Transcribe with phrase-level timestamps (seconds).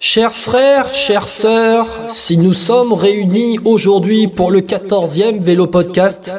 [0.00, 6.36] Chers frères, chères sœurs, si nous sommes réunis aujourd'hui pour le 14e Vélo Podcast,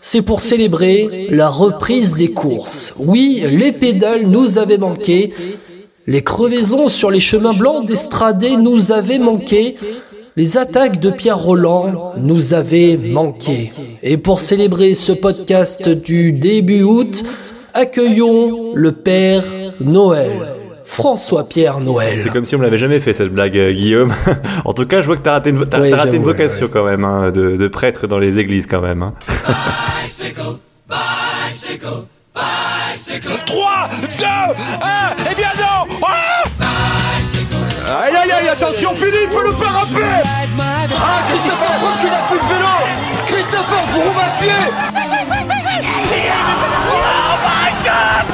[0.00, 2.94] c'est pour célébrer la reprise des courses.
[2.98, 5.32] Oui, les pédales nous avaient manqué,
[6.06, 9.74] les crevaisons sur les chemins blancs d'Estradé nous avaient manqué,
[10.36, 13.72] les attaques de Pierre Roland nous avaient manqué.
[14.04, 17.24] Et pour célébrer ce podcast du début août,
[17.74, 19.42] accueillons le Père
[19.80, 20.59] Noël.
[20.90, 22.18] François-Pierre Noël.
[22.22, 24.12] C'est comme si on ne l'avait jamais fait cette blague, euh, Guillaume.
[24.64, 26.68] en tout cas, je vois que tu as raté une, as, Ouais, raté une vocation
[26.70, 29.02] quand même, hein, de, de prêtre dans les églises quand même.
[29.02, 29.14] hein.
[33.46, 35.86] 3, 2, 1, et bien non
[37.86, 39.66] Ah Aïe aïe aïe, attention Philippe, le pied
[40.96, 42.74] Ah, Christopher Froome qui n'a plus de vélo
[43.26, 44.60] Christopher Froome à pied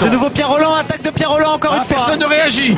[0.04, 1.96] De nouveau Pierre Roland, attaque Pierre Roland encore une fois.
[1.96, 2.74] Personne ne réagit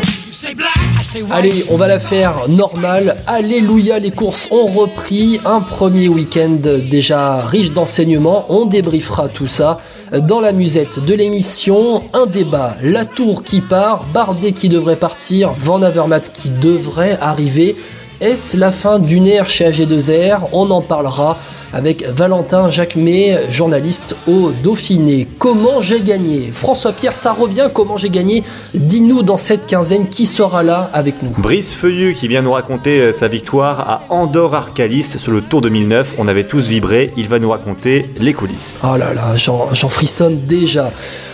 [1.30, 3.16] Allez, on va la faire normale.
[3.26, 5.40] Alléluia, les courses ont repris.
[5.44, 6.56] Un premier week-end
[6.90, 8.46] déjà riche d'enseignements.
[8.48, 9.78] On débriefera tout ça
[10.12, 12.02] dans la musette de l'émission.
[12.14, 17.76] Un débat, la tour qui part, Bardet qui devrait partir, Van Avermaet qui devrait arriver.
[18.20, 21.38] Est-ce la fin d'une ère chez AG2R On en parlera
[21.72, 25.28] avec Valentin Jacquemet, journaliste au Dauphiné.
[25.38, 27.68] Comment j'ai gagné François Pierre, ça revient.
[27.72, 28.42] Comment j'ai gagné
[28.74, 31.30] Dis-nous dans cette quinzaine qui sera là avec nous.
[31.38, 35.60] Brice Feuillu qui vient nous raconter euh, sa victoire à Andorre Arcalis sur le Tour
[35.60, 36.14] 2009.
[36.18, 37.12] On avait tous vibré.
[37.16, 38.80] Il va nous raconter les coulisses.
[38.82, 40.90] Oh là là, j'en j'en frissonne déjà.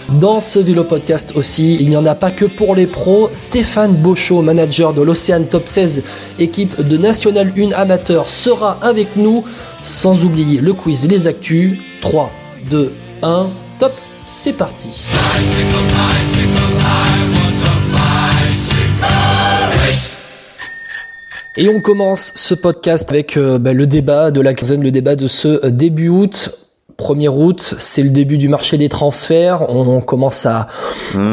[0.09, 3.31] Dans ce vélo podcast aussi, il n'y en a pas que pour les pros.
[3.35, 6.03] Stéphane Beauchot, manager de l'Océane Top 16,
[6.39, 9.45] équipe de National 1 amateur, sera avec nous.
[9.83, 11.79] Sans oublier le quiz, les actus.
[12.03, 12.31] 3,
[12.71, 13.93] 2, 1, top,
[14.31, 15.05] c'est parti.
[21.57, 25.15] Et on commence ce podcast avec euh, bah, le débat de la quinzaine, le débat
[25.17, 26.51] de ce euh, début août.
[26.99, 29.69] 1er août, c'est le début du marché des transferts.
[29.71, 30.69] On commence à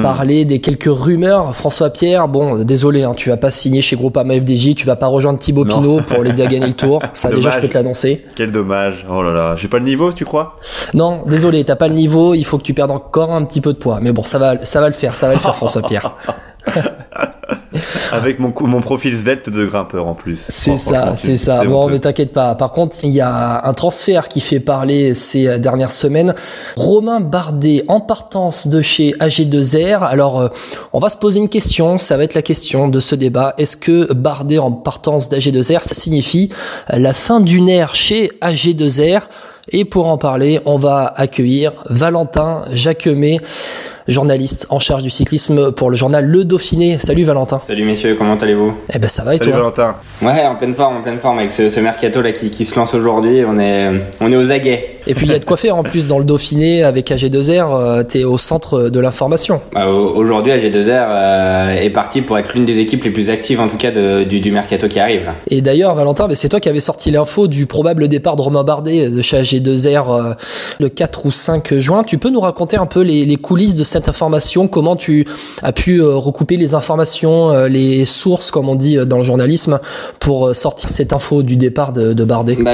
[0.02, 1.56] parler des quelques rumeurs.
[1.56, 5.08] François Pierre, bon, désolé, hein, tu vas pas signer chez Groupama FDJ, tu vas pas
[5.08, 5.82] rejoindre Thibaut Non.
[5.82, 7.02] Pinot pour l'aider à gagner le tour.
[7.14, 8.26] Ça, déjà, je peux te l'annoncer.
[8.36, 9.06] Quel dommage.
[9.10, 9.56] Oh là là.
[9.56, 10.58] J'ai pas le niveau, tu crois?
[10.94, 12.34] Non, désolé, t'as pas le niveau.
[12.34, 14.00] Il faut que tu perdes encore un petit peu de poids.
[14.02, 16.16] Mais bon, ça va, ça va le faire, ça va le faire, François Pierre.
[18.12, 20.46] Avec mon, mon profil svelte de grimpeur en plus.
[20.50, 21.64] C'est ça, c'est ça.
[21.64, 21.94] Bon, honteux.
[21.94, 22.56] mais t'inquiète pas.
[22.56, 26.36] Par contre, il y a un transfert qui fait parler ces dernières semaines.
[26.76, 30.04] Romain Bardet en partance de chez AG2R.
[30.04, 30.50] Alors, euh,
[30.92, 31.98] on va se poser une question.
[31.98, 33.54] Ça va être la question de ce débat.
[33.58, 36.50] Est-ce que Bardet en partance d'AG2R, ça signifie
[36.90, 39.22] la fin d'une ère chez AG2R
[39.70, 43.40] Et pour en parler, on va accueillir Valentin Jacquemet,
[44.08, 46.98] journaliste en charge du cyclisme pour le journal Le Dauphiné.
[47.00, 47.62] Salut Valentin.
[47.66, 48.74] Salut messieurs, comment allez-vous?
[48.94, 49.60] Eh ben ça va et Salut toi?
[49.60, 49.96] Valentin.
[50.22, 52.78] Ouais, en pleine forme, en pleine forme avec ce, ce mercato là qui, qui se
[52.78, 53.44] lance aujourd'hui.
[53.48, 53.90] On est,
[54.20, 54.98] on est aux aguets.
[55.08, 57.76] Et puis il y a de quoi faire en plus dans le Dauphiné avec AG2R,
[57.76, 59.62] euh, t'es au centre de l'information.
[59.74, 63.60] Bah, au- aujourd'hui, AG2R euh, est parti pour être l'une des équipes les plus actives
[63.60, 65.36] en tout cas de- du, du mercato qui arrive là.
[65.50, 69.10] Et d'ailleurs Valentin, c'est toi qui avais sorti l'info du probable départ de Romain Bardet
[69.10, 70.34] de chez AG2R euh,
[70.80, 72.04] le 4 ou 5 juin.
[72.04, 75.26] Tu peux nous raconter un peu les, les coulisses de cette information, comment tu
[75.64, 79.24] as pu euh, recouper les informations, euh, les sources comme on dit euh, dans le
[79.24, 79.80] journalisme
[80.20, 82.58] pour euh, sortir cette info du départ de, de Bardet?
[82.60, 82.74] Bah,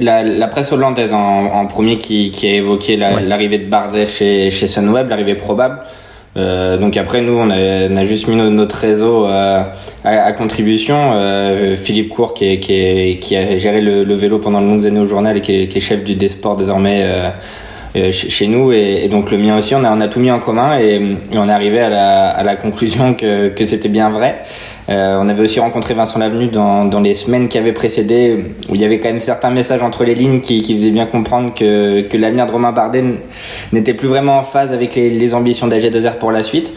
[0.00, 1.18] la, la presse hollandaise en,
[1.54, 3.22] en premier qui, qui a évoqué la- Ouais.
[3.26, 5.78] l'arrivée de Bardet chez, chez Sunweb, l'arrivée probable.
[6.36, 9.62] Euh, donc après nous on a, on a juste mis no- notre réseau euh,
[10.04, 11.12] à, à contribution.
[11.14, 14.66] Euh, Philippe Cour qui, est, qui, est- qui a géré le, le vélo pendant de
[14.66, 17.04] longues années au journal et qui est, qui est chef du Desport désormais
[17.94, 20.32] chez, chez nous et, et donc le mien aussi on a, on a tout mis
[20.32, 20.96] en commun et,
[21.32, 24.42] et on est arrivé à la, à la conclusion que, que c'était bien vrai.
[24.90, 28.74] Euh, on avait aussi rencontré Vincent Lavenu dans, dans les semaines qui avaient précédé, où
[28.74, 31.54] il y avait quand même certains messages entre les lignes qui, qui faisaient bien comprendre
[31.54, 33.02] que, que l'avenir de Romain Bardet
[33.72, 36.72] n'était plus vraiment en phase avec les, les ambitions d'AG2R pour la suite.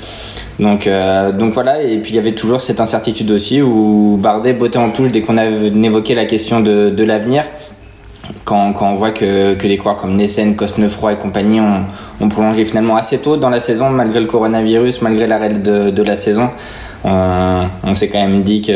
[0.59, 4.53] Donc, euh, donc voilà, et puis il y avait toujours cette incertitude aussi où Bardet
[4.53, 7.43] bottait en touche dès qu'on évoqué la question de, de l'avenir.
[8.43, 11.85] Quand, quand on voit que, que des coureurs comme Nessen, Cosnefroy et compagnie ont,
[12.19, 16.03] ont prolongé finalement assez tôt dans la saison, malgré le coronavirus, malgré l'arrêt de, de
[16.03, 16.49] la saison,
[17.03, 18.73] on, on s'est quand même dit qu'il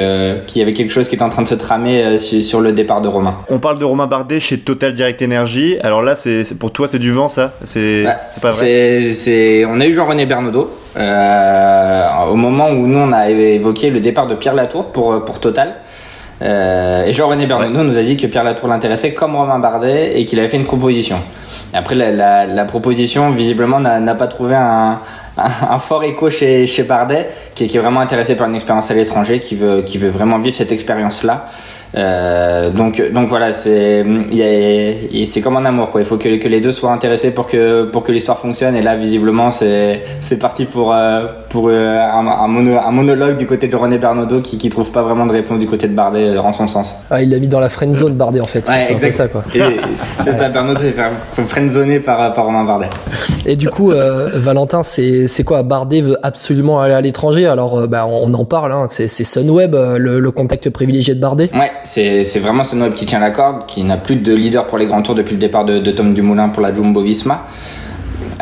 [0.55, 2.71] y avait quelque chose qui était en train de se tramer euh, sur, sur le
[2.71, 3.35] départ de Romain.
[3.49, 5.77] On parle de Romain Bardet chez Total Direct Energy.
[5.81, 7.53] Alors là, c'est pour toi, c'est du vent, ça?
[7.65, 9.13] C'est Ouais, c'est pas vrai?
[9.13, 13.99] c'est- on a eu Jean-René Bernaudot euh, au moment où nous on a évoqué le
[13.99, 15.75] départ de Pierre Latour pour, pour Total.
[16.41, 20.25] Euh, et Jean-René Bernaudot nous a dit que Pierre Latour l'intéressait comme Romain Bardet et
[20.25, 21.17] qu'il avait fait une proposition.
[21.73, 24.99] Après, la, la, la proposition, visiblement, n'a pas trouvé un,
[25.37, 28.91] un, fort écho chez, chez Bardet, qui est, qui est vraiment intéressé par une expérience
[28.91, 31.47] à l'étranger, qui veut, qui veut vraiment vivre cette expérience-là.
[31.95, 34.05] Euh, donc, donc voilà, c'est
[35.27, 36.01] c'est comme un amour quoi.
[36.01, 38.75] Il faut que, que les deux soient intéressés pour que pour que l'histoire fonctionne.
[38.75, 43.45] Et là, visiblement, c'est c'est parti pour euh, pour euh, un, un, un, monologue du
[43.45, 46.29] côté de René Bernaudot qui qui trouve pas vraiment de réponse du côté de Bardet
[46.29, 46.95] euh, en son sens.
[47.09, 48.65] Ah, il l'a mis dans la friend zone Bardet en fait.
[48.65, 49.43] c'est un peu ça quoi.
[50.23, 52.89] C'est ça, Bernaudot s'est fait friendzoner par par Romain Bardet.
[53.45, 55.63] Et du coup, Valentin, c'est c'est quoi?
[55.63, 57.47] Bardet veut absolument aller à l'étranger.
[57.47, 58.71] Alors, bah, on en parle.
[58.71, 58.87] Hein.
[58.89, 61.49] C'est c'est Sunweb, le, le contact privilégié de Bardet.
[61.53, 64.85] Ouais c'est vraiment Sunweb qui tient la corde, qui n'a plus de leader pour les
[64.85, 67.45] grands tours depuis le départ de, Tom Dumoulin pour la Jumbo Visma.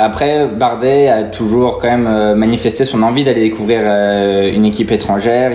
[0.01, 4.91] Après, Bardet a toujours quand même euh, manifesté son envie d'aller découvrir euh, une équipe
[4.93, 5.51] étrangère.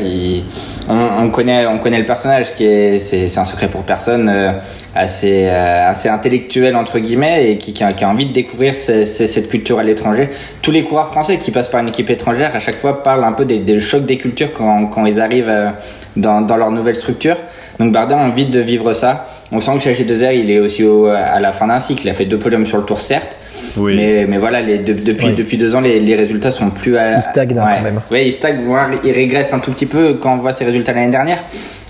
[0.87, 4.53] on, connaît, on connaît le personnage qui est, c'est un secret pour personne, euh,
[4.95, 10.29] assez, assez intellectuel entre guillemets et qui, a, envie de découvrir cette culture à l'étranger.
[10.61, 13.33] Tous les coureurs français qui passent par une équipe étrangère à chaque fois parlent un
[13.33, 15.73] peu des, chocs des cultures quand, ils arrivent
[16.17, 17.37] dans, leur nouvelle structure.
[17.79, 19.27] Donc Bardet a envie de vivre ça.
[19.53, 20.85] On sent que chez G2R, il est aussi
[21.17, 22.03] à la fin d'un cycle.
[22.05, 23.39] Il a fait deux podiums sur le tour, certes.
[23.77, 27.17] Mais, mais voilà, les, depuis, depuis deux ans, les, les, résultats sont plus à.
[27.17, 28.01] Il stagne hein, quand même.
[28.11, 30.93] Oui, il stagne, voire il régresse un tout petit peu quand on voit ses résultats
[30.93, 31.43] l'année dernière.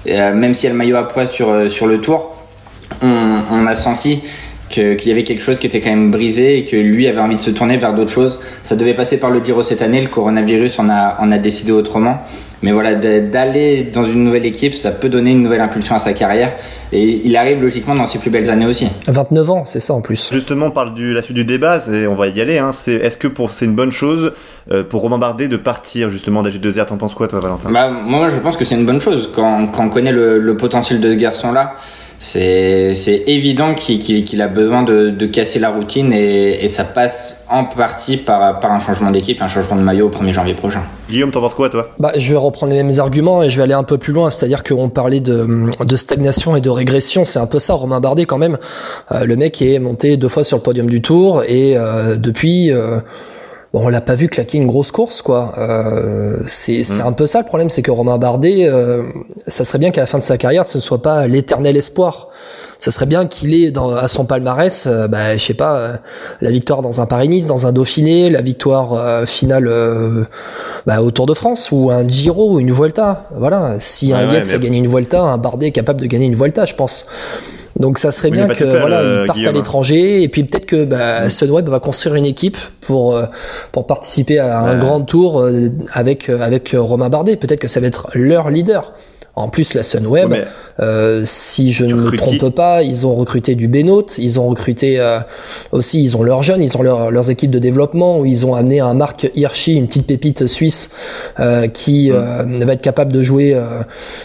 [0.09, 2.37] Euh, même s'il y a le maillot à poids sur, euh, sur le tour,
[3.03, 4.21] on, on a senti
[4.69, 7.37] qu'il y avait quelque chose qui était quand même brisé et que lui avait envie
[7.37, 8.41] de se tourner vers d'autres choses.
[8.63, 11.73] Ça devait passer par le Giro cette année, le coronavirus en a, en a décidé
[11.73, 12.23] autrement.
[12.63, 16.13] Mais voilà, d'aller dans une nouvelle équipe, ça peut donner une nouvelle impulsion à sa
[16.13, 16.53] carrière.
[16.93, 18.89] Et il arrive logiquement dans ses plus belles années aussi.
[19.07, 20.31] 29 ans, c'est ça en plus.
[20.33, 22.59] Justement, on parle de la suite du débat, et on va y aller.
[22.59, 22.71] Hein.
[22.71, 24.33] Est-ce que c'est une bonne chose
[24.71, 27.71] euh, pour Romain Bardet de partir justement d'AG2R T'en penses quoi, toi, Valentin?
[27.71, 29.31] Bah, Moi, je pense que c'est une bonne chose.
[29.35, 31.75] Quand, quand on connaît le, le potentiel de ce garçon-là,
[32.19, 37.65] c'est évident qu'il a besoin de, de, casser la routine et, et, ça passe en
[37.65, 40.83] partie par, par un changement d'équipe, un changement de maillot au 1er janvier prochain.
[41.11, 41.91] Guillaume, t'en penses quoi toi?
[41.99, 44.31] Bah, Je vais reprendre les mêmes arguments et je vais aller un peu plus loin,
[44.31, 45.47] c'est-à-dire qu'on parlait de,
[45.85, 48.59] de, stagnation et de régression, c'est un peu ça, Romain Bardet quand même.
[49.13, 52.71] Euh, le mec est monté deux fois sur le podium du tour et euh, depuis...
[52.71, 53.01] Euh,
[53.75, 55.53] bon, on l'a pas vu claquer une grosse course, quoi.
[55.59, 57.07] Euh, c'est mm.
[57.07, 59.03] un peu ça le problème, c'est que Romain Bardet, euh,
[59.47, 62.31] ça serait bien qu'à la fin de sa carrière, ce ne soit pas l'éternel espoir.
[62.85, 65.97] Ça serait bien qu'il ait dans, à son palmarès, euh, bah, je sais pas, euh,
[66.43, 69.71] la victoire dans un Paris-Nice, dans un Dauphiné, la victoire euh, finale
[70.87, 73.27] bah, au Tour de France ou un Giro ou une Vuelta.
[73.37, 76.37] Voilà, si un Yates a gagné une Vuelta, un Bardet est capable de gagner une
[76.37, 77.07] Vuelta, je pense.
[77.81, 81.29] Donc ça serait bien que voilà, il parte à l'étranger et puis peut-être que bah,
[81.29, 83.21] Sunweb va construire une équipe pour
[83.73, 85.45] pour participer à un grand tour
[85.93, 87.37] avec avec Romain Bardet.
[87.37, 88.95] Peut-être que ça va être leur leader.
[89.37, 90.33] En plus, la Sunweb,
[90.79, 95.01] euh, si je ne me trompe pas, ils ont recruté du Benoît, ils ont recruté
[95.01, 95.19] euh,
[95.73, 98.79] aussi, ils ont leurs jeunes, ils ont leurs équipes de développement, où ils ont amené
[98.79, 100.91] un Marc Hirschi, une petite pépite suisse,
[101.41, 103.61] euh, qui euh, va être capable de jouer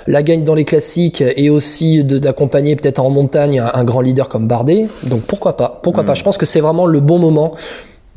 [0.05, 4.47] la gagne dans les classiques et aussi d'accompagner peut-être en montagne un, grand leader comme
[4.47, 4.87] Bardet.
[5.03, 5.79] Donc pourquoi pas?
[5.81, 6.13] Pourquoi pas?
[6.13, 7.55] Je pense que c'est vraiment le bon moment.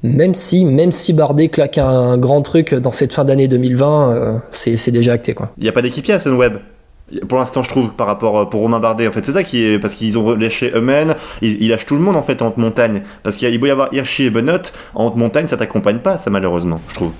[0.02, 4.90] Même si, même si Bardet claque un, grand truc dans cette fin d'année 2020, c'est
[4.90, 5.34] déjà acté.
[5.56, 6.58] Il n'y a pas d'équipier à Sunweb
[7.29, 9.64] pour l'instant je trouve par rapport euh, pour Romain Bardet en fait c'est ça qui
[9.64, 12.56] est parce qu'ils ont lâché eux-mêmes ils, lâchent tout le monde en fait en haute
[12.56, 14.62] montagne parce qu'il peut y avoir Hirschi et Benoît
[14.94, 17.12] en haute montagne ça t'accompagne pas ça malheureusement je trouve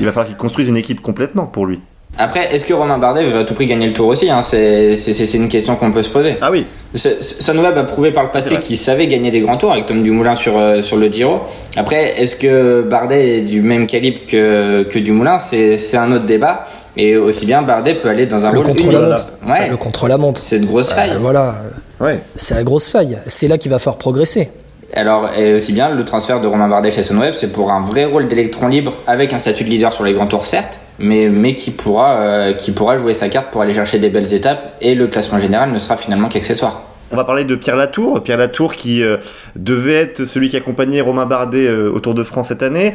[0.00, 1.80] il va falloir qu'il construise une équipe complètement pour lui
[2.16, 4.42] après, est-ce que Romain Bardet veut à tout prix gagner le tour aussi hein?
[4.42, 4.94] C'est,
[5.34, 6.34] une question qu'on peut se poser.
[6.40, 6.64] Ah oui.
[6.94, 10.34] Sunweb a prouvé par le passé qu'il savait gagner des grands tours avec Tom Dumoulin
[10.34, 11.42] sur, euh, sur le Giro.
[11.76, 15.38] Après, est-ce que Bardet est du même calibre que, que Dumoulin?
[15.38, 16.66] C'est un autre débat.
[16.98, 19.32] Et aussi bien Bardet peut aller dans un le rôle contre la montre.
[19.46, 19.68] Ouais.
[19.68, 20.40] Le contre la montre.
[20.40, 21.12] C'est une grosse faille.
[21.12, 21.54] Euh, voilà.
[22.00, 22.20] Ouais.
[22.34, 23.18] C'est la grosse faille.
[23.26, 24.50] C'est là qu'il va falloir progresser.
[24.94, 28.04] Alors, et aussi bien le transfert de Romain Bardet chez Sunweb, c'est pour un vrai
[28.04, 31.54] rôle d'électron libre avec un statut de leader sur les grands tours, certes, mais, mais
[31.54, 34.94] qui, pourra, euh, qui pourra jouer sa carte pour aller chercher des belles étapes et
[34.94, 36.82] le classement général ne sera finalement qu'accessoire.
[37.10, 38.22] On va parler de Pierre Latour.
[38.22, 39.16] Pierre Latour qui euh,
[39.56, 42.92] devait être celui qui accompagnait Romain Bardet euh, au Tour de France cette année.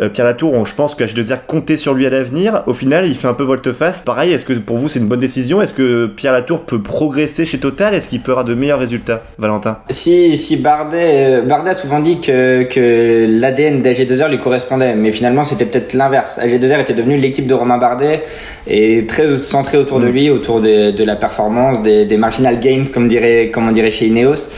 [0.00, 2.62] Euh, Pierre Latour, je pense que je dois dire compter sur lui à l'avenir.
[2.68, 4.02] Au final, il fait un peu volte-face.
[4.02, 5.60] Pareil, est-ce que pour vous c'est une bonne décision?
[5.60, 7.92] Est-ce que Pierre Latour peut progresser chez Total?
[7.92, 12.20] Est-ce qu'il peut avoir de meilleurs résultats, Valentin Si, si Bardet, Bardet a souvent dit
[12.20, 16.38] que, que l'ADN d'AG2R lui correspondait, mais finalement c'était peut-être l'inverse.
[16.40, 18.22] AG2R était devenu l'équipe de Romain Bardet
[18.68, 20.12] et très centré autour de mm.
[20.12, 23.90] lui, autour de, de la performance, des, des marginal gains, comme dirait comme on dirait
[23.90, 24.50] chez Ineos.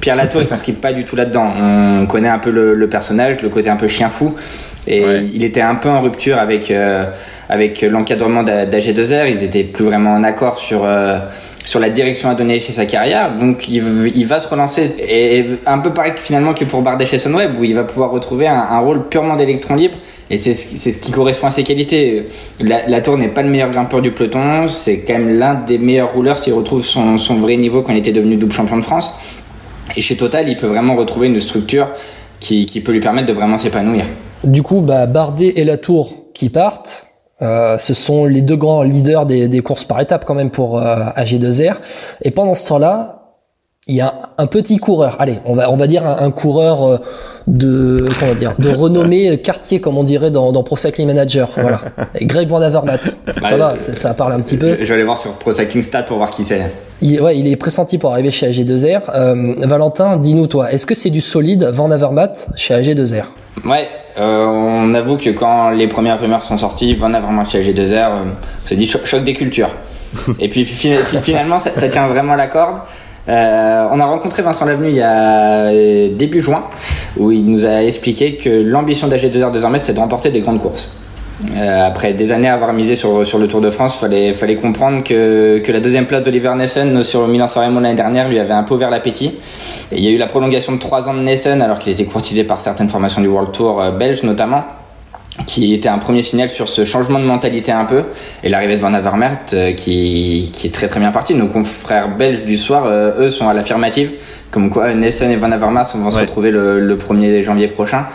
[0.00, 1.52] Pierre Latour, il s'inscrit pas du tout là-dedans.
[1.60, 4.34] On connaît un peu le, personnage, le côté un peu chien fou.
[4.86, 7.04] Et il était un peu en rupture avec, euh,
[7.50, 10.86] avec l'encadrement d'AG2R, ils étaient plus vraiment en accord sur
[11.66, 13.36] sur la direction à donner chez sa carrière.
[13.36, 13.82] Donc il,
[14.26, 17.74] va se relancer et, un peu pareil finalement que pour Bardet chez Sunweb où il
[17.74, 19.96] va pouvoir retrouver un, rôle purement d'électron libre
[20.30, 22.26] et c'est ce, ce qui correspond à ses qualités.
[22.60, 25.78] La, la Tour n'est pas le meilleur grimpeur du peloton, c'est quand même l'un des
[25.78, 28.84] meilleurs rouleurs s'il retrouve son, son vrai niveau quand il était devenu double champion de
[28.84, 29.18] France.
[29.96, 31.90] Et chez Total, il peut vraiment retrouver une structure
[32.40, 34.04] qui, qui peut lui permettre de vraiment s'épanouir.
[34.44, 37.06] Du coup, bah, Bardet et la Tour qui partent,
[37.42, 40.78] euh, ce sont les deux grands leaders des, des courses par étapes quand même pour
[40.78, 41.76] euh, AG2R.
[42.22, 43.25] Et pendant ce temps-là,
[43.88, 45.16] il y a un petit coureur.
[45.20, 46.98] Allez, on va on va dire un, coureur euh,
[47.46, 51.48] de comment dire de renommée quartier comme on dirait dans, dans Pro Cycling Manager.
[51.56, 51.80] Voilà.
[52.22, 52.98] Greg Van Avermaet.
[53.04, 54.76] Ça bah, va, ça, parle un petit peu.
[54.80, 56.62] Je, vais aller voir sur Pro Cycling Stat pour voir qui c'est.
[57.00, 59.02] Il, ouais, il est pressenti pour arriver chez AG2R.
[59.14, 63.26] Euh, Valentin, dis-nous toi, est-ce que c'est du solide Van Avermaet chez AG2R
[63.64, 63.88] Ouais,
[64.18, 68.24] euh, on avoue que quand les premières rumeurs sont sorties, Van Avermaet chez AG2R, euh,
[68.64, 69.70] c'est dit choc, des cultures.
[70.40, 72.78] Et puis finalement, ça, ça tient vraiment la corde.
[73.28, 76.64] Euh, on a rencontré Vincent Lavenu il y a euh, début juin,
[77.16, 80.92] où il nous a expliqué que l'ambition d'AG2R désormais, c'est de remporter des grandes courses.
[81.54, 84.56] Euh, après des années à avoir misé sur, sur le Tour de France, fallait fallait
[84.56, 88.38] comprendre que, que la deuxième place d'Oliver Nessen sur Milan San Remo l'année dernière lui
[88.38, 89.34] avait un peu ouvert l'appétit.
[89.92, 92.44] Il y a eu la prolongation de trois ans de Nessen alors qu'il était courtisé
[92.44, 94.64] par certaines formations du World Tour belge notamment
[95.44, 98.04] qui était un premier signal sur ce changement de mentalité un peu
[98.42, 101.34] et l'arrivée de Van Avermaet euh, qui, qui est très très bien parti.
[101.34, 104.12] Nos confrères belges du soir, euh, eux, sont à l'affirmative,
[104.50, 108.06] comme quoi Nessen et Van Avermaet vont se retrouver le, le 1er janvier prochain.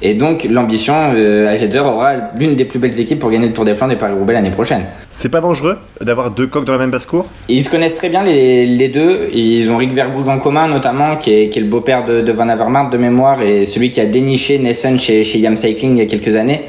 [0.00, 3.64] Et donc l'ambition, euh, AG2 aura l'une des plus belles équipes pour gagner le Tour
[3.64, 4.82] des Flandres et Paris-Roubaix l'année prochaine.
[5.10, 7.26] C'est pas dangereux d'avoir deux coques dans la même basse-cour?
[7.48, 9.28] Ils se connaissent très bien les, les, deux.
[9.34, 12.32] Ils ont Rick Verbrugge en commun notamment, qui est, qui est le beau-père de, de,
[12.32, 15.98] Van Avermaet de mémoire et celui qui a déniché Nessen chez, chez Yam Cycling il
[15.98, 16.62] y a quelques années.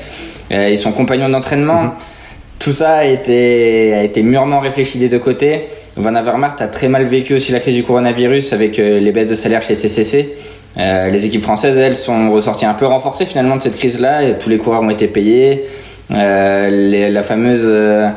[0.51, 1.83] Euh, ils sont compagnons d'entraînement.
[1.83, 2.59] Mm-hmm.
[2.59, 5.67] Tout ça a été, a été mûrement réfléchi des deux côtés.
[5.95, 9.29] Van Avermaet a très mal vécu aussi la crise du coronavirus avec euh, les baisses
[9.29, 10.35] de salaire chez CCC.
[10.77, 14.33] Euh, les équipes françaises, elles, sont ressorties un peu renforcées finalement de cette crise-là.
[14.33, 15.65] Tous les coureurs ont été payés.
[16.11, 18.09] Euh, les, la fameuse euh,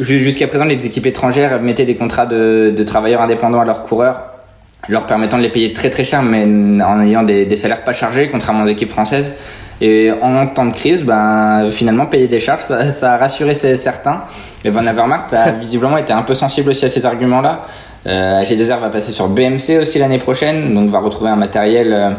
[0.00, 4.22] jusqu'à présent, les équipes étrangères mettaient des contrats de, de, travailleurs indépendants à leurs coureurs,
[4.88, 7.92] leur permettant de les payer très très cher, mais en ayant des, des salaires pas
[7.92, 9.34] chargés, contrairement aux équipes françaises.
[9.80, 14.24] Et en temps de crise, ben, finalement, payer des charges, ça, ça a rassuré certains.
[14.64, 17.62] Et Van Avermaet a visiblement été un peu sensible aussi à ces arguments-là.
[18.06, 22.10] Euh, AG2R va passer sur BMC aussi l'année prochaine, donc va retrouver un matériel euh,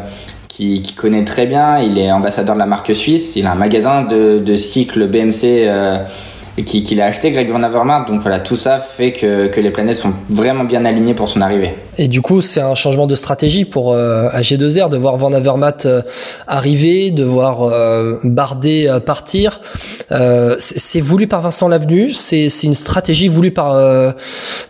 [0.48, 1.80] qui, qui, connaît très bien.
[1.80, 3.36] Il est ambassadeur de la marque suisse.
[3.36, 5.98] Il a un magasin de, de cycle BMC euh,
[6.58, 8.06] qu'il qui a acheté, Greg Van Avermaet.
[8.08, 11.42] Donc voilà, tout ça fait que, que, les planètes sont vraiment bien alignées pour son
[11.42, 11.74] arrivée.
[11.98, 15.86] Et du coup, c'est un changement de stratégie pour euh, AG2R de voir Van Avermaet
[15.86, 16.02] euh,
[16.48, 19.62] arriver, de voir euh, Bardet euh, partir.
[20.12, 24.12] Euh, c'est voulu par Vincent Lavenu, c'est une stratégie voulue par euh,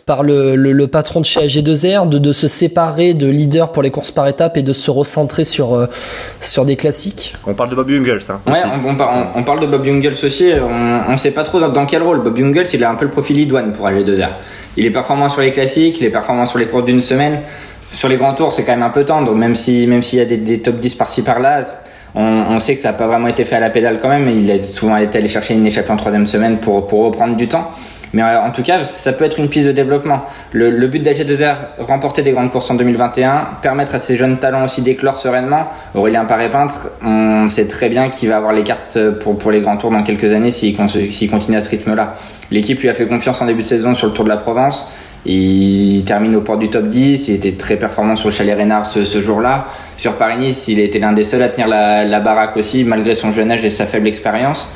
[0.05, 3.81] par le, le, le, patron de chez AG2R de, de se séparer de leader pour
[3.81, 5.87] les courses par étapes et de se recentrer sur
[6.41, 7.35] sur des classiques.
[7.47, 8.39] On parle de Bob Jungels, hein.
[8.47, 10.51] Ouais, on, on, on, parle de Bob Jungels aussi.
[10.61, 12.21] On, on sait pas trop dans, dans quel rôle?
[12.21, 14.29] Bob Jungels, il a un peu le profil idoine pour AG2R.
[14.77, 17.39] Il est performant sur les classiques, il est performant sur les courses d'une semaine.
[17.85, 20.21] Sur les grands tours, c'est quand même un peu tendre, même si même s'il y
[20.21, 21.63] a des, top 10 par-ci par-là.
[22.13, 24.29] On, sait que ça n'a pas vraiment été fait à la pédale quand même.
[24.29, 27.71] Il a souvent été allé chercher une échappée en troisième semaine pour reprendre du temps.
[28.13, 30.25] Mais euh, en tout cas, ça peut être une piste de développement.
[30.51, 34.81] Le, but d'AG2R, remporter des grandes courses en 2021, permettre à ces jeunes talents aussi
[34.81, 35.69] d'éclore sereinement.
[35.95, 39.77] Aurélien Paré-Peintre, on sait très bien qu'il va avoir les cartes pour, pour les grands
[39.77, 42.15] tours dans quelques années s'il continue à ce rythme-là.
[42.51, 44.91] L'équipe lui a fait confiance en début de saison sur le Tour de la Provence.
[45.25, 48.87] Il termine au port du top 10, il était très performant sur le Chalet Reynard
[48.87, 49.67] ce, jour-là.
[49.95, 53.51] Sur Paris-Nice, il était l'un des seuls à tenir la, baraque aussi, malgré son jeune
[53.51, 54.69] âge et sa faible expérience.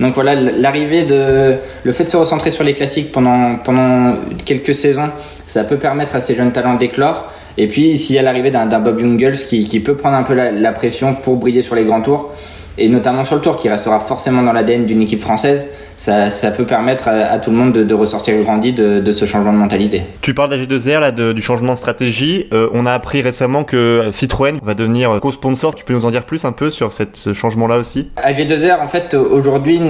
[0.00, 1.56] Donc voilà, l'arrivée de.
[1.82, 5.10] Le fait de se recentrer sur les classiques pendant, pendant quelques saisons,
[5.46, 7.30] ça peut permettre à ces jeunes talents d'éclore.
[7.58, 10.34] Et puis, s'il y a l'arrivée d'un Bob Jungels qui, qui, peut prendre un peu
[10.34, 12.32] la, la pression pour briller sur les grands tours,
[12.78, 16.50] et notamment sur le tour qui restera forcément dans l'ADN d'une équipe française, ça, ça,
[16.50, 19.52] peut permettre à, à, tout le monde de, de ressortir grandi de, de, ce changement
[19.52, 20.02] de mentalité.
[20.20, 22.46] Tu parles d'AG2R, là, de, du changement de stratégie.
[22.52, 25.74] Euh, on a appris récemment que Citroën va devenir co-sponsor.
[25.74, 28.10] Tu peux nous en dire plus un peu sur cette, ce changement-là aussi?
[28.16, 29.80] AG2R, en fait, aujourd'hui,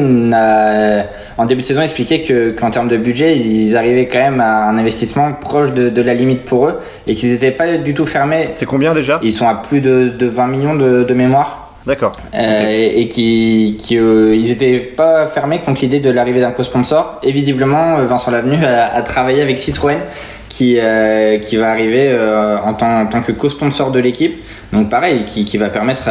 [1.38, 4.76] en début de saison, expliqué qu'en termes de budget, ils arrivaient quand même à un
[4.76, 8.50] investissement proche de, de la limite pour eux et qu'ils n'étaient pas du tout fermés.
[8.54, 9.20] C'est combien déjà?
[9.22, 11.61] Ils sont à plus de, de 20 millions de mémoire.
[11.86, 12.16] D'accord.
[12.34, 12.90] Euh.
[12.94, 17.18] Et, qui, euh, ils étaient pas fermés contre l'idée de l'arrivée d'un co-sponsor.
[17.22, 19.98] Et visiblement, euh, Vincent Lavenu a, travaillé avec Citroën,
[20.48, 20.78] qui,
[21.42, 22.16] qui va arriver
[22.64, 24.42] en tant que co-sponsor de l'équipe.
[24.72, 26.08] Donc pareil, qui, qui va permettre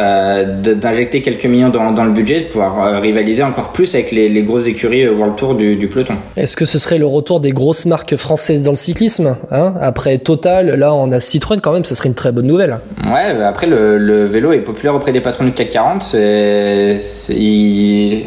[0.74, 4.42] d'injecter quelques millions dans, dans, le budget, de pouvoir rivaliser encore plus avec les, les
[4.42, 6.14] grosses écuries World Tour du, du peloton.
[6.36, 9.74] Est-ce que ce serait le retour des grosses marques françaises dans le cyclisme hein?
[9.80, 12.78] Après Total, là on a Citroën quand même, ce serait une très bonne nouvelle.
[13.04, 16.02] Ouais, bah, après le, le vélo est populaire auprès des patrons du CAC 40.
[16.02, 16.96] C'est,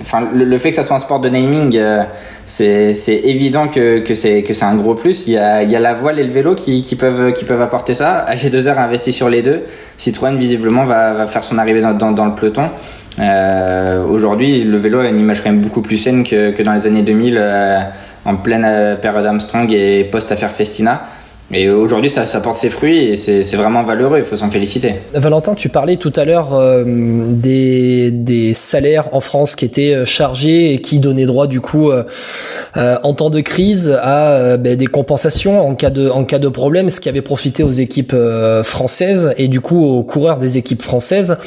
[0.01, 1.79] enfin, le, fait que ça soit un sport de naming,
[2.45, 5.27] c'est évident que, que c'est un gros plus.
[5.27, 7.45] Il y a, il y a la voile et le vélo qui, qui peuvent qui
[7.45, 8.25] peuvent apporter ça.
[8.29, 9.63] AG2R a investi sur les deux.
[9.97, 12.69] Citroën visiblement va, faire son arrivée dans, le peloton.
[13.19, 16.73] Euh, Aujourd'hui, le vélo a une image quand même beaucoup plus saine que, que dans
[16.73, 17.79] les années 2000, euh,
[18.25, 21.03] en pleine euh, période Armstrong et post-affaire Festina.
[21.53, 24.95] Et aujourd'hui, ça, ça, porte ses fruits et c'est vraiment valeureux, il faut s'en féliciter.
[25.13, 30.05] Valentin, tu parlais tout à l'heure euh, des, des, salaires en France qui étaient euh,
[30.05, 32.03] chargés et qui donnaient droit du coup, euh,
[32.77, 36.47] euh en temps de crise, à ben, des compensations en cas, de, en cas de
[36.47, 38.15] problème, ce qui avait profité aux équipes
[38.63, 41.37] françaises et du coup aux coureurs des équipes françaises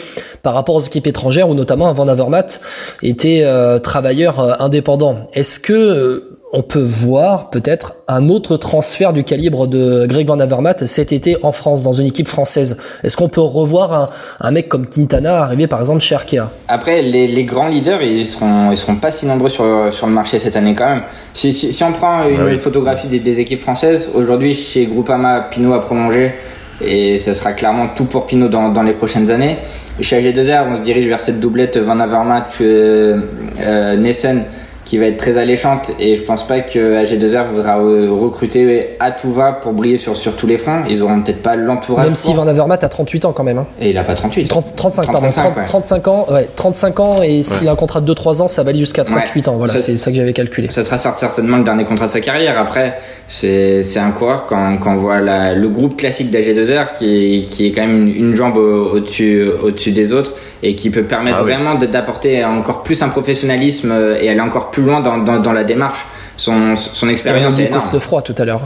[0.43, 2.61] par rapport aux équipes étrangères où notamment Van Avermaet
[3.03, 3.45] était
[3.83, 5.29] travailleur indépendant.
[5.33, 10.87] Est-ce que on peut voir peut-être un autre transfert du calibre de Greg Van Avermaet
[10.87, 12.79] cet été en France, dans une équipe française.
[13.05, 16.51] Est-ce qu'on peut revoir un, mec comme Quintana arriver par exemple chez Arkea?
[16.69, 20.39] Après, les, grands leaders, ils seront, ils seront pas si nombreux sur, sur le marché
[20.39, 21.03] cette année quand même.
[21.35, 26.33] Si, si, on prend une photographie des, équipes françaises, aujourd'hui chez Groupama, Pinot a prolongé
[26.81, 29.59] et ça sera clairement tout pour Pinot dans, dans les prochaines années.
[30.01, 33.21] Chez AG2R, on se dirige vers cette doublette Van Avermaet, euh,
[33.61, 34.45] euh, Nessen
[34.89, 39.31] qui va être très alléchante et je pense pas que AG2R voudra recruter à tout
[39.31, 40.85] va pour briller sur, sur tous les fronts.
[40.89, 42.07] Ils auront peut-être pas l'entourage.
[42.07, 43.59] Même si Van Avermaet a 38 ans quand même.
[43.59, 43.67] Hein.
[43.83, 44.49] Et il a pas 38.
[44.49, 45.29] 35, pardon.
[45.67, 48.71] 35 ans, ouais, 35 ans et s'il a un contrat de 2-3 ans, ça va
[48.71, 49.57] aller jusqu'à 38 ans.
[49.59, 50.69] Voilà, c'est ça que j'avais calculé.
[50.71, 52.59] Ça sera certainement le dernier contrat de sa carrière.
[52.59, 57.67] Après, c'est un coureur quand, quand on voit la, le groupe classique d'AG2R qui, qui
[57.67, 61.43] est quand même une, jambe au-dessus au dessus des autres et qui peut permettre ah
[61.43, 65.65] vraiment d'apporter encore plus un professionnalisme et aller encore plus loin dans, dans, dans la
[65.65, 66.05] démarche.
[66.37, 67.91] Son, son expérience est énorme.
[67.93, 68.61] de froid tout à l'heure.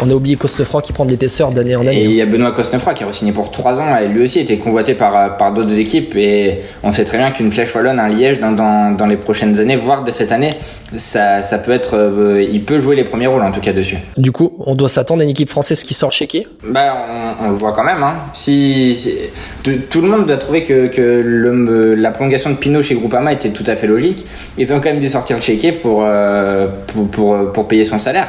[0.00, 2.00] On a oublié Cosnefroy qui prend de l'épaisseur d'année en année.
[2.00, 4.40] Et il y a Benoît Cosnefroy qui a re-signé pour 3 ans et lui aussi
[4.40, 6.16] était convoité par, par d'autres équipes.
[6.16, 9.60] Et on sait très bien qu'une flèche wallonne, un Liège dans, dans, dans, les prochaines
[9.60, 10.50] années, voire de cette année,
[10.96, 11.96] ça, ça peut être.
[11.96, 13.96] Euh, il peut jouer les premiers rôles en tout cas dessus.
[14.16, 16.96] Du coup, on doit s'attendre à une équipe française qui sort chez qui bah,
[17.40, 18.02] on, on, le voit quand même.
[18.02, 18.14] Hein.
[18.32, 19.18] Si,
[19.62, 23.50] tout le monde doit trouver que, que le, la prolongation de Pinot chez Groupama était
[23.50, 24.26] tout à fait logique.
[24.58, 27.98] Ils ont quand même dû sortir le chéquier pour, euh, pour, pour, pour payer son
[27.98, 28.28] salaire.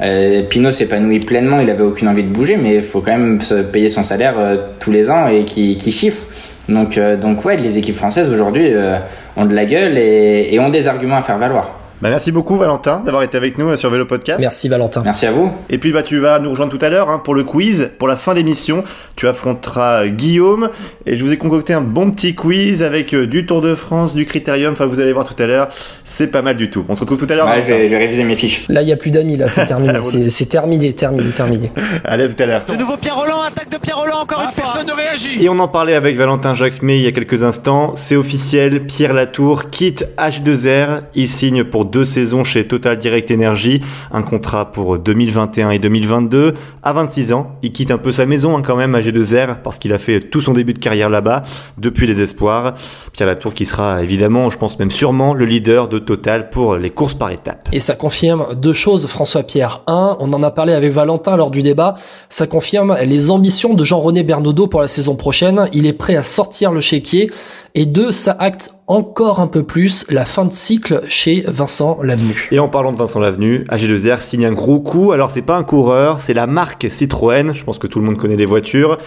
[0.00, 3.62] Euh, s'épanouit pleinement, il avait aucune envie de bouger, mais il faut quand même se
[3.62, 6.26] payer son salaire euh, tous les ans et qui, qui chiffre.
[6.68, 8.96] Donc, euh, donc ouais, les équipes françaises aujourd'hui euh,
[9.36, 11.83] ont de la gueule et, et ont des arguments à faire valoir.
[12.04, 14.38] Bah, merci beaucoup Valentin d'avoir été avec nous euh, sur Vélo Podcast.
[14.38, 15.00] Merci Valentin.
[15.02, 15.50] Merci à vous.
[15.70, 18.08] Et puis bah tu vas nous rejoindre tout à l'heure hein, pour le quiz, pour
[18.08, 18.84] la fin d'émission.
[19.16, 20.68] Tu affronteras Guillaume
[21.06, 24.14] et je vous ai concocté un bon petit quiz avec euh, du Tour de France,
[24.14, 24.74] du Critérium.
[24.74, 25.68] Enfin vous allez voir tout à l'heure,
[26.04, 26.84] c'est pas mal du tout.
[26.90, 27.48] On se retrouve tout à l'heure.
[27.48, 28.66] Ouais, je, vais, je vais réviser mes fiches.
[28.68, 30.28] Là il y a plus d'amis là, c'est terminé.
[30.28, 31.72] c'est terminé, terminé, terminé.
[32.04, 32.64] allez tout à l'heure.
[32.66, 34.64] De nouveau Pierre Roland, attaque de Pierre Roland encore ah, une fois.
[34.64, 35.42] Personne ne réagit.
[35.42, 37.92] Et on en parlait avec Valentin Jacquemet il y a quelques instants.
[37.94, 41.04] C'est officiel, Pierre Latour quitte H2R.
[41.14, 43.80] Il signe pour deux saisons chez Total Direct Energy,
[44.10, 46.54] un contrat pour 2021 et 2022.
[46.82, 49.78] À 26 ans, il quitte un peu sa maison hein, quand même à G2R parce
[49.78, 51.44] qu'il a fait tout son début de carrière là-bas
[51.78, 52.74] depuis les espoirs.
[53.12, 56.90] Pierre Latour qui sera évidemment, je pense même sûrement, le leader de Total pour les
[56.90, 57.68] courses par étapes.
[57.72, 59.82] Et ça confirme deux choses, François Pierre.
[59.86, 61.94] Un, on en a parlé avec Valentin lors du débat,
[62.28, 65.68] ça confirme les ambitions de Jean-René Bernaudot pour la saison prochaine.
[65.72, 67.30] Il est prêt à sortir le chéquier
[67.76, 72.48] et deux, ça acte encore un peu plus la fin de cycle chez Vincent Lavenu.
[72.52, 75.10] Et en parlant de Vincent Lavenu, AG2R signe un gros coup.
[75.10, 77.52] Alors c'est pas un coureur, c'est la marque Citroën.
[77.52, 78.98] Je pense que tout le monde connaît les voitures.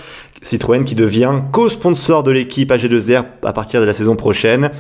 [0.42, 4.72] Citroën qui devient co-sponsor de l'équipe AG2R à partir de la saison prochaine.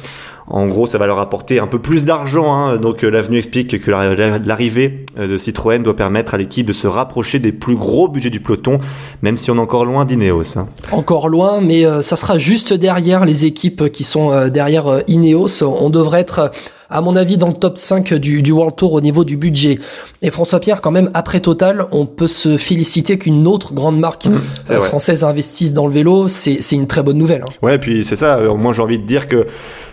[0.50, 2.54] En gros, ça va leur apporter un peu plus d'argent.
[2.54, 2.78] Hein.
[2.78, 6.88] Donc euh, l'avenue explique que l'arrivée euh, de Citroën doit permettre à l'équipe de se
[6.88, 8.80] rapprocher des plus gros budgets du peloton,
[9.22, 10.58] même si on est encore loin d'Ineos.
[10.58, 10.70] Hein.
[10.94, 15.64] Encore loin, mais euh, ça sera juste derrière les équipes qui sont derrière Ineos.
[15.64, 16.52] On devrait être
[16.90, 19.80] à mon avis, dans le top 5 du, du, World Tour au niveau du budget.
[20.22, 24.26] Et François Pierre, quand même, après Total, on peut se féliciter qu'une autre grande marque
[24.26, 26.28] mmh, française investisse dans le vélo.
[26.28, 27.44] C'est une très bonne nouvelle.
[27.44, 27.54] Hein.
[27.62, 28.40] Ouais, puis c'est ça.
[28.56, 29.48] Moi, j'ai envie de dire que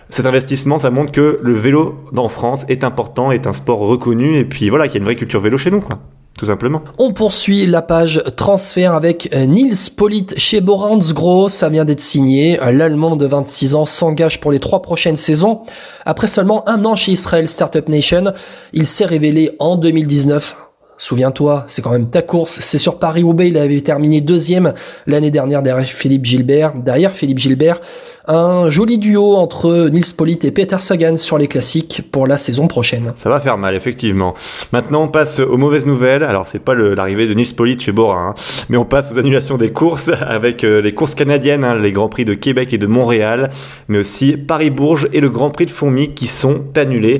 [0.09, 4.37] cet investissement, ça montre que le vélo en France est important, est un sport reconnu,
[4.37, 5.99] et puis voilà, qu'il y a une vraie culture vélo chez nous, quoi.
[6.37, 6.81] Tout simplement.
[6.97, 11.47] On poursuit la page transfert avec euh, Nils Polit chez Gros.
[11.47, 12.59] Ça vient d'être signé.
[12.71, 15.61] L'Allemand de 26 ans s'engage pour les trois prochaines saisons.
[16.05, 18.33] Après seulement un an chez Israel Startup Nation,
[18.73, 20.55] il s'est révélé en 2019
[20.97, 22.59] Souviens-toi, c'est quand même ta course.
[22.61, 24.73] C'est sur Paris-Roubaix, il avait terminé deuxième
[25.07, 26.73] l'année dernière derrière Philippe Gilbert.
[26.73, 27.81] Derrière Philippe Gilbert,
[28.27, 32.67] un joli duo entre Nils Polit et Peter Sagan sur les classiques pour la saison
[32.67, 33.13] prochaine.
[33.15, 34.35] Ça va faire mal, effectivement.
[34.71, 36.23] Maintenant, on passe aux mauvaises nouvelles.
[36.23, 38.35] Alors, c'est pas l'arrivée de Nils Polit chez Bora, hein,
[38.69, 42.09] mais on passe aux annulations des courses avec euh, les courses canadiennes, hein, les Grands
[42.09, 43.49] Prix de Québec et de Montréal,
[43.87, 47.19] mais aussi Paris-Bourges et le Grand Prix de Fourmi qui sont annulés.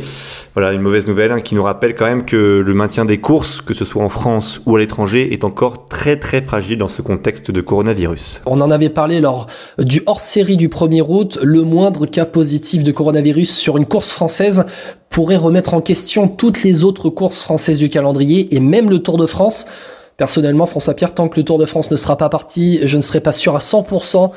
[0.53, 3.61] Voilà, une mauvaise nouvelle hein, qui nous rappelle quand même que le maintien des courses,
[3.61, 7.01] que ce soit en France ou à l'étranger, est encore très très fragile dans ce
[7.01, 8.41] contexte de coronavirus.
[8.45, 13.55] On en avait parlé lors du hors-série du premier le moindre cas positif de coronavirus
[13.55, 14.65] sur une course française
[15.09, 19.17] pourrait remettre en question toutes les autres courses françaises du calendrier et même le Tour
[19.17, 19.65] de France.
[20.17, 23.01] Personnellement, François Pierre, tant que le Tour de France ne sera pas parti, je ne
[23.01, 24.31] serai pas sûr à 100%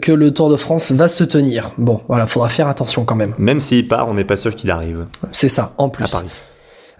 [0.00, 1.72] que le Tour de France va se tenir.
[1.78, 3.34] Bon, voilà, faudra faire attention quand même.
[3.38, 5.06] Même s'il part, on n'est pas sûr qu'il arrive.
[5.30, 6.24] C'est ça, en plus.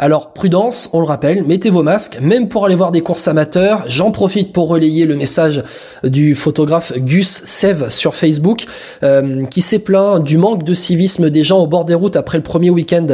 [0.02, 3.84] Alors prudence, on le rappelle, mettez vos masques, même pour aller voir des courses amateurs.
[3.86, 5.62] J'en profite pour relayer le message
[6.02, 8.64] du photographe Gus Sev sur Facebook,
[9.04, 12.36] euh, qui s'est plaint du manque de civisme des gens au bord des routes après
[12.36, 13.06] le premier week-end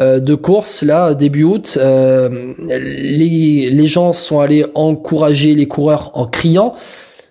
[0.00, 1.78] euh, de course, là, début août.
[1.80, 6.74] Euh, les gens sont allés encourager les coureurs en criant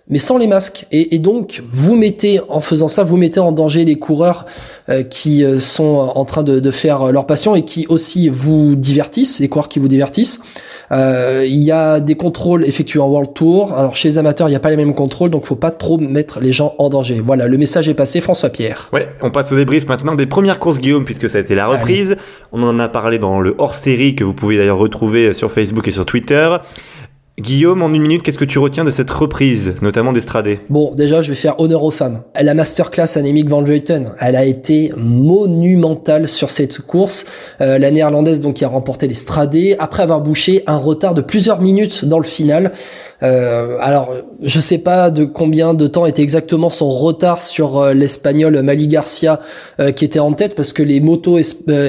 [0.08, 0.86] mais sans les masques.
[0.92, 4.44] Et, donc, vous mettez, en faisant ça, vous mettez en danger les coureurs
[4.90, 9.40] euh, qui euh, sont en train de, faire leur passion et qui aussi vous divertissent,
[9.40, 10.40] les coureurs qui vous divertissent.
[10.92, 13.72] Euh, il y a des contrôles effectués en World Tour.
[13.72, 15.96] Alors chez les amateurs, il n'y a pas les mêmes contrôles, donc faut pas trop
[15.96, 17.22] mettre les gens en danger.
[17.24, 18.90] Voilà, le message est passé, François Pierre.
[18.92, 21.66] Ouais, on passe au débrief maintenant des premières courses Guillaume, puisque ça a été la
[21.66, 22.16] reprise.
[22.52, 25.92] On en a parlé dans le hors-série que vous pouvez d'ailleurs retrouver sur Facebook et
[25.92, 26.56] sur Twitter.
[27.40, 31.20] Guillaume, en une minute, qu'est-ce que tu retiens de cette reprise, notamment d'Estradé Bon, déjà,
[31.20, 32.22] je vais faire honneur aux femmes.
[32.40, 37.26] La masterclass Annemiek van Vleuten, elle a été monumentale sur cette course.
[37.60, 41.60] Euh, la néerlandaise, donc, qui a remporté l'Estradé, après avoir bouché un retard de plusieurs
[41.60, 42.70] minutes dans le final.
[43.24, 47.94] Euh, alors, je sais pas de combien de temps était exactement son retard sur euh,
[47.94, 49.40] l'espagnol Mali Garcia
[49.80, 51.38] euh, qui était en tête parce que les motos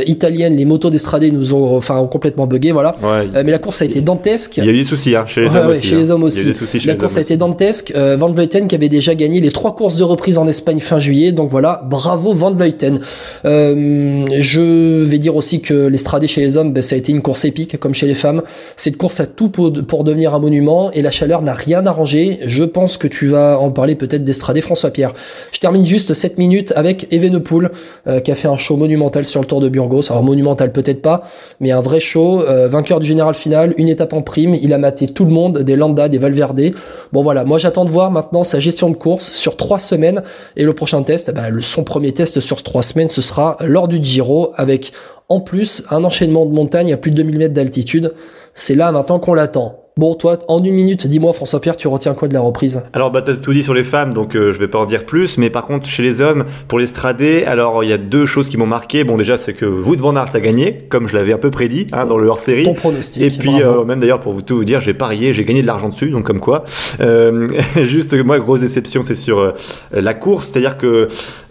[0.05, 2.93] italiennes, les motos d'Estrade nous ont enfin complètement bugué, voilà.
[3.33, 4.57] mais la course a été dantesque.
[4.57, 5.87] Il y a eu des soucis hein, chez les hommes aussi.
[5.87, 6.13] Chez les hein.
[6.13, 6.53] hommes aussi.
[6.85, 7.93] la course a été dantesque.
[7.95, 11.31] Van Vleuten qui avait déjà gagné les trois courses de reprise en Espagne fin juillet,
[11.31, 12.99] donc voilà, bravo Van Vleuten.
[13.43, 17.45] je vais dire aussi que l'Estrade chez les hommes, ben, ça a été une course
[17.45, 18.41] épique comme chez les femmes.
[18.77, 22.39] Cette course a tout pour, pour devenir un monument et la n'a rien arrangé.
[22.45, 25.13] Je pense que tu vas en parler peut-être d'Estradé François Pierre.
[25.51, 27.71] Je termine juste 7 minutes avec Evenepoel
[28.07, 30.11] euh, qui a fait un show monumental sur le Tour de Burgos.
[30.11, 31.23] Alors monumental peut-être pas,
[31.59, 32.41] mais un vrai show.
[32.41, 34.55] Euh, vainqueur du général final, une étape en prime.
[34.61, 36.71] Il a maté tout le monde, des Landa, des Valverde.
[37.11, 40.23] Bon voilà, moi j'attends de voir maintenant sa gestion de course sur trois semaines.
[40.55, 44.03] Et le prochain test, bah, son premier test sur trois semaines, ce sera lors du
[44.03, 44.91] Giro avec
[45.29, 48.13] en plus un enchaînement de montagnes à plus de 2000 mètres d'altitude.
[48.53, 49.84] C'est là maintenant qu'on l'attend.
[49.97, 52.83] Bon, toi, en une minute, dis-moi, François-Pierre, tu retiens quoi de la reprise?
[52.91, 55.05] Alors, bah, t'as tout dit sur les femmes, donc euh, je vais pas en dire
[55.05, 55.37] plus.
[55.37, 58.57] Mais par contre, chez les hommes, pour l'estrader, alors il y a deux choses qui
[58.57, 59.05] m'ont marqué.
[59.05, 61.87] Bon, déjà, c'est que Wout van Aert a gagné, comme je l'avais un peu prédit
[61.93, 62.65] hein, dans le hors-série.
[62.65, 63.23] Ton pronostic.
[63.23, 65.67] Et puis, euh, même d'ailleurs, pour vous tout vous dire, j'ai parié, j'ai gagné de
[65.67, 66.65] l'argent dessus, donc comme quoi.
[66.99, 67.47] Euh,
[67.85, 69.53] juste, moi, grosse déception, c'est sur euh,
[69.93, 71.07] la course, c'est-à-dire que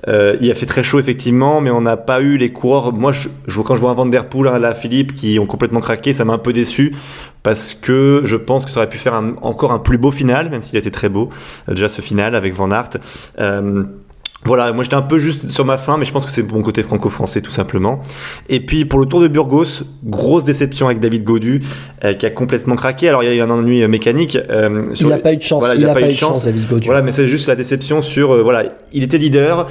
[0.06, 2.92] il a fait très chaud effectivement, mais on n'a pas eu les coureurs.
[2.92, 3.30] Moi, je,
[3.62, 6.26] quand je vois un Van Der Poel, hein, là, Philippe, qui ont complètement craqué, ça
[6.26, 6.92] m'a un peu déçu
[7.44, 10.62] parce que je pense que ça aurait pu faire encore un plus beau final, même
[10.62, 11.28] s'il était très beau,
[11.68, 12.98] euh, déjà ce final avec Van Aert.
[13.38, 13.84] Euh,
[14.46, 16.62] voilà, moi j'étais un peu juste sur ma fin, mais je pense que c'est mon
[16.62, 18.02] côté franco-français tout simplement.
[18.48, 21.62] Et puis pour le Tour de Burgos, grosse déception avec David Godu,
[22.04, 23.08] euh, qui a complètement craqué.
[23.08, 24.36] Alors il y a eu un ennui mécanique.
[24.36, 25.66] il n'a pas eu de chance.
[25.76, 26.86] il n'a pas, eu de chance, David Godu.
[26.86, 29.66] Voilà, mais c'est juste la déception sur voilà, il était leader,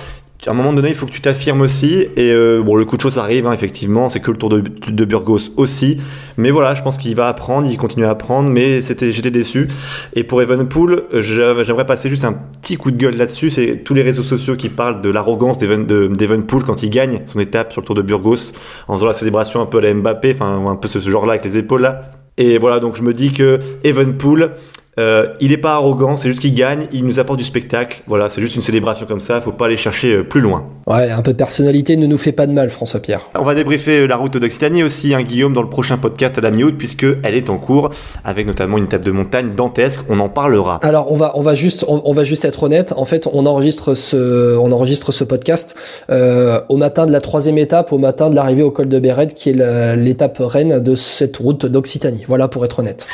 [0.48, 2.08] à un moment donné, il faut que tu t'affirmes aussi.
[2.16, 4.10] Et euh, bon, le coup de ça arrive, hein, effectivement.
[4.10, 5.98] C'est que le Tour de, de, Burgos aussi.
[6.38, 8.50] Mais voilà, je pense qu'il va apprendre, il continue à apprendre.
[8.50, 9.70] Mais c'était, j'étais déçu.
[10.16, 13.50] Et pour Evenpool, j'aimerais passer juste un petit coup de gueule là-dessus.
[13.50, 17.72] C'est tous les réseaux sociaux qui parlent de l'arrogance d'Evenpool quand il gagne son étape
[17.72, 18.54] sur le Tour de Burgos,
[18.88, 21.34] en faisant la célébration un peu à la Mbappé, enfin un peu ce, ce genre-là
[21.34, 22.12] avec les épaules là.
[22.38, 24.54] Et voilà, donc je me dis que Evenpool,
[25.00, 28.04] euh, il n'est pas arrogant, c'est juste qu'il gagne, il nous apporte du spectacle.
[28.08, 30.66] Voilà, c'est juste une célébration comme ça, faut pas aller chercher euh, plus loin.
[30.86, 33.22] Ouais, un peu de personnalité ne nous fait pas de mal, François Pierre.
[33.40, 36.42] On va débriefer euh, la route d'Occitanie aussi, hein, Guillaume, dans le prochain podcast à
[36.42, 37.90] la mi-août, puisque elle est en cours,
[38.24, 40.02] avec notamment une étape de montagne dantesque.
[40.10, 40.80] On en parlera.
[40.84, 42.94] Alors, on va, on va juste, on, va juste être honnête.
[42.96, 45.76] En fait, on enregistre ce, on enregistre ce podcast
[46.10, 49.34] euh, au matin de la troisième étape, au matin de l'arrivée au col de Béred,
[49.34, 52.26] qui est l'étape reine de cette route d'Occitanie.
[52.28, 53.08] Voilà, pour être honnête.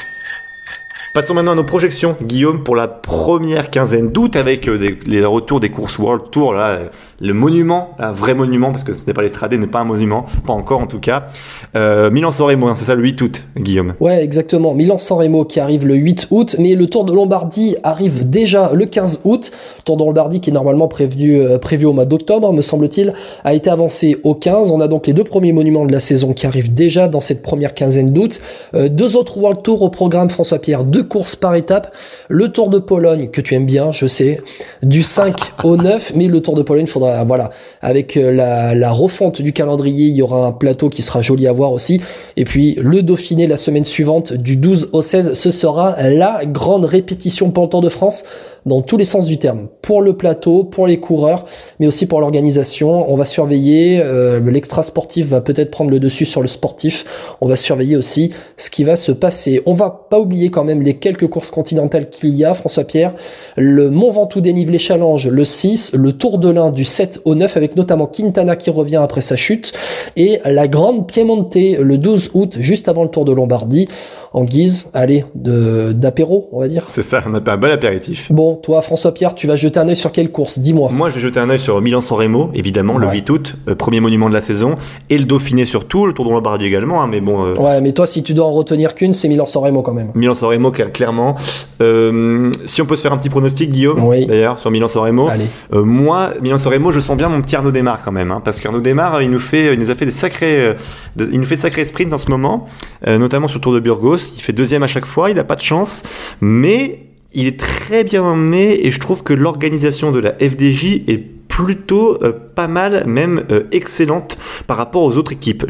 [1.20, 5.60] Passons maintenant à nos projections, Guillaume, pour la première quinzaine d'août avec euh, les retours
[5.60, 9.22] des courses World Tour, là, le monument, un vrai monument, parce que ce n'est pas
[9.22, 11.28] l'Estradé, n'est pas un monument, pas encore en tout cas.
[11.76, 13.96] Euh, Milan-San Remo, hein, c'est ça le 8 août, Guillaume?
[14.00, 14.74] Ouais, exactement.
[14.74, 18.86] Milan-San Remo qui arrive le 8 août, mais le Tour de Lombardie arrive déjà le
[18.86, 19.52] 15 août.
[19.86, 23.54] Tour de Lombardie qui est normalement prévu, euh, prévu au mois d'octobre, me semble-t-il, a
[23.54, 24.72] été avancé au 15.
[24.72, 27.42] On a donc les deux premiers monuments de la saison qui arrivent déjà dans cette
[27.42, 28.40] première quinzaine d'août.
[28.76, 31.94] Euh, deux autres World Tour au programme, François-Pierre, deux courses par étape.
[32.30, 34.42] Le Tour de Pologne, que tu aimes bien, je sais,
[34.84, 38.92] du 5 au 9, mais le Tour de Pologne, faudra, voilà, avec euh, la, la
[38.92, 42.02] refonte du calendrier, il y aura un plateau qui sera joli à voir aussi.
[42.38, 46.86] Et puis le Dauphiné la semaine suivante, du 12 au 16, ce sera la grande
[46.86, 48.24] répétition Tour de France
[48.66, 51.46] dans tous les sens du terme, pour le plateau, pour les coureurs,
[51.80, 53.12] mais aussi pour l'organisation.
[53.12, 57.06] On va surveiller, euh, l'extra sportif va peut-être prendre le dessus sur le sportif.
[57.42, 59.62] On va surveiller aussi ce qui va se passer.
[59.66, 63.14] On va pas oublier quand même les quelques courses continentales qu'il y a, François Pierre.
[63.56, 67.58] Le Mont Ventoux dénivelé challenge le 6, le Tour de l'Ain du 7 au 9
[67.58, 69.74] avec notamment Quintana qui revient après sa chute
[70.16, 73.88] et la Grande Piemonte le 12 août juste avant le Tour de Lombardie
[74.34, 76.86] en guise, allez, de d'apéro, on va dire.
[76.92, 78.32] C'est ça, on a un bon apéritif.
[78.32, 80.90] Bon, toi, François-Pierre, tu vas jeter un œil sur quelle course Dis-moi.
[80.92, 84.00] Moi, je vais jeter un œil sur Milan-San Remo, évidemment, le 8 août, euh, premier
[84.00, 84.76] monument de la saison,
[85.10, 87.44] et le Dauphiné surtout, le Tour de Lombardie également, hein, mais bon.
[87.46, 90.12] euh, Ouais, mais toi, si tu dois en retenir qu'une, c'est Milan-San Remo quand même.
[90.14, 91.36] Milan-San Remo, cl- clairement.
[91.82, 94.26] Euh, si on peut se faire un petit pronostic, Guillaume, Oui.
[94.28, 95.28] d'ailleurs, sur Milan-San Remo.
[95.28, 95.46] Allez.
[95.74, 98.82] Moi, Milan-San Remo, je sens bien mon petit Arnaud Desmar quand même, hein, parce qu'Arnaud
[98.82, 100.76] Desmar, il nous fait, il nous a fait des sacrés,
[101.20, 102.66] il nous fait de sacrés sprints en ce moment,
[103.08, 104.19] notamment sur le Tour de Burgos.
[104.36, 106.04] Il fait deuxième à chaque fois, il a pas de chance,
[106.42, 111.18] mais il est très bien emmené et je trouve que l'organisation de la FDJ est
[111.48, 115.66] plutôt euh, pas mal, même euh, excellente par rapport aux autres équipes.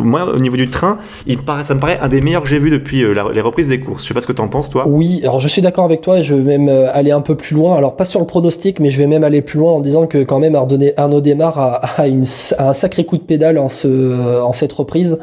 [0.00, 2.58] Moi, au niveau du train, il paraît, ça me paraît un des meilleurs que j'ai
[2.58, 4.04] vu depuis euh, les reprises des courses.
[4.04, 4.86] Je sais pas ce que t'en penses, toi.
[4.88, 7.34] Oui, alors je suis d'accord avec toi et je vais même euh, aller un peu
[7.34, 7.76] plus loin.
[7.76, 10.22] Alors pas sur le pronostic, mais je vais même aller plus loin en disant que
[10.22, 15.18] quand même Arnaud Desmar a, un sacré coup de pédale en, ce, en cette reprise.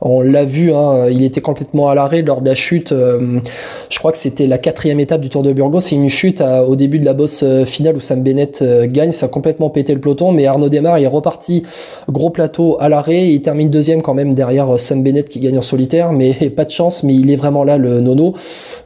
[0.00, 2.94] On l'a vu, hein, il était complètement à l'arrêt lors de la chute.
[2.94, 5.80] je crois que c'était la quatrième étape du Tour de Burgos.
[5.80, 9.12] C'est une chute au début de la bosse finale où Sam Bennett gagne.
[9.12, 11.62] Ça a complètement pété le peloton, mais Arnaud Desmar il est reparti
[12.08, 13.28] gros plateau à l'arrêt.
[13.30, 16.64] Il termine deuxième quand même derrière euh, Sam Bennett qui gagne en solitaire, mais pas
[16.64, 17.02] de chance.
[17.02, 18.34] Mais il est vraiment là le nono.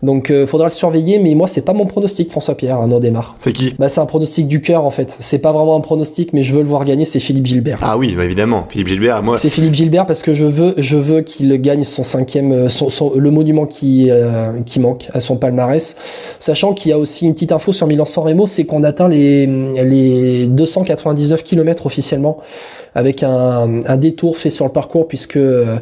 [0.03, 1.19] Donc euh, faudra le surveiller.
[1.19, 3.37] Mais moi c'est pas mon pronostic François Pierre Arnaud Desmar.
[3.39, 3.75] C'est qui?
[3.79, 5.17] Bah c'est un pronostic du cœur en fait.
[5.21, 7.05] C'est pas vraiment un pronostic, mais je veux le voir gagner.
[7.05, 7.79] C'est Philippe Gilbert.
[7.83, 8.65] Ah oui, bah évidemment.
[8.69, 12.03] Philippe Gilbert, moi, C'est Philippe Gilbert parce que je veux, je veux qu'il gagne son
[12.03, 15.97] cinquième, euh, son, son- le monument qui, euh, qui manque à son palmarès.
[16.39, 19.47] Sachant qu'il y a aussi une petite info sur Milan-San Remo, c'est qu'on atteint les,
[19.47, 22.39] les 299 km officiellement
[22.95, 25.77] avec un, un détour fait sur le parcours puisque euh,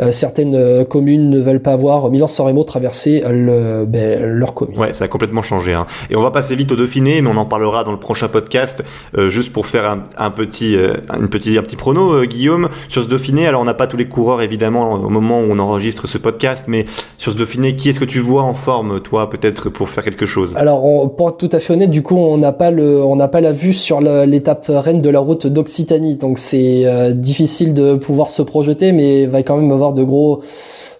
[0.00, 4.78] euh, certaines euh, communes ne veulent pas voir Milan-San Remo traverser le, ben, leur commune.
[4.78, 5.72] Ouais, ça a complètement changé.
[5.72, 5.86] Hein.
[6.10, 8.82] Et on va passer vite au Dauphiné, mais on en parlera dans le prochain podcast,
[9.16, 13.02] euh, juste pour faire un, un petit, euh, une petit, un petit prono, Guillaume, sur
[13.02, 13.46] ce Dauphiné.
[13.46, 16.64] Alors, on n'a pas tous les coureurs, évidemment, au moment où on enregistre ce podcast,
[16.68, 16.86] mais
[17.18, 20.26] sur ce Dauphiné, qui est-ce que tu vois en forme, toi, peut-être, pour faire quelque
[20.26, 20.54] chose?
[20.56, 23.16] Alors, on, pour être tout à fait honnête, du coup, on n'a pas le, on
[23.16, 27.74] n'a pas la vue sur l'étape reine de la route d'Occitanie, donc c'est euh, difficile
[27.74, 30.42] de pouvoir se projeter, mais il va quand même avoir de gros,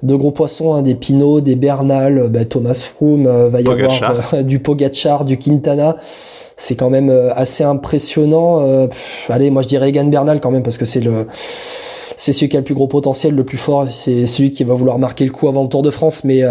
[0.02, 3.64] de gros poissons, hein, des Pinot, des Bernal, euh, bah, Thomas Froome, euh, va y
[3.64, 4.10] Pogacar.
[4.10, 5.96] avoir euh, du Pogacar, du Quintana.
[6.56, 8.86] C'est quand même assez impressionnant.
[8.88, 11.26] Pff, allez, moi je dirais Egan Bernal quand même parce que c'est le
[12.16, 13.86] c'est celui qui a le plus gros potentiel, le plus fort.
[13.90, 16.24] C'est celui qui va vouloir marquer le coup avant le Tour de France.
[16.24, 16.42] Mais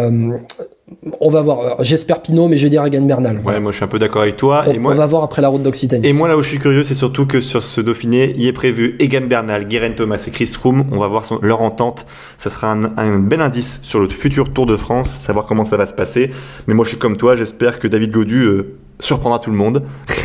[1.20, 1.84] on va voir.
[1.84, 3.40] J'espère Pinot, mais je vais dire Egan Bernal.
[3.44, 4.66] Ouais, moi, je suis un peu d'accord avec toi.
[4.68, 6.06] On, et moi, on va voir après la route d'Occitanie.
[6.08, 8.54] Et moi, là où je suis curieux, c'est surtout que sur ce Dauphiné, il est
[8.54, 10.86] prévu Egan Bernal, Guerin Thomas et Chris Froome.
[10.92, 12.06] On va voir son- leur entente.
[12.38, 15.78] Ça sera un, un bel indice sur le futur Tour de France, savoir comment ça
[15.78, 16.32] va se passer.
[16.68, 17.36] Mais moi, je suis comme toi.
[17.36, 19.84] J'espère que David Godu euh, surprendra tout le monde.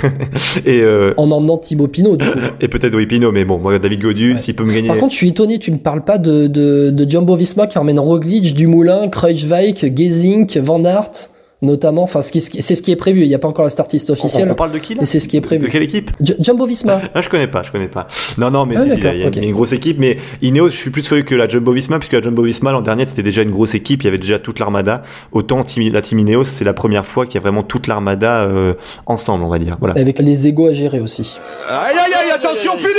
[0.66, 2.38] et euh, En emmenant Thibaut Pinot, du coup.
[2.61, 4.88] et peut-être oui, Pinot, mais bon, moi, David Godu, s'il peut me gagner.
[4.88, 7.78] Par contre, je suis étonné, tu ne parles pas de, de, de Jumbo Visma qui
[7.78, 11.30] emmène Roglic, Dumoulin, Kruijswijk, Gezink, Van Aert,
[11.62, 12.03] notamment.
[12.03, 13.23] Enfin, ce qui- ce qui- c'est ce qui est prévu.
[13.23, 14.49] Il n'y a pas encore la start list officielle.
[14.51, 15.68] on parle de qui là Mais c'est ce qui est De prévu.
[15.68, 17.01] quelle équipe J- Jumbo Visma.
[17.14, 18.07] Ah, je connais pas, je connais pas.
[18.38, 19.99] Non, non, mais Ah, il y a- il y, a une grosse équipe.
[19.99, 22.81] Mais Ineos, je suis plus curieux que la Jumbo Visma, puisque la Jumbo Visma, l'an
[22.81, 24.03] dernier, c'était déjà une grosse équipe.
[24.03, 25.03] Il y avait déjà toute l'armada.
[25.33, 28.75] Autant la team Ineos, c'est la première fois qu'il y a vraiment toute l'armada euh,
[29.07, 29.77] ensemble, on va dire.
[29.81, 29.94] Voilà.
[30.01, 31.37] Avec les égos à gérer aussi.
[31.68, 32.94] Aïe aïe aïe, attention Philippe,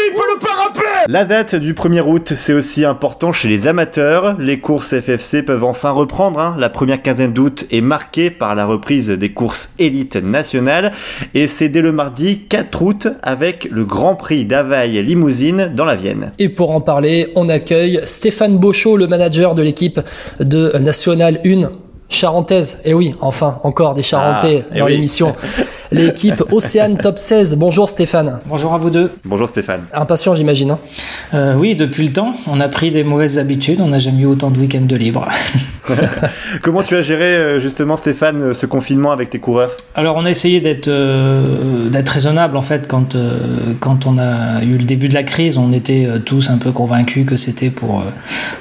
[1.07, 4.35] La date du 1er août, c'est aussi important chez les amateurs.
[4.39, 6.39] Les courses FFC peuvent enfin reprendre.
[6.39, 6.55] hein.
[6.59, 10.91] La première quinzaine d'août est marquée par la reprise des courses élites nationales.
[11.33, 15.95] Et c'est dès le mardi 4 août avec le Grand Prix d'Availle Limousine dans la
[15.95, 16.31] Vienne.
[16.39, 19.99] Et pour en parler, on accueille Stéphane Beauchot, le manager de l'équipe
[20.39, 21.71] de National 1
[22.09, 22.79] charentaise.
[22.85, 24.91] Et oui, enfin, encore des Charentais Ah, eh dans oui.
[24.93, 25.35] l'émission.
[25.91, 27.58] l'équipe Océane Top 16.
[27.58, 28.39] Bonjour Stéphane.
[28.45, 29.12] Bonjour à vous deux.
[29.25, 29.82] Bonjour Stéphane.
[29.93, 30.71] Impatient, j'imagine.
[30.71, 30.80] Hein
[31.34, 33.82] euh, oui, depuis le temps, on a pris des mauvaises habitudes.
[33.82, 35.27] On n'a jamais eu autant de week-ends de libre.
[36.62, 39.71] Comment tu as géré euh, justement Stéphane ce confinement avec tes coureurs?
[39.95, 43.17] Alors on a essayé d'être euh, d'être raisonnable en fait quand
[43.80, 47.25] quand on a eu le début de la crise, on était tous un peu convaincus
[47.25, 48.04] que c'était pour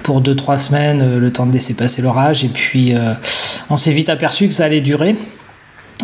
[0.03, 2.95] pour deux trois semaines, le temps de laisser passer l'orage et puis
[3.69, 5.15] on s'est vite aperçu que ça allait durer.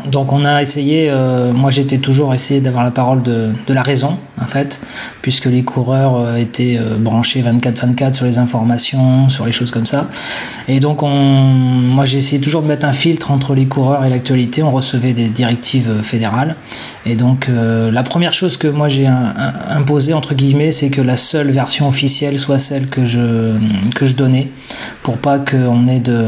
[0.04, 3.82] Donc on a essayé, euh, moi j'étais toujours essayé d'avoir la parole de, de, la
[3.82, 4.80] raison en fait,
[5.22, 9.86] puisque les coureurs euh, étaient euh, branchés 24-24 sur les informations, sur les choses comme
[9.86, 10.08] ça.
[10.68, 14.10] Et donc on, moi j'ai essayé toujours de mettre un filtre entre les coureurs et
[14.10, 16.56] l'actualité, on recevait des directives fédérales.
[17.06, 21.50] Et donc la première chose que moi j'ai imposé entre guillemets, c'est que la seule
[21.50, 23.56] version officielle soit celle que je,
[23.94, 24.48] que je donnais,
[25.02, 26.26] pour pas qu'on ait de,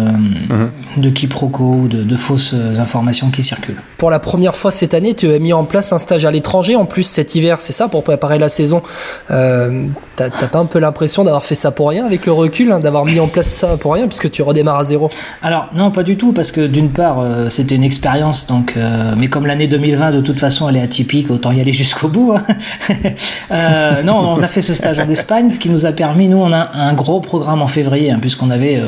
[0.48, 0.70] mhm.
[0.98, 3.57] de quiproquos ou de, de fausses informations qui circulent.
[3.96, 6.76] Pour la première fois cette année, tu as mis en place un stage à l'étranger
[6.76, 8.82] en plus cet hiver, c'est ça, pour préparer la saison.
[9.30, 12.80] Euh, T'as pas un peu l'impression d'avoir fait ça pour rien avec le recul, hein,
[12.80, 15.10] d'avoir mis en place ça pour rien, puisque tu redémarres à zéro
[15.42, 19.14] Alors non, pas du tout, parce que d'une part, euh, c'était une expérience, donc, euh,
[19.16, 22.34] mais comme l'année 2020 de toute façon elle est atypique, autant y aller jusqu'au bout.
[22.34, 22.42] Hein.
[23.50, 26.36] Euh, non, on a fait ce stage en Espagne, ce qui nous a permis, nous,
[26.36, 28.82] on a un gros programme en février, hein, puisqu'on avait,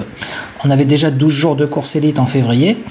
[0.64, 2.82] on avait déjà 12 jours de course élite en février.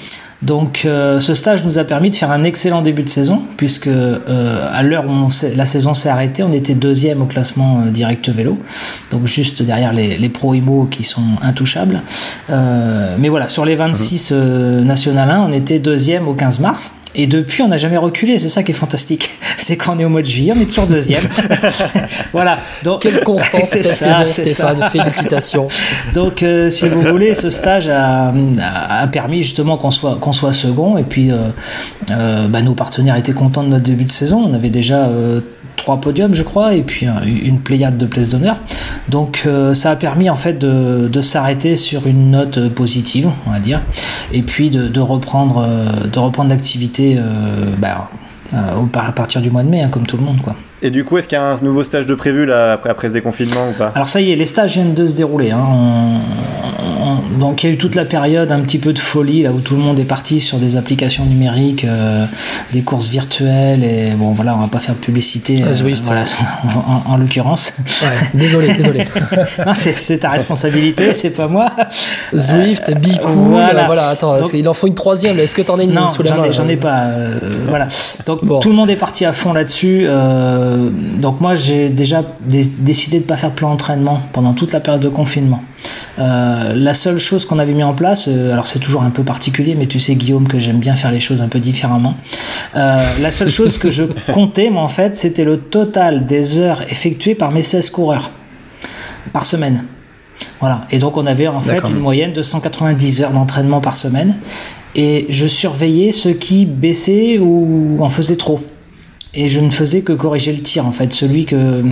[0.42, 3.88] Donc euh, ce stage nous a permis de faire un excellent début de saison, puisque
[3.88, 8.30] euh, à l'heure où la saison s'est arrêtée, on était deuxième au classement euh, direct
[8.30, 8.58] vélo,
[9.12, 12.02] donc juste derrière les, les Pro Imo qui sont intouchables.
[12.48, 16.99] mais voilà, sur les 26 national 1, on était deuxième au 15 mars.
[17.16, 18.40] Et depuis, on n'a jamais reculé.
[18.40, 19.32] C'est ça qui est fantastique.
[19.58, 21.28] C'est quand on est au mois de juillet, on est toujours deuxième.
[22.32, 22.60] voilà.
[22.84, 24.90] Donc, Quelle constance cette saison, Stéphane.
[24.90, 25.68] Félicitations.
[26.14, 28.34] Donc, si vous voulez, ce stage a,
[28.90, 30.98] a permis justement qu'on soit soit second.
[30.98, 31.50] Et puis, euh,
[32.12, 34.40] euh, bah, nos partenaires étaient contents de notre début de saison.
[34.50, 35.42] On avait déjà euh,
[35.80, 38.58] trois podiums, je crois, et puis une pléiade de places d'honneur.
[39.10, 43.82] Donc ça a permis en fait de, s'arrêter sur une note positive, on va dire,
[44.32, 45.68] et puis de, reprendre,
[46.12, 47.18] de reprendre l'activité
[47.78, 48.10] bah,
[48.54, 50.56] à partir du mois de mai, hein, comme tout le monde, quoi.
[50.82, 53.10] Et du coup, est-ce qu'il y a un nouveau stage de prévu là, après, après
[53.10, 53.92] ce déconfinement ou pas?
[53.96, 55.52] Alors ça y est, les stages viennent de se dérouler.
[55.52, 56.22] Hein.
[57.40, 59.60] Donc il y a eu toute la période un petit peu de folie là où
[59.60, 62.26] tout le monde est parti sur des applications numériques, euh,
[62.74, 66.24] des courses virtuelles et bon voilà, on va pas faire de publicité ah, Zwift, euh,
[67.06, 67.74] en, l'occurrence.
[68.34, 69.06] désolé, désolé.
[69.76, 71.70] c'est ta responsabilité, c'est pas moi.
[72.36, 73.86] Zwift, Be voilà.
[73.86, 74.10] voilà.
[74.10, 75.40] Attends, il en faut une troisième.
[75.40, 77.04] Est-ce que tu en as une sous la main J'en ai, pas.
[77.04, 77.88] Euh, voilà.
[78.26, 80.06] Donc tout le monde est parti à fond là-dessus.
[80.06, 84.72] Euh, donc moi j'ai déjà décidé de ne pas faire de plan d'entraînement pendant toute
[84.72, 85.62] la période de confinement.
[86.18, 89.24] Euh, la seule chose qu'on avait mis en place, euh, alors c'est toujours un peu
[89.24, 92.16] particulier, mais tu sais Guillaume que j'aime bien faire les choses un peu différemment.
[92.74, 97.36] la seule chose que je comptais, moi en fait, c'était le total des heures effectuées
[97.36, 98.30] par mes 16 coureurs
[99.34, 99.84] par semaine.
[100.60, 100.86] Voilà.
[100.92, 104.36] Et donc on avait en fait une moyenne de 190 heures d'entraînement par semaine.
[104.96, 108.60] Et je surveillais ceux qui baissaient ou en faisaient trop
[109.34, 111.14] et je ne faisais que corriger le tir en fait.
[111.14, 111.84] Celui que,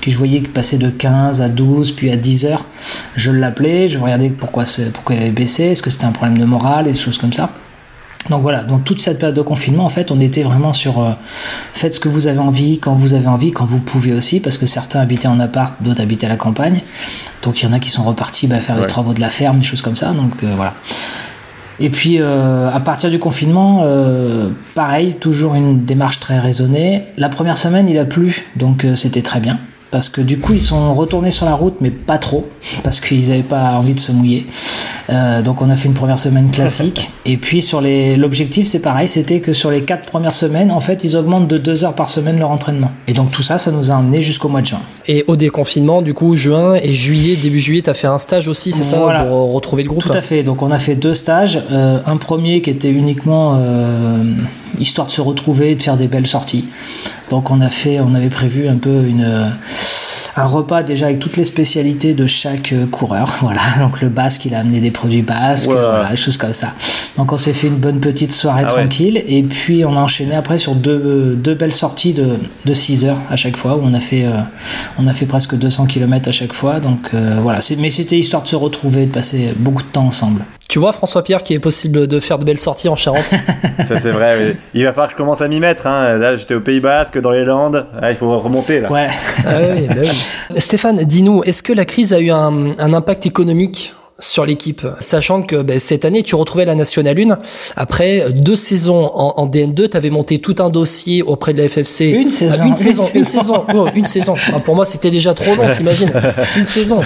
[0.00, 2.66] que je voyais passer de 15 à 12 puis à 10 heures,
[3.16, 6.44] je l'appelais, je regardais pourquoi, pourquoi il avait baissé, est-ce que c'était un problème de
[6.44, 7.50] morale et des choses comme ça.
[8.30, 11.10] Donc voilà, donc toute cette période de confinement, en fait, on était vraiment sur euh,
[11.74, 14.56] faites ce que vous avez envie, quand vous avez envie, quand vous pouvez aussi, parce
[14.56, 16.80] que certains habitaient en appart, d'autres habitaient à la campagne.
[17.42, 19.58] Donc il y en a qui sont repartis bah, faire les travaux de la ferme,
[19.58, 20.12] des choses comme ça.
[20.12, 20.74] Donc euh, voilà.
[21.80, 27.04] Et puis euh, à partir du confinement, euh, pareil, toujours une démarche très raisonnée.
[27.16, 29.58] La première semaine, il a plu, donc euh, c'était très bien
[29.94, 32.48] parce que du coup ils sont retournés sur la route mais pas trop
[32.82, 34.44] parce qu'ils n'avaient pas envie de se mouiller.
[35.08, 37.12] Euh, donc on a fait une première semaine classique.
[37.24, 40.80] Et puis sur les l'objectif c'est pareil c'était que sur les quatre premières semaines en
[40.80, 42.90] fait ils augmentent de deux heures par semaine leur entraînement.
[43.06, 44.80] Et donc tout ça ça nous a emmené jusqu'au mois de juin.
[45.06, 48.48] Et au déconfinement du coup juin et juillet début juillet tu as fait un stage
[48.48, 50.42] aussi c'est ça pour retrouver le groupe tout à fait.
[50.42, 51.62] Donc on a fait deux stages.
[51.70, 54.24] Euh, un premier qui était uniquement euh,
[54.80, 56.64] histoire de se retrouver de faire des belles sorties.
[57.30, 59.52] Donc on a fait, on avait prévu un peu une
[60.36, 63.38] un repas déjà avec toutes les spécialités de chaque euh, coureur.
[63.40, 66.72] Voilà, donc le basque, il a amené des produits basques, voilà, des choses comme ça.
[67.16, 70.34] Donc on s'est fait une bonne petite soirée ah tranquille et puis on a enchaîné
[70.34, 73.94] après sur deux, deux belles sorties de, de 6 heures à chaque fois où on
[73.94, 74.40] a fait, euh,
[74.98, 76.80] on a fait presque 200 km à chaque fois.
[76.80, 80.44] Donc euh, voilà, mais c'était histoire de se retrouver, de passer beaucoup de temps ensemble.
[80.68, 83.22] Tu vois, François-Pierre, qu'il est possible de faire de belles sorties en Charente?
[83.88, 84.56] Ça, c'est vrai.
[84.72, 85.86] Il va falloir que je commence à m'y mettre.
[85.86, 86.16] Hein.
[86.16, 87.86] Là, j'étais au Pays Basque, dans les Landes.
[88.00, 88.90] Ah, il faut remonter, là.
[88.90, 89.08] Ouais.
[89.46, 93.94] Ah bah Stéphane, dis-nous, est-ce que la crise a eu un, impact économique?
[94.28, 97.38] Sur l'équipe, sachant que ben, cette année tu retrouvais la Nationale 1
[97.76, 102.10] après deux saisons en, DN2, tu avais monté tout un dossier auprès de la FFC.
[102.10, 103.64] Une saison, une, saison, une saison,
[103.94, 104.34] une saison.
[104.64, 106.12] pour moi, c'était déjà trop long, t'imagines
[106.56, 107.00] Une saison.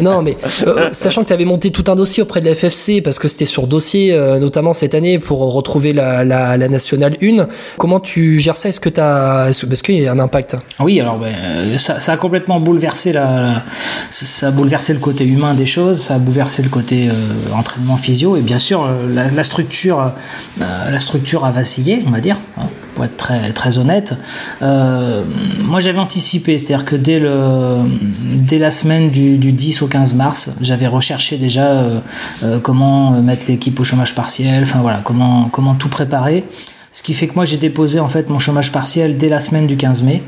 [0.00, 3.00] Non, mais euh, sachant que tu avais monté tout un dossier auprès de la FFC
[3.02, 7.16] parce que c'était sur dossier, euh, notamment cette année pour retrouver la, la, la Nationale
[7.22, 7.46] 1.
[7.78, 8.68] Comment tu gères ça?
[8.68, 10.56] Est-ce que tu as, est-ce qu'il y a un impact?
[10.80, 13.62] Oui, alors ben, ça, ça, a complètement bouleversé la,
[14.10, 17.12] ça a bouleversé le côté humain des choses, ça a bouleversé le côté euh,
[17.54, 20.12] entraînement physio et bien sûr la, la structure,
[20.58, 22.36] la structure a vacillé, on va dire.
[22.58, 23.16] Hein pour être
[23.54, 24.14] très, honnête.
[24.60, 25.24] Euh,
[25.58, 27.78] moi, j'avais anticipé, c'est-à-dire que dès, le,
[28.38, 32.00] dès la semaine du, 10 au 15 mars, j'avais recherché déjà euh,
[32.42, 36.44] euh, comment mettre l'équipe au chômage partiel, enfin voilà, comment, comment tout préparer.
[36.92, 39.66] Ce qui fait que moi j'ai déposé en fait mon chômage partiel dès la semaine
[39.66, 40.22] du 15 mai.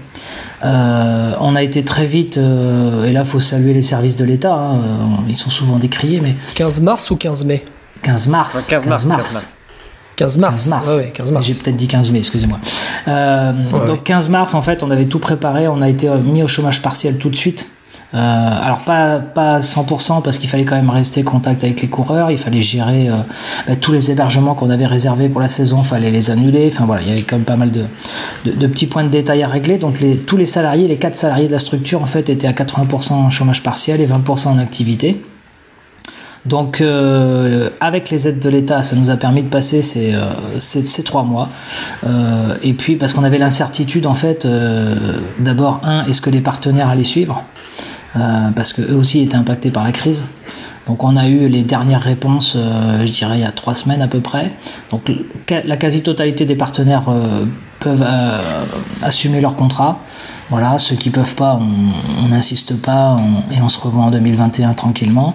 [0.62, 4.80] on a été très vite, et là faut saluer les services de l'État, hein,
[5.28, 6.36] ils sont souvent décriés, mais...
[6.54, 7.64] 15 mars ou 15 mai?
[8.02, 8.66] 15 mars.
[8.68, 9.54] 15 mars.
[10.16, 10.64] 15 mars.
[10.64, 10.90] 15 mars.
[11.12, 11.46] 15 mars.
[11.46, 12.58] J'ai peut-être dit 15 mai, excusez-moi.
[13.08, 16.48] Euh, donc 15 mars, en fait, on avait tout préparé, on a été mis au
[16.48, 17.68] chômage partiel tout de suite.
[18.14, 18.18] Euh,
[18.62, 22.38] alors pas pas 100% parce qu'il fallait quand même rester contact avec les coureurs, il
[22.38, 23.16] fallait gérer euh,
[23.66, 26.68] bah, tous les hébergements qu'on avait réservés pour la saison, il fallait les annuler.
[26.70, 29.48] Enfin voilà, il y avait quand même pas mal de, petits points de détail à
[29.48, 29.78] régler.
[29.78, 33.14] Donc tous les salariés, les quatre salariés de la structure en fait étaient à 80%
[33.14, 35.20] en chômage partiel et 20% en activité.
[36.46, 41.22] Donc, euh, avec les aides de l'État, ça nous a permis de passer ces, trois
[41.22, 41.48] mois.
[42.62, 44.46] Et puis, parce qu'on avait l'incertitude, en fait,
[45.38, 47.42] d'abord, un, est-ce que les partenaires allaient suivre?
[48.14, 50.24] Parce qu'eux aussi étaient impactés par la crise.
[50.86, 54.06] Donc on a eu les dernières réponses, je dirais, il y a trois semaines à
[54.06, 54.52] peu près.
[54.90, 55.10] Donc
[55.50, 57.04] la quasi-totalité des partenaires
[57.80, 58.06] peuvent
[59.02, 60.00] assumer leur contrat.
[60.50, 61.58] Voilà, ceux qui peuvent pas,
[62.22, 63.16] on n'insiste pas
[63.50, 65.34] et on se revoit en 2021 tranquillement.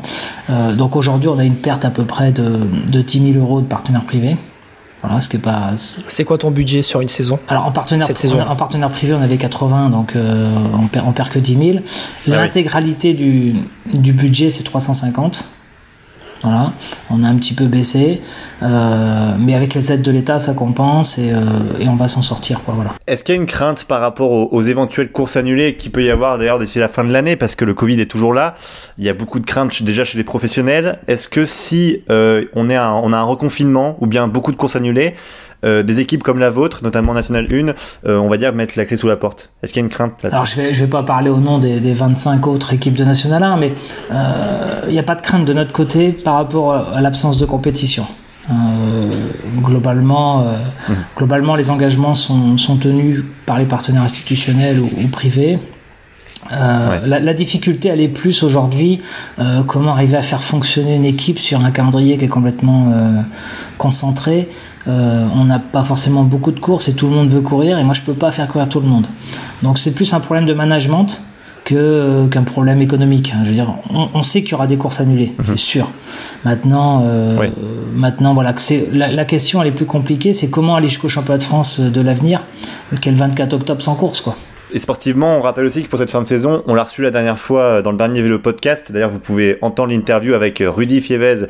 [0.49, 2.59] Euh, donc aujourd'hui, on a une perte à peu près de,
[2.91, 4.37] de 10 000 euros de partenaires privés.
[5.01, 5.71] Voilà, ce qui est pas.
[5.75, 8.41] C'est quoi ton budget sur une saison Alors en partenaire, Cette saison.
[8.41, 11.77] en partenaire privé, on avait 80, donc euh, on, perd, on perd que 10 000.
[11.79, 13.53] Ah L'intégralité du,
[13.93, 15.45] du budget, c'est 350.
[16.43, 16.71] Voilà,
[17.09, 18.21] on a un petit peu baissé,
[18.63, 21.39] euh, mais avec les aides de l'État, ça compense et, euh,
[21.81, 22.61] on va s'en sortir.
[22.65, 22.93] voilà.
[23.07, 26.09] Est-ce qu'il y a une crainte par rapport aux, éventuelles courses annulées qui peut y
[26.09, 27.35] avoir d'ailleurs d'ici la fin de l'année?
[27.35, 28.55] Parce que le Covid est toujours là
[28.97, 30.99] Il y a beaucoup de craintes déjà chez les professionnels.
[31.07, 35.15] Est-ce que si euh, on, a un reconfinement ou bien beaucoup de courses annulées,
[35.65, 37.73] euh, des équipes comme la vôtre, notamment National 1,
[38.07, 39.91] euh, on va dire mettre la clé sous la porte Est-ce qu'il y a une
[39.91, 40.35] crainte là-dessus?
[40.35, 43.43] Alors je vais, je vais pas parler au nom des, 25 autres équipes de National
[43.43, 43.73] 1, mais
[44.11, 47.45] euh, il n'y a pas de crainte de notre côté par rapport à l'absence de
[47.45, 48.07] compétition.
[49.57, 50.93] globalement, mmh.
[51.17, 55.59] globalement, les engagements sont, sont, tenus par les partenaires institutionnels ou, privés.
[56.51, 59.01] La, la, difficulté, elle est plus aujourd'hui
[59.67, 62.93] comment arriver à faire fonctionner une équipe sur un calendrier qui est complètement
[63.77, 64.49] concentré.
[64.87, 67.83] Euh, on n'a pas forcément beaucoup de courses et tout le monde veut courir et
[67.83, 69.07] moi je peux pas faire courir tout le monde.
[69.61, 71.21] Donc c'est plus un problème de management
[71.65, 73.33] que, qu'un problème économique.
[73.43, 75.45] Je veux dire, on, sait qu'il y aura des courses annulées, mhm.
[75.45, 75.91] c'est sûr.
[76.45, 77.49] Maintenant, euh,
[77.93, 81.43] maintenant voilà, c'est, la, question elle est plus compliquée, c'est comment aller jusqu'au championnat de
[81.43, 82.45] France de l'avenir,
[83.01, 84.35] quel 24 octobre sans course quoi.
[84.71, 87.11] Et sportivement, on rappelle aussi que pour cette fin de saison, on l'a reçu la
[87.11, 88.91] dernière fois euh, dans le dernier vélo podcast.
[88.91, 91.47] D'ailleurs, vous pouvez entendre l'interview avec euh, Rudy Fievez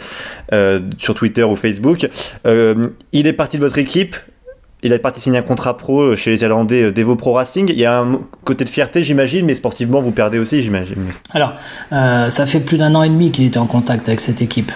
[0.53, 2.09] euh, sur Twitter ou Facebook.
[2.45, 4.15] il est parti de votre équipe.
[4.81, 7.67] Il a parti signer un contrat pro chez les Irlandais d'Evo Pro Racing.
[7.67, 10.95] Il y a un côté de fierté, j'imagine, mais sportivement, vous perdez aussi, j'imagine.
[11.33, 11.51] Alors,
[11.89, 14.71] ça fait plus d'un an et demi qu'il était en contact avec cette équipe.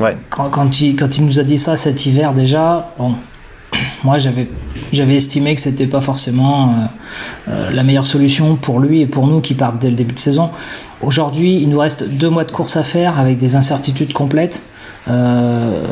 [0.00, 0.16] ouais.
[0.28, 3.14] quand, il, quand il nous a dit ça cet hiver déjà, bon,
[4.04, 4.48] moi j'avais
[4.92, 6.74] j'avais estimé que c'était pas forcément euh,
[7.48, 10.20] euh, la meilleure solution pour lui et pour nous qui partent dès le début de
[10.20, 10.50] saison.
[11.00, 14.62] Aujourd'hui, il nous reste deux mois de course à faire avec des incertitudes complètes.
[15.08, 15.82] Euh,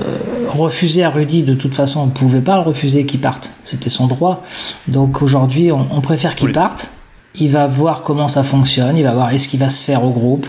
[0.49, 3.53] refuser à Rudy, de toute façon, on ne pouvait pas le refuser qu'il parte.
[3.63, 4.43] C'était son droit.
[4.89, 6.91] Donc aujourd'hui, on, préfère qu'il parte.
[7.35, 10.11] Il va voir comment ça fonctionne, il va voir est-ce qu'il va se faire au
[10.11, 10.47] groupe?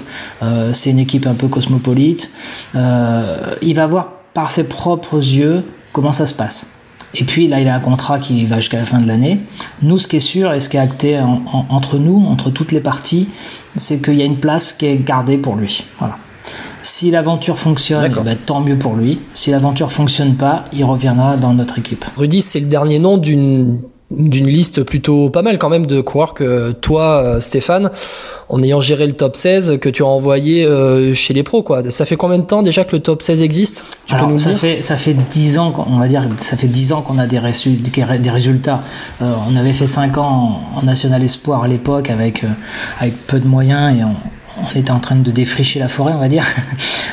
[0.74, 2.32] c'est une équipe un peu cosmopolite.
[2.74, 6.79] il va voir par ses propres yeux comment ça se passe.
[7.16, 9.42] Et puis là, il a un contrat qui va jusqu'à la fin de l'année.
[9.82, 11.20] Nous, ce qui est sûr et ce qui est acté
[11.70, 13.30] entre nous, entre toutes les parties,
[13.76, 15.86] c'est qu'il y a une place qui est gardée pour lui.
[15.98, 16.18] Voilà.
[16.82, 19.20] Si l'aventure fonctionne, eh ben, tant mieux pour lui.
[19.34, 22.06] Si l'aventure fonctionne pas, il reviendra dans notre équipe.
[22.16, 23.80] Rudy, c'est le dernier nom d'une
[24.12, 27.92] d'une liste plutôt pas mal quand même de coureurs que toi, euh, Stéphane,
[28.50, 31.62] en ayant géré le top 16 que tu as envoyé euh, chez les pros.
[31.62, 31.88] Quoi.
[31.90, 33.84] Ça fait combien de temps déjà que le top 16 existe?
[34.08, 36.94] Tu peux nous ça, fait, ça fait 10 ans, on va dire, ça fait 10
[36.94, 38.82] ans qu'on a des, des résultats.
[39.22, 42.44] Euh, on avait fait 5 ans en, National Espoir à l'époque avec,
[43.00, 44.16] avec peu de moyens et on,
[44.62, 46.46] on était en train de défricher la forêt, on va dire.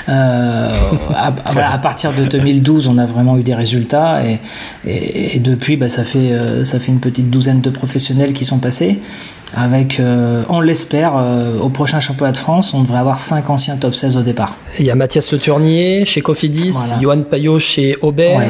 [0.08, 0.70] Euh,
[1.16, 6.78] à, partir de 2012, on a vraiment eu des résultats et, depuis, bah, euh, ça
[6.78, 9.00] fait une petite douzaine de professionnels qui sont passés
[9.56, 13.76] avec, euh, on l'espère, euh, au prochain championnat de France, on devrait avoir 5 anciens
[13.76, 14.56] top 16 au départ.
[14.78, 18.42] Il y a Mathias Le Tournier chez Cofidis, Johan Payot chez Aubert,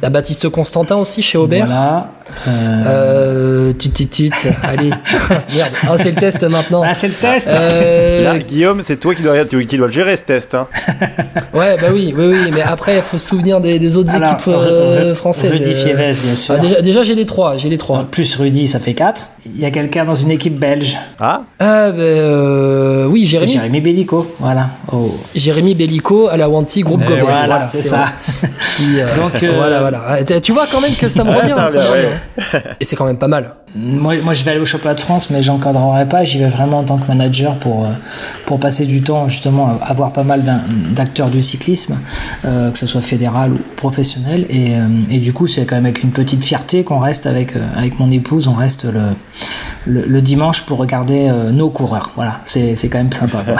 [0.00, 1.66] la Baptiste Constantin aussi chez Aubert.
[1.66, 2.12] Voilà.
[2.48, 3.72] Euh...
[3.72, 4.30] tit,
[4.62, 4.90] allez.
[5.54, 6.82] Merde, ah, c'est le test maintenant.
[6.84, 10.22] Ah, c'est le test euh, Là, Guillaume, c'est toi qui dois, qui dois gérer ce
[10.22, 10.54] test.
[10.54, 10.66] Hein.
[11.54, 15.52] ouais, bah oui, oui, oui, mais après, il faut se souvenir des, autres équipes françaises.
[15.52, 16.54] Rudy Fieves, bien sûr.
[16.56, 18.06] Ah, déjà, j'ai les trois, j'ai les trois.
[18.10, 19.28] plus Rudy, ça fait 4.
[19.46, 20.96] Il y a quelqu'un dans une équipe belge.
[21.18, 23.52] Ah Ah, ben euh, oui, Jérémy.
[23.52, 24.68] Jérémy Bellico, voilà.
[24.92, 25.14] Oh.
[25.34, 27.24] Jérémy Bellico à la Wanty Groupe Gobert.
[27.24, 28.06] Voilà, c'est ça.
[28.82, 30.24] Euh, Donc, euh, voilà, voilà.
[30.40, 31.52] Tu vois quand même que ça me revient.
[31.52, 32.62] Hein, ça revient.
[32.80, 33.54] Et c'est quand même pas mal.
[33.74, 36.24] Moi, moi, je vais aller au championnat de France, mais j'encadrerai pas.
[36.24, 37.86] J'y vais vraiment en tant que manager pour,
[38.46, 40.42] pour passer du temps, justement, à avoir pas mal
[40.92, 41.96] d'acteurs du cyclisme,
[42.42, 44.46] que ce soit fédéral ou professionnel.
[44.50, 44.74] Et,
[45.08, 48.10] et du coup, c'est quand même avec une petite fierté qu'on reste avec, avec mon
[48.10, 49.14] épouse, on reste le,
[49.86, 52.12] le, dimanche pour regarder euh, nos coureurs.
[52.16, 53.44] Voilà, c'est quand même sympa.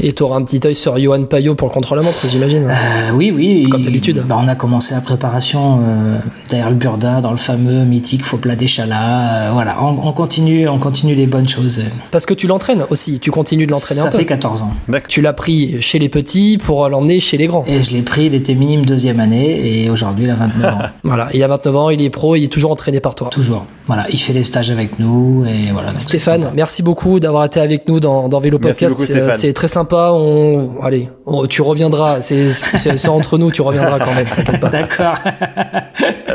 [0.00, 2.68] Et tu auras un petit œil sur Johan Payot pour le contre-la-montre, j'imagine.
[2.68, 3.68] Euh, oui, oui.
[3.70, 4.24] Comme d'habitude.
[4.26, 6.18] Bah, on a commencé la préparation euh,
[6.48, 9.52] derrière le Burdin, dans le fameux mythique faux plat d'échalas.
[9.52, 11.82] voilà, on, continue, on continue les bonnes choses.
[12.10, 14.12] Parce que tu l'entraînes aussi, tu continues de l'entraîner un peu.
[14.12, 14.72] Ça fait 14 ans.
[15.08, 17.64] Tu l'as pris chez les petits pour l'emmener chez les grands.
[17.66, 20.78] Et je l'ai pris, il était minime deuxième année et aujourd'hui il a 29 ans.
[21.04, 23.28] voilà, il a 29 ans, il est pro, il est toujours entraîné par toi.
[23.30, 23.66] Toujours.
[23.86, 25.92] Voilà, il fait les stages avec nous et voilà.
[25.98, 28.98] Stéphane, merci beaucoup d'avoir été avec nous dans, dans Vélo Podcast.
[29.32, 29.83] C'est très sympa.
[29.92, 31.08] On, allez,
[31.48, 32.20] tu reviendras.
[32.20, 34.26] C'est entre nous, tu reviendras quand même.
[34.26, 34.68] T'inquiète pas.
[34.68, 35.14] D'accord.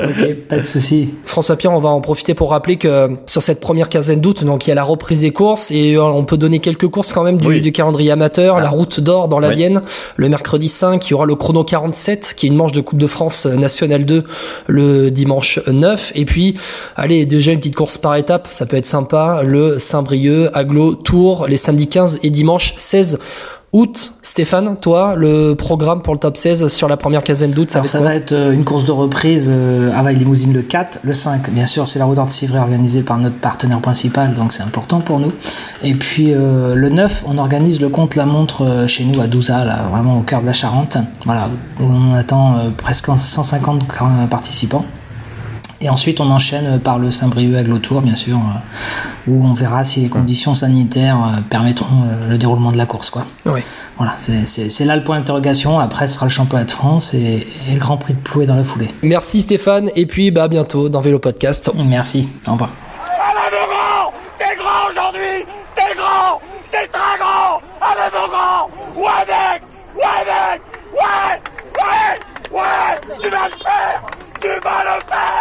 [0.03, 1.13] ok, pas de souci.
[1.23, 4.67] François Pierre, on va en profiter pour rappeler que sur cette première quinzaine d'août, donc
[4.67, 7.23] il y a la reprise des courses et euh, on peut donner quelques courses quand
[7.23, 8.57] même du, calendrier amateur.
[8.57, 8.61] Ah.
[8.61, 9.81] La route d'or dans la Vienne,
[10.15, 12.99] le mercredi 5, il y aura le chrono 47 qui est une manche de Coupe
[12.99, 14.23] de France nationale 2
[14.67, 16.55] le dimanche 9 et puis
[16.95, 19.41] allez déjà une petite course par étape, ça peut être sympa.
[19.43, 23.19] Le Saint-Brieuc, Aglo, Tours, les samedis 15 et dimanche 16
[23.73, 24.13] août.
[24.21, 27.85] Stéphane, toi, le programme pour le top 16 sur la première quinzaine d'août, ça, va,
[27.85, 31.49] ça va être euh, une course de reprise euh, à Limousine le 4, le 5,
[31.51, 34.99] bien sûr, c'est la route de Civray organisée par notre partenaire principal, donc c'est important
[34.99, 35.31] pour nous.
[35.83, 39.65] Et puis euh, le 9, on organise le compte la montre chez nous à Douza,
[39.65, 41.49] là, vraiment au cœur de la Charente, voilà,
[41.79, 43.85] où on attend presque 150
[44.29, 44.85] participants.
[45.81, 50.01] Et ensuite, on enchaîne par le Saint-Brieuc Aglotour, bien sûr, euh, où on verra si
[50.01, 53.09] les conditions sanitaires euh, permettront euh, le déroulement de la course.
[53.09, 53.23] Quoi.
[53.45, 53.61] Oui.
[53.97, 55.79] Voilà, c'est là le point d'interrogation.
[55.79, 58.63] Après, ce sera le championnat de France et, le Grand Prix de Ploué dans la
[58.63, 58.89] foulée.
[59.03, 61.71] Merci Stéphane, et puis bah, bientôt dans Vélo Podcast.
[61.77, 62.71] Merci, au revoir.
[63.05, 69.25] Allez mon grand T'es grand aujourd'hui T'es grand T'es très grand Allez mon grand Ouais
[69.27, 69.61] mec
[69.95, 70.61] Ouais mec
[70.93, 71.41] Ouais
[71.77, 74.01] Ouais Ouais Tu vas le faire
[74.41, 75.38] Tu vas le faire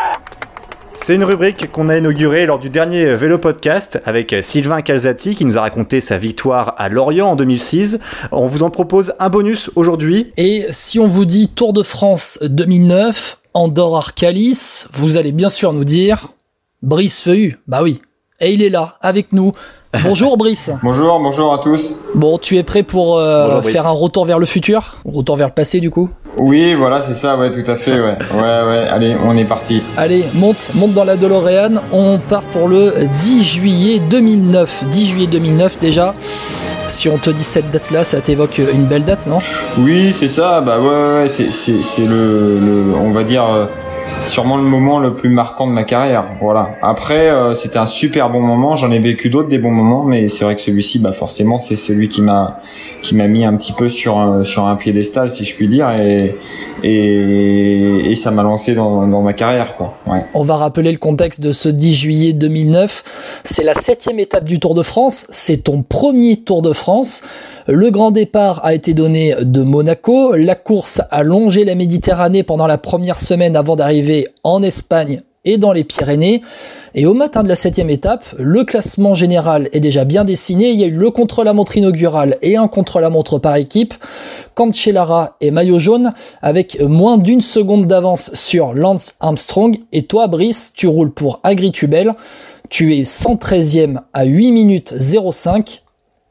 [1.01, 5.45] c'est une rubrique qu'on a inaugurée lors du dernier Vélo Podcast avec Sylvain Calzati qui
[5.45, 7.99] nous a raconté sa victoire à Lorient en 2006.
[8.31, 10.33] On vous en propose un bonus aujourd'hui.
[10.37, 15.73] Et si on vous dit Tour de France 2009, Andorre Arcalis, vous allez bien sûr
[15.73, 16.35] nous dire
[16.83, 17.59] Brice Feuillu.
[17.67, 18.03] Bah oui.
[18.41, 19.53] Et il est là, avec nous.
[20.05, 20.71] Bonjour Brice.
[20.83, 21.95] bonjour, bonjour à tous.
[22.15, 24.97] Bon, tu es prêt pour euh, faire un retour vers le futur?
[25.07, 26.11] Retour vers le passé du coup?
[26.37, 28.17] Oui, voilà, c'est ça, ouais, tout à fait, ouais.
[28.35, 29.83] Ouais, ouais, allez, on est parti.
[29.97, 31.81] Allez, monte, monte dans la DeLorean.
[31.91, 34.85] On part pour le 10 juillet 2009.
[34.91, 36.15] 10 juillet 2009 déjà.
[36.89, 39.39] Si on te dit cette date-là, ça t'évoque une belle date, non?
[39.79, 43.45] Oui, c'est ça, bah ouais, ouais, c'est le, le, on va dire...
[43.45, 43.65] Euh,
[44.29, 46.25] sûrement le moment le plus marquant de ma carrière.
[46.41, 46.77] Voilà.
[46.83, 48.77] Après, euh, c'était un super bon moment.
[48.77, 51.77] J'en ai vécu d'autres des bons moments, mais c'est vrai que celui-ci, bah forcément, c'est
[51.77, 52.61] celui qui m'a
[53.03, 55.91] qui m'a mis un petit peu sur un, sur un piédestal, si je puis dire,
[55.91, 56.37] et
[56.85, 59.95] et, ça m'a lancé dans, dans ma carrière, quoi.
[60.07, 60.25] Ouais.
[60.35, 63.41] On va rappeler le contexte de ce 10 juillet 2009.
[63.45, 65.27] C'est la septième étape du Tour de France.
[65.31, 67.23] C'est ton premier Tour de France.
[67.71, 70.35] Le grand départ a été donné de Monaco.
[70.35, 75.57] La course a longé la Méditerranée pendant la première semaine avant d'arriver en Espagne et
[75.57, 76.43] dans les Pyrénées.
[76.95, 80.71] Et au matin de la septième étape, le classement général est déjà bien dessiné.
[80.71, 83.95] Il y a eu le contre-la-montre inaugural et un contre-la-montre par équipe.
[84.55, 86.13] Cancellara et maillot jaune
[86.43, 89.79] avec moins d'une seconde d'avance sur Lance Armstrong.
[89.93, 92.15] Et toi, Brice, tu roules pour Agritubel.
[92.69, 95.83] Tu es 113e à 8 minutes 05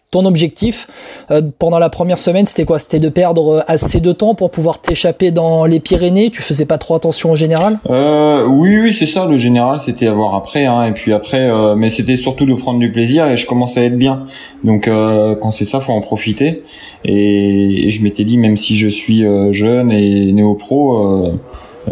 [0.10, 0.88] ton objectif
[1.32, 2.80] euh, pendant la première semaine, c'était quoi?
[2.80, 6.30] C'était de perdre assez de temps pour pouvoir t'échapper dans les Pyrénées?
[6.30, 7.78] Tu faisais pas trop attention au général?
[7.90, 9.26] Euh, Oui, oui, c'est ça.
[9.26, 10.66] Le général, c'était à voir après.
[10.66, 13.28] Hein, et puis après, euh, mais c'était surtout de prendre du plaisir.
[13.28, 14.24] Et je commençais à être bien.
[14.64, 16.64] Donc euh, quand c'est ça, faut en profiter.
[17.04, 21.34] Et, et je m'étais dit, même si je suis euh, jeune et néo-pro,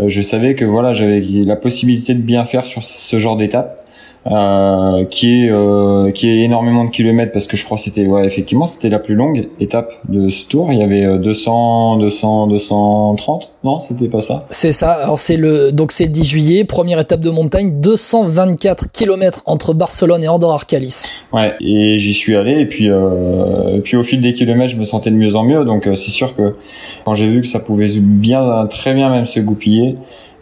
[0.05, 3.84] je savais que voilà, j'avais la possibilité de bien faire sur ce genre d'étape.
[4.31, 8.07] Euh, qui est euh, qui est énormément de kilomètres parce que je crois que c'était
[8.07, 10.71] ouais effectivement c'était la plus longue étape de ce tour.
[10.71, 14.47] Il y avait 200 200 230 non c'était pas ça.
[14.49, 14.93] C'est ça.
[14.93, 16.63] Alors c'est le donc c'est 10 juillet.
[16.63, 21.11] Première étape de montagne 224 kilomètres entre Barcelone et Andorre Arcalis.
[21.31, 22.61] Ouais et j'y suis allé.
[22.61, 25.43] Et puis euh, et puis au fil des kilomètres je me sentais de mieux en
[25.43, 25.63] mieux.
[25.65, 26.55] Donc euh, c'est sûr que
[27.03, 29.97] quand j'ai vu que ça pouvait bien très bien même se goupiller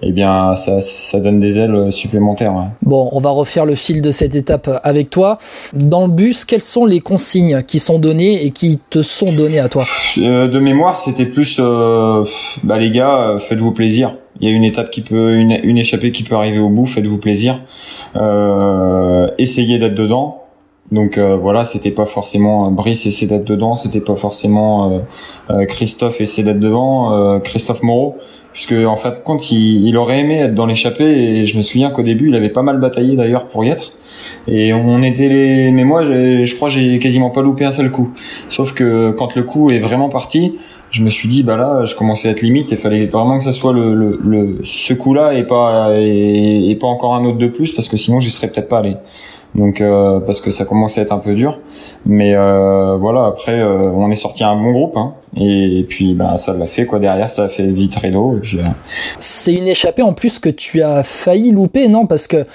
[0.05, 2.53] eh bien, ça, ça donne des ailes supplémentaires.
[2.81, 5.37] Bon, on va refaire le fil de cette étape avec toi.
[5.73, 9.59] Dans le bus, quelles sont les consignes qui sont données et qui te sont données
[9.59, 9.83] à toi?
[10.17, 12.25] Euh, De mémoire, c'était plus, euh,
[12.63, 14.15] bah les gars, euh, faites-vous plaisir.
[14.39, 16.85] Il y a une étape qui peut, une, une échappée qui peut arriver au bout.
[16.85, 17.61] Faites-vous plaisir.
[18.15, 20.39] Euh, essayez d'être dedans.
[20.91, 25.01] Donc euh, voilà, c'était pas forcément Brice essaie d'être dedans, c'était pas forcément
[25.49, 28.15] euh, Christophe essaie d'être devant, Christophe Moreau
[28.53, 31.89] puisque en fait quand il, il aurait aimé être dans l'échappée et je me souviens
[31.89, 33.91] qu'au début il avait pas mal bataillé d'ailleurs pour y être.
[34.47, 38.11] Et on était les mais moi je crois j'ai quasiment pas loupé un seul coup.
[38.47, 40.57] Sauf que quand le coup est vraiment parti
[40.91, 43.43] je me suis dit bah là je commençais à être limite et fallait vraiment que
[43.43, 47.39] ça soit le, le, ce coup là et pas et, et, pas encore un autre
[47.39, 48.95] de plus parce que sinon j'y serais peut-être pas allé
[49.55, 51.59] donc euh, parce que ça commençait à être un peu dur
[52.05, 56.37] mais euh, voilà après euh, on est sorti un bon groupe hein, et, puis bah
[56.37, 58.63] ça l'a fait quoi derrière ça a fait vite rideau euh.
[59.19, 62.07] c'est une échappée en plus que tu as failli louper non?
[62.07, 62.45] Parce que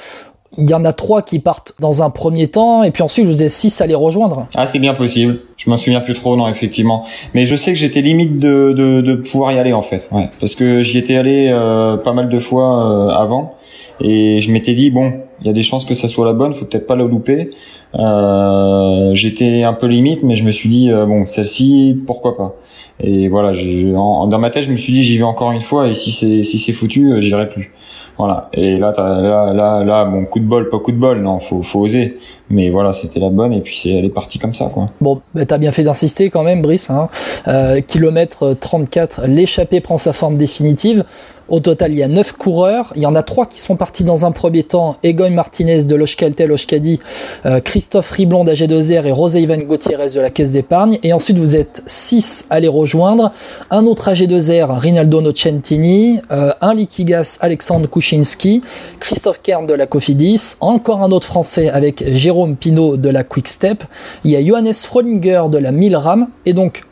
[0.56, 3.42] il y en a trois qui partent dans un premier temps et puis ensuite vous
[3.42, 4.46] êtes six à les rejoindre.
[4.54, 5.40] Ah c'est bien possible.
[5.58, 7.04] Je m'en souviens plus trop non effectivement.
[7.34, 10.08] Mais je sais que j'étais limite de, de, de, pouvoir y aller en fait.
[10.10, 10.30] Ouais.
[10.40, 13.56] Parce que j'y étais allé euh, pas mal de fois avant
[14.00, 16.52] et je m'étais dit bon il y a des chances que ça soit la bonne,
[16.52, 17.50] faut peut-être pas la louper.
[17.94, 22.56] Euh, J'étais un peu limite, mais je me suis dit euh, bon, celle-ci, pourquoi pas?
[23.00, 25.94] Et voilà, dans ma tête, je me suis dit j'y vais encore une fois, et
[25.94, 27.72] si c'est si c'est foutu, euh, j'irai plus.
[28.18, 28.50] Voilà.
[28.52, 31.62] Et là, là, là, là, bon, coup de bol, pas coup de bol, non, faut,
[31.62, 32.16] faut oser.
[32.50, 34.86] Mais voilà, c'était la bonne, et puis c'est, elle est partie comme ça, quoi.
[35.00, 36.90] Bon, bah, t'as bien fait d'insister quand même, Brice.
[36.90, 37.08] Hein.
[37.46, 41.04] Euh, kilomètre 34, l'échappée prend sa forme définitive.
[41.48, 42.92] Au total, il y a 9 coureurs.
[42.94, 44.96] Il y en a 3 qui sont partis dans un premier temps.
[45.30, 47.00] Martinez de l'Oshkeltel Oshkadi,
[47.46, 50.98] euh, Christophe Riblon d'AG2R et Rosé Ivan Gutiérrez de la Caisse d'épargne.
[51.02, 53.32] Et ensuite, vous êtes 6 à les rejoindre.
[53.70, 56.20] Un autre AG2R, Rinaldo Nocentini.
[56.30, 58.62] Euh, un Likigas, Alexandre Kuczynski.
[59.00, 60.56] Christophe Kern de la Cofidis.
[60.60, 63.84] Encore un autre Français avec Jérôme Pinault de la Quickstep.
[64.24, 66.28] Il y a Johannes Frolinger de la Milram.
[66.46, 66.82] Et donc,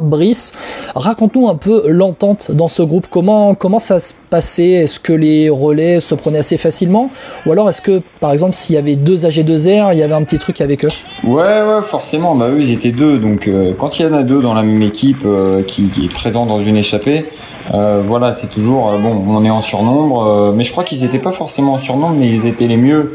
[0.00, 0.52] Brice,
[0.94, 3.06] raconte-nous un peu l'entente dans ce groupe.
[3.10, 4.70] Comment, ça se passait?
[4.70, 7.10] Est-ce que les relais se prenaient assez facilement?
[7.46, 10.22] Ou alors est-ce que, par exemple, s'il y avait deux AG2R, il y avait un
[10.22, 10.90] petit truc avec eux?
[11.24, 12.34] Ouais, ouais, forcément.
[12.34, 13.18] Bah, eux, ils étaient deux.
[13.18, 16.12] Donc, euh, quand il y en a deux dans la même équipe euh, qui, est
[16.12, 17.26] présent dans une échappée,
[17.74, 20.52] euh, voilà, c'est toujours, bon, on est en surnombre.
[20.54, 23.12] mais je crois qu'ils n'étaient pas forcément en surnombre, mais ils étaient les mieux.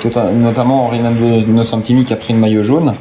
[0.00, 2.94] Tota-, notamment Rinaldo Nocentini qui a pris le maillot jaune.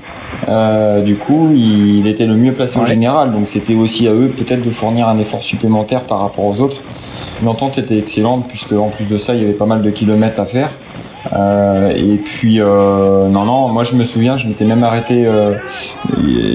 [0.47, 4.31] Euh, du coup, il était le mieux placé en général, donc c'était aussi à eux
[4.35, 6.81] peut-être de fournir un effort supplémentaire par rapport aux autres.
[7.43, 10.39] L'entente était excellente puisque en plus de ça, il y avait pas mal de kilomètres
[10.39, 10.71] à faire.
[11.31, 15.55] Euh, et puis euh, non non moi je me souviens je m'étais même arrêté euh,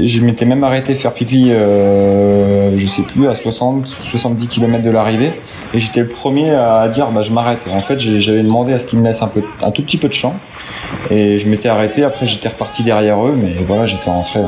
[0.03, 4.91] je m'étais même arrêté faire pipi euh, je sais plus à 60 70 km de
[4.91, 5.33] l'arrivée.
[5.75, 7.69] Et j'étais le premier à dire bah je m'arrête.
[7.73, 10.09] En fait j'avais demandé à ce qu'ils me laissent un peu un tout petit peu
[10.09, 10.35] de champ.
[11.11, 12.05] Et je m'étais arrêté.
[12.05, 13.35] Après j'étais reparti derrière eux.
[13.37, 14.41] Mais voilà j'étais rentré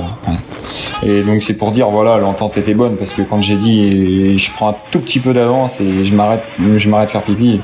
[1.02, 2.96] et donc c'est pour dire voilà l'entente était bonne.
[2.96, 6.42] Parce que quand j'ai dit je prends un tout petit peu d'avance et je m'arrête
[6.76, 7.60] je m'arrête faire pipi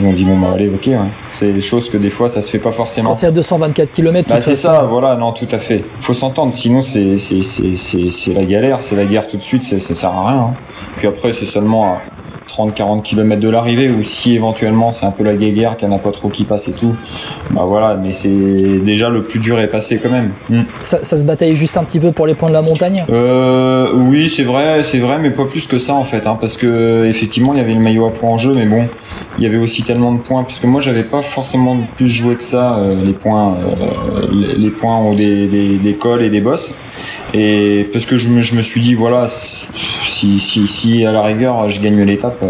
[0.00, 1.08] ils ont dit bon bah allez ok hein.
[1.28, 3.32] c'est des choses que des fois ça se fait pas forcément quand il y a
[3.32, 7.42] 224 km bah, c'est ça voilà non tout à fait faut s'entendre sinon c'est c'est
[7.42, 10.54] c'est la galère c'est la guerre tout de suite ça sert à rien hein.
[10.96, 11.98] puis après c'est seulement
[12.50, 15.96] 30-40 km de l'arrivée ou si éventuellement c'est un peu la guéguerre qu'il n'y en
[15.96, 16.94] a pas trop qui passe et tout
[17.50, 20.62] bah voilà mais c'est déjà le plus dur est passé quand même hmm.
[20.82, 23.04] ça, ça, se bataille juste un petit peu pour les points de la montagne?
[23.10, 26.56] Euh, oui c'est vrai c'est vrai mais pas plus que ça en fait hein, parce
[26.56, 28.88] que effectivement il y avait le maillot à points en jeu mais bon
[29.40, 32.44] il y avait aussi tellement de points puisque moi j'avais pas forcément plus joué que
[32.44, 34.26] ça euh, les points euh,
[34.56, 36.72] les, points ont des, des, des cols et des bosses
[37.34, 41.22] et parce que je me, je me suis dit voilà si, si, si à la
[41.22, 42.44] rigueur je gagne l'étape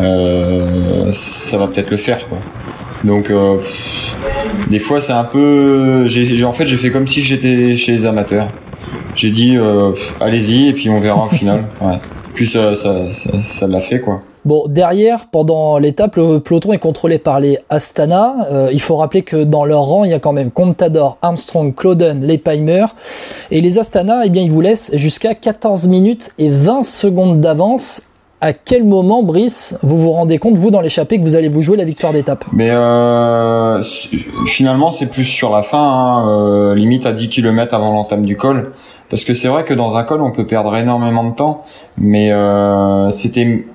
[0.00, 2.38] euh, ça va peut-être le faire quoi
[3.04, 3.58] donc euh,
[4.68, 8.04] des fois c'est un peu, j'ai, en fait j'ai fait comme si j'étais chez les
[8.04, 8.48] amateurs.
[9.14, 11.64] J'ai dit euh, allez-y et puis on verra au final.
[11.80, 11.98] Ouais.
[12.34, 14.22] Puis ça, ça, ça, l'a fait quoi.
[14.48, 18.48] Bon, derrière, pendant l'étape, le peloton est contrôlé par les Astana.
[18.50, 21.74] Euh, il faut rappeler que dans leur rang, il y a quand même Contador, Armstrong,
[21.74, 22.86] Cloden, Leipheimer.
[23.50, 28.04] Et les Astana, eh bien, ils vous laissent jusqu'à 14 minutes et 20 secondes d'avance
[28.40, 31.60] à quel moment, Brice, vous vous rendez compte, vous, dans l'échappée, que vous allez vous
[31.60, 32.44] jouer la victoire d'étape?
[32.52, 33.82] Mais euh,
[34.46, 38.36] finalement, c'est plus sur la fin, hein, euh, limite à 10 km avant l'entame du
[38.36, 38.72] col.
[39.10, 41.64] Parce que c'est vrai que dans un col, on peut perdre énormément de temps,
[41.98, 43.66] mais euh, c'était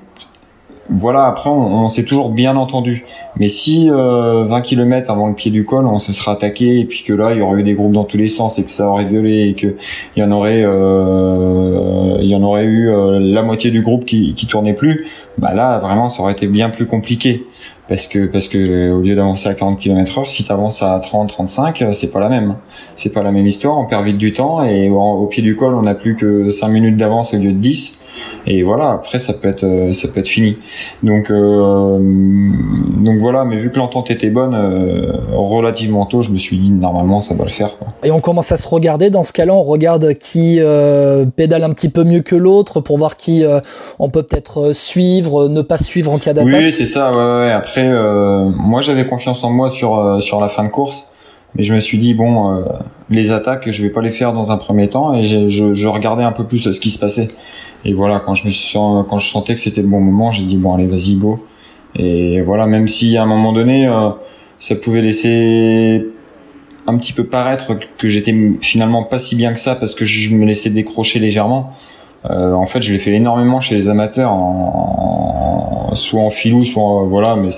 [0.89, 3.05] voilà, après, on, s'est toujours bien entendu.
[3.37, 6.85] Mais si 20 euh, km avant le pied du col, on se serait attaqué et
[6.85, 8.71] puis que là, il y aurait eu des groupes dans tous les sens et que
[8.71, 9.75] ça aurait gueulé et que
[10.15, 14.33] il y en aurait, euh, y en aurait eu euh, la moitié du groupe qui,
[14.33, 15.05] qui tournait plus,
[15.37, 17.45] bah là, vraiment, ça aurait été bien plus compliqué.
[17.87, 21.29] Parce que parce que au lieu d'avancer à 40 km heure, si tu à 30,
[21.29, 22.55] 35, c'est pas la même.
[22.95, 23.77] C'est pas la même histoire.
[23.77, 26.49] On perd vite du temps et au, au pied du col, on n'a plus que
[26.49, 28.02] 5 minutes d'avance au lieu de 10
[28.45, 30.57] et voilà après ça peut être euh, ça peut être fini
[31.01, 36.37] donc euh, donc voilà mais vu que l'entente était bonne euh, relativement tôt je me
[36.37, 37.87] suis dit normalement ça va le faire quoi.
[38.03, 40.59] et on commence à se regarder dans ce cas-là on regarde qui
[41.35, 43.43] pédale un petit peu mieux que l'autre pour voir qui
[43.99, 47.51] on peut peut-être suivre ne pas suivre en cas d'attaque oui c'est ça ouais, ouais.
[47.51, 47.89] après
[48.55, 51.09] moi j'avais confiance en moi sur sur la fin de course
[51.55, 52.63] mais je me suis dit bon
[53.13, 56.23] les attaques je vais pas les faire dans un premier temps et je, je regardais
[56.23, 57.29] un peu plus ce qui se passait
[57.85, 60.57] et voilà, quand je me quand je sentais que c'était le bon moment, j'ai dit
[60.57, 61.45] bon allez vas-y go.
[61.95, 64.09] Et voilà, même si à un moment donné, euh,
[64.59, 66.07] ça pouvait laisser
[66.87, 70.33] un petit peu paraître que j'étais finalement pas si bien que ça parce que je
[70.33, 71.73] me laissais décrocher légèrement.
[72.29, 77.03] Euh, en fait, je l'ai fait énormément chez les amateurs, en, soit en filou, soit
[77.03, 77.49] voilà, mais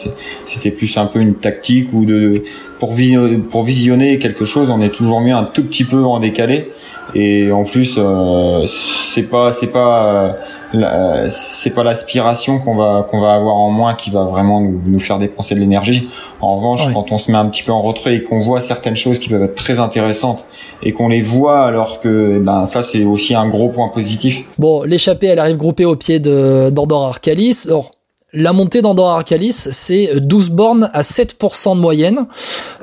[0.46, 2.44] c'était plus un peu une tactique ou de
[2.80, 6.70] pour visionner quelque chose, on est toujours mieux un tout petit peu en décalé
[7.14, 10.38] et en plus euh, c'est pas c'est pas
[10.74, 14.82] euh, c'est pas l'aspiration qu'on va qu'on va avoir en moins qui va vraiment nous,
[14.86, 16.10] nous faire dépenser de l'énergie
[16.42, 18.96] en revanche quand on se met un petit peu en retrait et qu'on voit certaines
[18.96, 20.46] choses qui peuvent être très intéressantes
[20.82, 24.84] et qu'on les voit alors que ben ça c'est aussi un gros point positif bon
[24.84, 27.92] l'échappée elle arrive groupée au pied de d'Andorra Arcalis alors
[28.38, 32.28] la montée d'Andorra Arcalis, c'est 12 bornes à 7% de moyenne.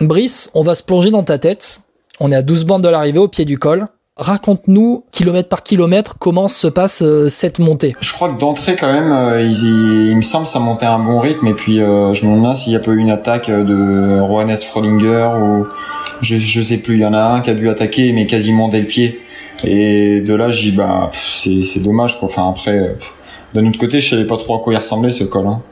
[0.01, 1.83] Brice, on va se plonger dans ta tête.
[2.21, 3.87] On est à 12 bornes de l'arrivée au pied du col.
[4.19, 7.97] Raconte-nous, kilomètre par kilomètre, comment se passe euh, cette montée.
[8.01, 11.19] Je crois que d'entrée, quand même, euh, il, me semble ça montait à un bon
[11.19, 11.47] rythme.
[11.47, 14.55] Et puis, euh, je me demande s'il y a pas eu une attaque de Johannes
[14.57, 15.67] Frolinger ou
[16.21, 16.97] je, je sais plus.
[16.97, 19.19] Il y en a un qui a dû attaquer, mais quasiment dès le pied.
[19.65, 22.19] Et de là, j'ai bah, c'est dommage.
[22.19, 22.29] Quoi.
[22.29, 22.95] Enfin, après,
[23.55, 25.47] d'un autre côté, je savais pas trop à quoi il ressemblait ce col.
[25.47, 25.63] Hein.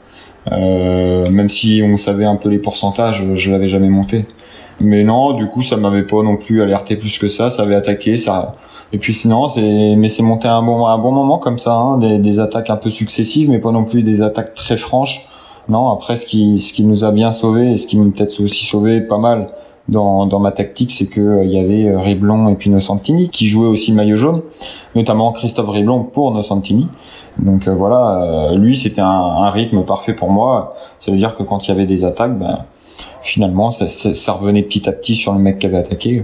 [1.29, 4.25] même si on savait un peu les pourcentages, je l'avais jamais monté.
[4.81, 7.49] Mais non, du coup, ça m'avait pas non plus alerté plus que ça.
[7.49, 8.55] Ça avait attaqué, ça.
[8.93, 11.75] Et puis sinon, c'est mais c'est monté à un bon un bon moment comme ça,
[11.75, 15.27] hein, des, des attaques un peu successives, mais pas non plus des attaques très franches.
[15.69, 18.41] Non, après, ce qui ce qui nous a bien sauvé et ce qui m'a peut-être
[18.41, 19.47] aussi sauvé pas mal
[19.87, 23.29] dans, dans ma tactique, c'est que euh, il y avait euh, Riblon et puis Nocentini
[23.29, 24.41] qui jouaient aussi le maillot jaune,
[24.95, 26.87] notamment Christophe Riblon pour Nocentini.
[27.39, 30.75] Donc euh, voilà, lui c'était un, un, rythme parfait pour moi.
[30.99, 32.59] Ça veut dire que quand il y avait des attaques, ben
[33.21, 36.23] finalement, ça, ça, revenait petit à petit sur le mec qui avait attaqué.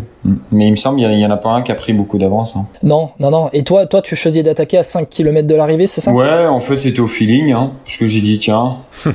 [0.52, 2.56] Mais il me semble qu'il y, en a pas un qui a pris beaucoup d'avance.
[2.56, 2.66] Hein.
[2.84, 3.50] Non, non, non.
[3.54, 6.12] Et toi, toi, tu choisis d'attaquer à 5 km de l'arrivée, c'est ça?
[6.12, 8.78] Ouais, en fait, c'était au feeling, hein, parce que j'ai dit tiens.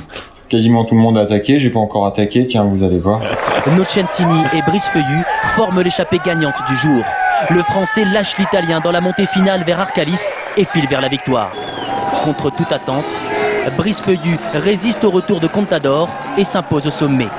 [0.53, 3.21] quasiment tout le monde a attaqué, j'ai pas encore attaqué, tiens, vous allez voir.
[3.65, 5.23] Nocentini et Brice Feuillu
[5.55, 7.03] forment l'échappée gagnante du jour.
[7.49, 10.19] Le Français lâche l'Italien dans la montée finale vers Arcalis
[10.55, 11.51] et file vers la victoire.
[12.23, 13.05] Contre toute attente,
[13.77, 16.07] Brice Feuillu résiste au retour de Contador
[16.37, 17.29] et s'impose au sommet.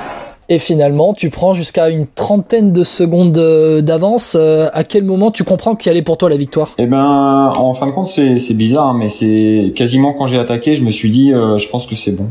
[0.47, 4.37] Et finalement, tu prends jusqu'à une trentaine de secondes euh, d'avance.
[4.39, 6.75] Euh, à quel moment tu comprends qu'il allait pour toi la victoire?
[6.77, 10.83] Eh ben, en fin de compte, c'est bizarre, mais c'est quasiment quand j'ai attaqué, je
[10.83, 12.27] me suis dit, euh, je pense que c'est bon,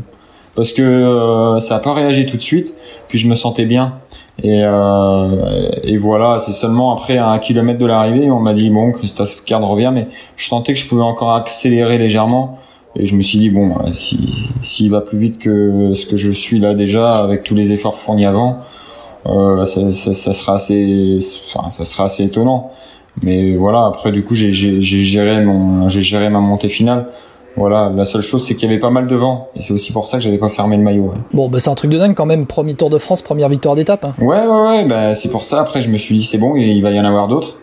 [0.55, 2.73] parce que ça a pas réagi tout de suite.
[3.09, 3.95] Puis je me sentais bien.
[4.43, 4.61] Et,
[5.83, 9.65] et voilà, c'est seulement après un kilomètre de l'arrivée, on m'a dit bon, Christophe Card
[9.65, 12.59] revient, mais je sentais que je pouvais encore accélérer légèrement.
[12.97, 16.17] Et je me suis dit bon, euh, si s'il va plus vite que ce que
[16.17, 18.59] je suis là déjà avec tous les efforts fournis avant,
[19.25, 21.17] euh, ça, ça, ça, sera assez,
[21.47, 22.71] enfin, ça sera assez étonnant.
[23.23, 27.07] Mais voilà, après du coup j'ai géré mon, j'ai géré ma montée finale.
[27.57, 29.93] Voilà, la seule chose c'est qu'il y avait pas mal de vent et c'est aussi
[29.93, 31.13] pour ça que j'avais pas fermé le maillot.
[31.33, 33.75] Bon, bah c'est un truc de dingue quand même, premier Tour de France, première victoire
[33.75, 34.03] d'étape.
[34.03, 34.11] Hein.
[34.19, 35.61] Ouais, ouais, ouais, bah c'est pour ça.
[35.61, 37.57] Après je me suis dit c'est bon, il va y en avoir d'autres.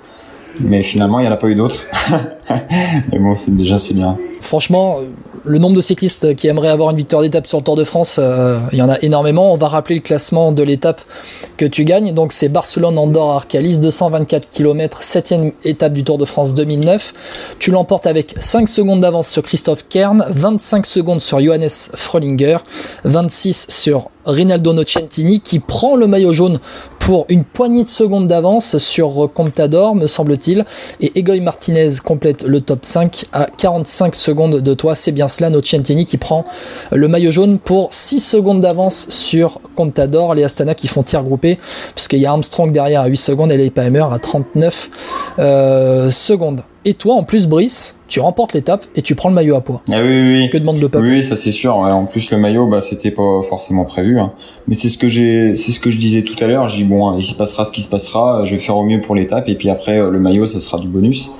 [0.61, 1.85] Mais finalement, il n'y en a pas eu d'autres.
[3.12, 4.18] Mais bon, déjà c'est bien.
[4.43, 4.99] Franchement,
[5.45, 8.16] le nombre de cyclistes qui aimeraient avoir une victoire d'étape sur le Tour de France,
[8.18, 9.53] euh, il y en a énormément.
[9.53, 11.01] On va rappeler le classement de l'étape
[11.57, 12.12] que tu gagnes.
[12.12, 15.34] Donc c'est Barcelone, Andorre, Arcalis, 224 km, 7
[15.64, 17.14] étape du Tour de France 2009.
[17.59, 22.59] Tu l'emportes avec 5 secondes d'avance sur Christophe Kern, 25 secondes sur Johannes Frölinger,
[23.05, 26.61] 26 sur Rinaldo Nocentini qui prend le maillot jaune
[26.99, 30.64] pour une poignée de secondes d'avance sur Contador, me semble-t-il.
[31.01, 34.95] Et Egoy Martinez complète le top 5 à 45 secondes de toi.
[34.95, 36.45] C'est bien cela, Nocentini qui prend
[36.91, 40.35] le maillot jaune pour 6 secondes d'avance sur Contador.
[40.35, 41.59] Les Astana qui font tir groupé,
[41.95, 44.91] puisqu'il y a Armstrong derrière à 8 secondes et les Palmer à 39
[45.39, 46.62] euh, secondes.
[46.85, 49.83] Et toi, en plus, Brice, tu remportes l'étape et tu prends le maillot à poids.
[49.89, 50.51] Ah oui, oui, oui.
[50.51, 51.05] Que demande le peuple?
[51.05, 51.76] Oui, ça c'est sûr.
[51.76, 54.18] En plus, le maillot, bah, c'était pas forcément prévu.
[54.18, 54.33] Hein.
[54.66, 56.68] Mais c'est ce que j'ai, c'est ce que je disais tout à l'heure.
[56.68, 58.45] J'ai dit bon, il se passera ce qui se passera.
[58.45, 60.89] Je vais faire au mieux pour l'étape et puis après, le maillot, ça sera du
[60.89, 61.30] bonus.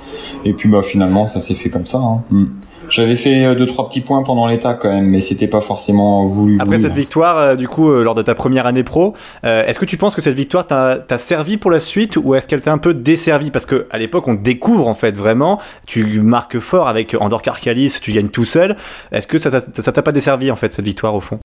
[0.45, 1.97] Et puis bah finalement, ça s'est fait comme ça.
[1.97, 2.23] Hein.
[2.31, 2.45] Mm.
[2.93, 6.27] J'avais fait euh, deux trois petits points pendant l'état quand même, mais c'était pas forcément
[6.27, 6.59] voulu.
[6.61, 9.85] Après cette victoire, euh, du coup, euh, lors de ta première année pro, est-ce que
[9.85, 12.77] tu penses que cette victoire t'a servi pour la suite ou est-ce qu'elle t'a un
[12.77, 13.49] peu desservi?
[13.49, 15.59] Parce que à l'époque, on découvre en fait vraiment.
[15.87, 18.75] Tu marques fort avec Andorre Carcalis, tu gagnes tout seul.
[19.11, 21.39] Est-ce que ça t'a pas desservi en fait cette victoire au fond?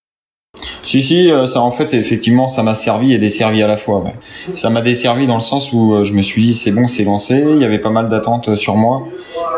[0.88, 3.98] Si si, euh, ça en fait effectivement ça m'a servi et desservi à la fois.
[3.98, 4.14] Ouais.
[4.54, 7.04] Ça m'a desservi dans le sens où euh, je me suis dit c'est bon, c'est
[7.04, 7.44] lancé.
[7.46, 9.06] Il y avait pas mal d'attentes sur moi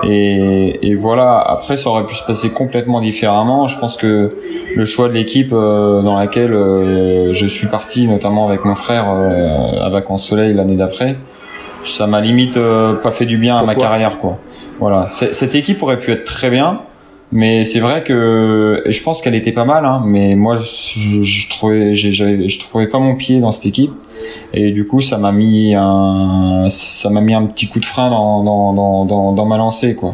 [0.03, 1.39] et, et, voilà.
[1.39, 3.69] Après ça aurait pu se passer complètement différemment.
[3.69, 4.39] Je pense que
[4.75, 9.89] le choix de l'équipe euh, dans laquelle je suis parti, notamment avec mon frère à
[9.89, 11.15] vacances soleil l'année d'après,
[11.85, 12.59] ça m'a limite
[13.03, 14.39] pas fait du bien à ma carrière quoi.
[14.81, 16.81] Voilà, cette équipe aurait pu être très bien
[17.33, 21.49] mais c'est vrai que je pense qu'elle était pas mal, hein, mais moi je, je
[21.49, 23.93] trouvais, je trouvais pas mon pied dans cette équipe,
[24.53, 28.11] et du coup ça m'a mis un, ça m'a mis un petit coup de frein
[28.11, 30.13] dans dans dans dans, ma lancée quoi.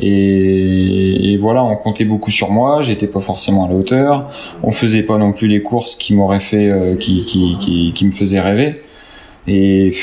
[0.00, 4.28] Et, voilà, on comptait beaucoup sur moi, j'étais pas forcément à la hauteur,
[4.62, 8.04] on faisait pas non plus les courses qui m'auraient fait, euh, qui, qui, qui, qui
[8.04, 8.82] me faisaient rêver,
[9.48, 9.94] et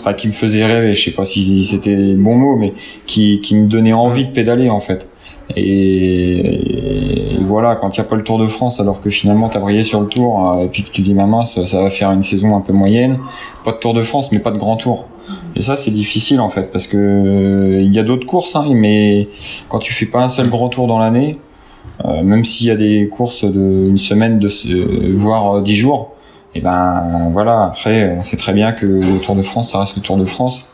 [0.00, 2.72] enfin qui me faisaient rêver, je sais pas si c'était le bon mot, mais
[3.06, 5.09] qui, qui me donnait envie de pédaler en fait.
[5.56, 9.56] Et, voilà, quand il n'y a pas le Tour de France, alors que finalement tu
[9.56, 11.90] as brillé sur le Tour, euh, et puis que tu dis maman, ça, ça va
[11.90, 13.18] faire une saison un peu moyenne,
[13.64, 15.08] pas de Tour de France, mais pas de Grand Tour.
[15.56, 18.66] Et ça, c'est difficile en fait, parce que euh, il y a d'autres courses, hein,
[18.72, 19.28] mais
[19.68, 21.38] quand tu fais pas un seul Grand Tour dans l'année,
[22.04, 26.12] euh, même s'il y a des courses de une semaine, de voire dix jours,
[26.54, 27.66] et ben voilà.
[27.66, 30.24] Après, on sait très bien que le Tour de France, ça reste le Tour de
[30.24, 30.66] France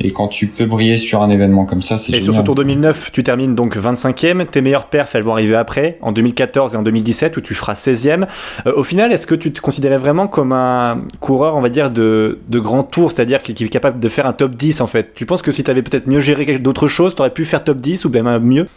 [0.00, 2.54] et quand tu peux briller sur un événement comme ça, c'est Et sur ce Tour
[2.54, 4.46] 2009, tu termines donc 25e.
[4.46, 7.74] Tes meilleures perfs, elles vont arriver après, en 2014 et en 2017, où tu feras
[7.74, 8.26] 16e.
[8.66, 11.90] Euh, au final, est-ce que tu te considérais vraiment comme un coureur, on va dire,
[11.90, 15.14] de, de grand tour, c'est-à-dire qui, est capable de faire un top 10 en fait?
[15.14, 17.64] Tu penses que si tu avais peut-être mieux géré d'autres choses, tu aurais pu faire
[17.64, 18.68] top 10 ou bien mieux?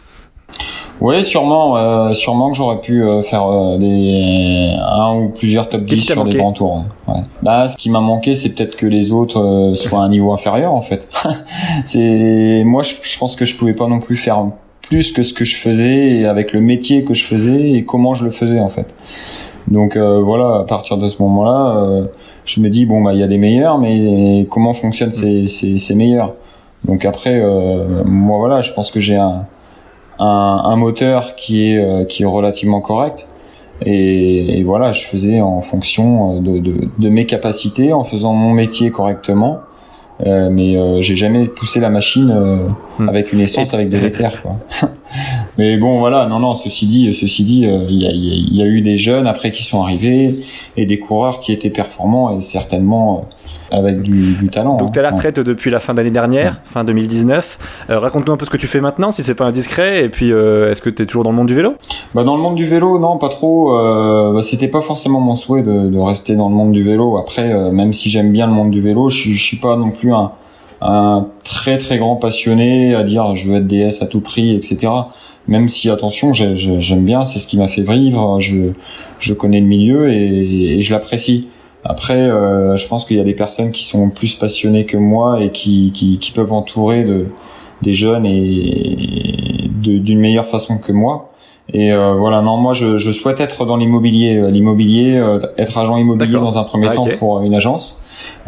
[1.02, 5.82] Oui, sûrement, euh, sûrement que j'aurais pu euh, faire euh, des un ou plusieurs top
[5.82, 6.84] 10 sur des grands tours.
[7.08, 7.22] Ouais.
[7.42, 10.72] Bah, ce qui m'a manqué, c'est peut-être que les autres soient à un niveau inférieur
[10.72, 11.08] en fait.
[11.84, 14.46] c'est moi, je, je, pense que je pouvais pas non plus faire
[14.80, 18.14] plus que ce que je faisais et avec le métier que je faisais et comment
[18.14, 18.94] je le faisais en fait.
[19.66, 22.06] Donc voilà, à partir de ce moment-là,
[22.44, 25.78] je me dis bon bah il y a des meilleurs, mais comment fonctionnent ces, ces,
[25.78, 26.34] ces meilleurs?
[26.84, 27.40] Donc après,
[28.04, 29.46] moi voilà, je pense que j'ai un
[30.22, 33.28] un, un, moteur qui est euh, qui est relativement correct.
[33.84, 38.52] Et, et, voilà, je faisais en fonction de, de, de, mes capacités, en faisant mon
[38.52, 39.60] métier correctement.
[40.24, 42.68] Euh, mais euh, j'ai jamais poussé la machine euh,
[42.98, 43.08] hmm.
[43.08, 44.56] avec une essence avec de l'éther quoi.
[45.58, 48.82] mais bon voilà, non non, ceci dit, ceci dit, il y a, y, a, eu
[48.82, 50.36] des jeunes après qui sont arrivés
[50.76, 53.26] et des coureurs qui étaient performants et certainement
[53.70, 54.76] avec du, du talent.
[54.76, 57.58] Donc tu es à la retraite depuis la fin d'année dernière, fin 2019.
[57.90, 60.32] Euh, raconte-nous un peu ce que tu fais maintenant, si c'est pas indiscret, et puis
[60.32, 61.74] euh, est-ce que tu es toujours dans le monde du vélo?
[62.14, 63.74] Bah dans le monde du vélo, non, pas trop.
[63.74, 67.16] Euh, bah, C'était pas forcément mon souhait de, de, rester dans le monde du vélo.
[67.18, 69.90] Après, euh, même si j'aime bien le monde du vélo, je, je suis pas non
[69.90, 70.32] plus un,
[70.82, 74.92] un très très grand passionné à dire je veux être DS à tout prix, etc.
[75.48, 78.38] Même si attention, j'aime bien, c'est ce qui m'a fait vivre.
[78.40, 78.72] Je,
[79.18, 81.48] je connais le milieu et, et je l'apprécie.
[81.84, 85.40] Après, euh, je pense qu'il y a des personnes qui sont plus passionnées que moi
[85.40, 87.26] et qui, qui, qui peuvent entourer de,
[87.82, 91.32] des jeunes et d'une meilleure façon que moi.
[91.72, 95.78] Et euh, voilà, non, moi je, je souhaite être dans l'immobilier, euh, l'immobilier, euh, être
[95.78, 98.02] agent immobilier dans un premier ah, temps pour une agence,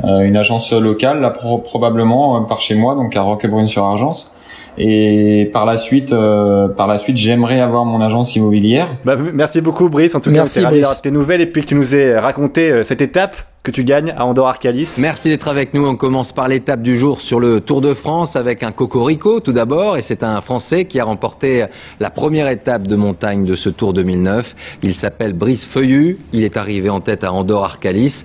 [0.05, 4.34] euh, une agence locale, là probablement par chez moi, donc à Roquebrune-sur-Argence.
[4.79, 8.89] Et par la suite, euh, par la suite, j'aimerais avoir mon agence immobilière.
[9.05, 10.15] Bah, merci beaucoup, Brice.
[10.15, 12.71] En tout cas, on ravi d'avoir tes nouvelles et puis que tu nous aies raconté
[12.71, 14.99] euh, cette étape que tu gagnes à Andorre Arcalis.
[15.01, 15.87] Merci d'être avec nous.
[15.87, 19.53] On commence par l'étape du jour sur le Tour de France avec un Cocorico tout
[19.53, 19.97] d'abord.
[19.97, 21.65] Et c'est un Français qui a remporté
[21.99, 24.55] la première étape de montagne de ce Tour 2009.
[24.83, 26.19] Il s'appelle Brice Feuillu.
[26.35, 28.25] Il est arrivé en tête à Andorre Arcalis.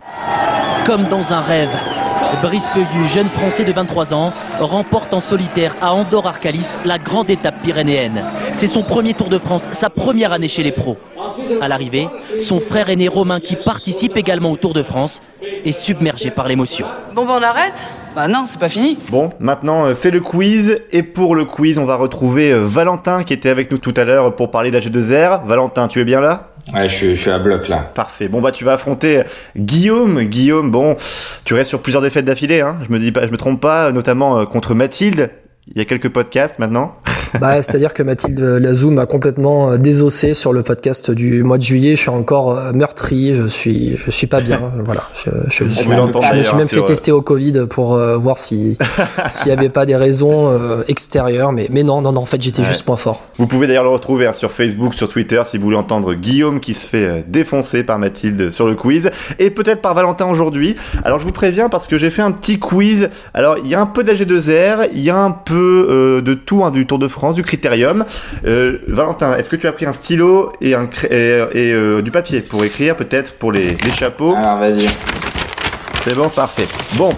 [0.85, 1.69] Comme dans un rêve,
[2.41, 7.29] Brice Feuillu, jeune Français de 23 ans, remporte en solitaire à Andorre Arcalis la grande
[7.29, 8.23] étape pyrénéenne.
[8.55, 10.97] C'est son premier Tour de France, sa première année chez les pros.
[11.61, 12.07] À l'arrivée,
[12.45, 16.85] son frère aîné Romain, qui participe également au Tour de France, est submergé par l'émotion.
[17.13, 17.83] Bon, ben on arrête?
[18.15, 18.97] Bah non, c'est pas fini.
[19.09, 20.81] Bon, maintenant euh, c'est le quiz.
[20.91, 24.03] Et pour le quiz, on va retrouver euh, Valentin qui était avec nous tout à
[24.03, 25.45] l'heure pour parler d'AG2R.
[25.45, 26.49] Valentin, tu es bien là?
[26.73, 27.77] Ouais, je suis, je suis à bloc là.
[27.77, 28.27] Parfait.
[28.27, 29.23] Bon bah tu vas affronter
[29.55, 30.23] Guillaume.
[30.23, 30.95] Guillaume, bon,
[31.45, 32.61] tu restes sur plusieurs défaites d'affilée.
[32.61, 32.77] Hein.
[32.87, 35.31] Je me dis pas, je me trompe pas, notamment euh, contre Mathilde.
[35.67, 36.95] Il y a quelques podcasts maintenant.
[37.39, 41.63] Bah, c'est-à-dire que Mathilde Lazou m'a complètement euh, désossé sur le podcast du mois de
[41.63, 41.95] juillet.
[41.95, 43.33] Je suis encore euh, meurtri.
[43.33, 44.59] Je suis, je suis pas bien.
[44.85, 45.03] Voilà.
[45.49, 48.77] Je, me suis même sur, fait tester au Covid pour euh, voir si
[49.29, 51.51] s'il y avait pas des raisons euh, extérieures.
[51.51, 52.21] Mais mais non, non, non.
[52.21, 52.67] En fait, j'étais Ouais.
[52.67, 53.23] juste moins fort.
[53.37, 56.59] Vous pouvez d'ailleurs le retrouver hein, sur Facebook, sur Twitter, si vous voulez entendre Guillaume
[56.59, 60.75] qui se fait euh, défoncer par Mathilde sur le quiz, et peut-être par Valentin aujourd'hui.
[61.03, 63.09] Alors je vous préviens parce que j'ai fait un petit quiz.
[63.33, 66.63] Alors il y a un peu d'AG2R, il y a un peu euh, de tout,
[66.63, 68.05] hein, du Tour de France, du Critérium.
[68.45, 71.15] Euh, Valentin, est-ce que tu as pris un stylo et, un et,
[71.53, 74.35] et, euh, du papier pour écrire peut-être pour les, les chapeaux?
[74.35, 74.87] Alors vas-y.
[76.05, 76.67] C'est bon, parfait.
[76.95, 77.13] Bon,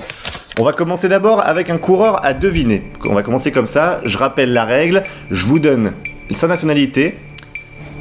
[0.60, 2.92] on va commencer d'abord avec un coureur à deviner.
[3.06, 4.02] On va commencer comme ça.
[4.04, 5.04] Je rappelle la règle.
[5.30, 5.94] Je vous donne
[6.36, 7.18] sa nationalité,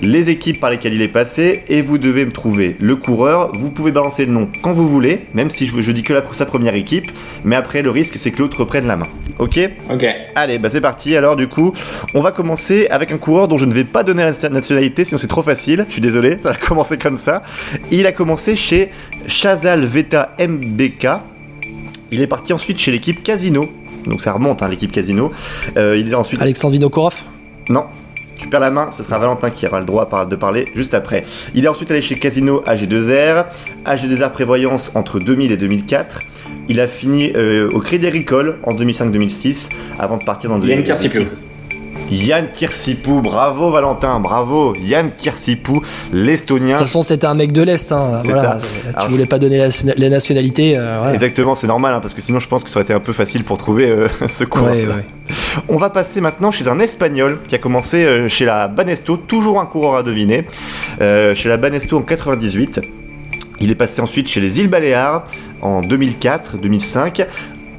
[0.03, 3.53] les équipes par lesquelles il est passé, et vous devez me trouver le coureur.
[3.55, 6.23] Vous pouvez balancer le nom quand vous voulez, même si je, je dis que la,
[6.33, 7.11] sa première équipe.
[7.45, 9.07] Mais après, le risque, c'est que l'autre reprenne la main.
[9.39, 9.59] Ok?
[9.91, 10.07] Ok.
[10.35, 11.17] Allez, bah c'est parti.
[11.17, 11.73] Alors du coup,
[12.15, 15.19] on va commencer avec un coureur dont je ne vais pas donner la nationalité, sinon
[15.19, 15.87] c'est trop facile.
[15.89, 17.43] Je suis désolé, ça va commencer comme ça.
[17.91, 18.91] Il a commencé chez
[19.27, 21.09] Chazal Veta MBK.
[22.13, 23.69] Il est parti ensuite chez l'équipe Casino.
[24.07, 25.33] Donc ça remonte, hein, l'équipe Casino.
[25.77, 26.41] Euh, il est ensuite.
[26.41, 27.23] Alexandre Vinokourov?
[27.69, 27.87] Non.
[28.41, 31.25] Tu perds la main, ce sera Valentin qui aura le droit de parler juste après.
[31.55, 33.45] Il est ensuite allé chez Casino AG2R,
[33.85, 36.23] AG2R Prévoyance entre 2000 et 2004.
[36.69, 39.69] Il a fini euh, au Crédit Agricole en 2005-2006
[39.99, 40.69] avant de partir dans des
[42.11, 43.21] Yann Kirsipou.
[43.21, 45.83] Bravo Valentin, bravo Yann Kirsipou,
[46.13, 46.75] l'estonien.
[46.75, 47.93] De toute façon, c'était un mec de l'Est.
[47.93, 48.21] Hein.
[48.25, 48.59] Voilà.
[48.61, 50.77] Tu Alors, voulais pas donner la, la nationalité.
[50.77, 51.15] euh, voilà.
[51.15, 53.13] Exactement, c'est normal hein, parce que sinon je pense que ça aurait été un peu
[53.13, 54.45] facile pour trouver euh, ce.
[54.45, 55.05] Ouais, ouais.
[55.69, 59.61] On va passer maintenant chez un Espagnol qui a commencé euh, chez la Banesto, toujours
[59.61, 60.47] un coureur à deviner,
[60.99, 62.81] chez la Banesto en 98.
[63.63, 65.25] Il est passé ensuite chez les îles Baléares
[65.61, 67.27] en 2004-2005,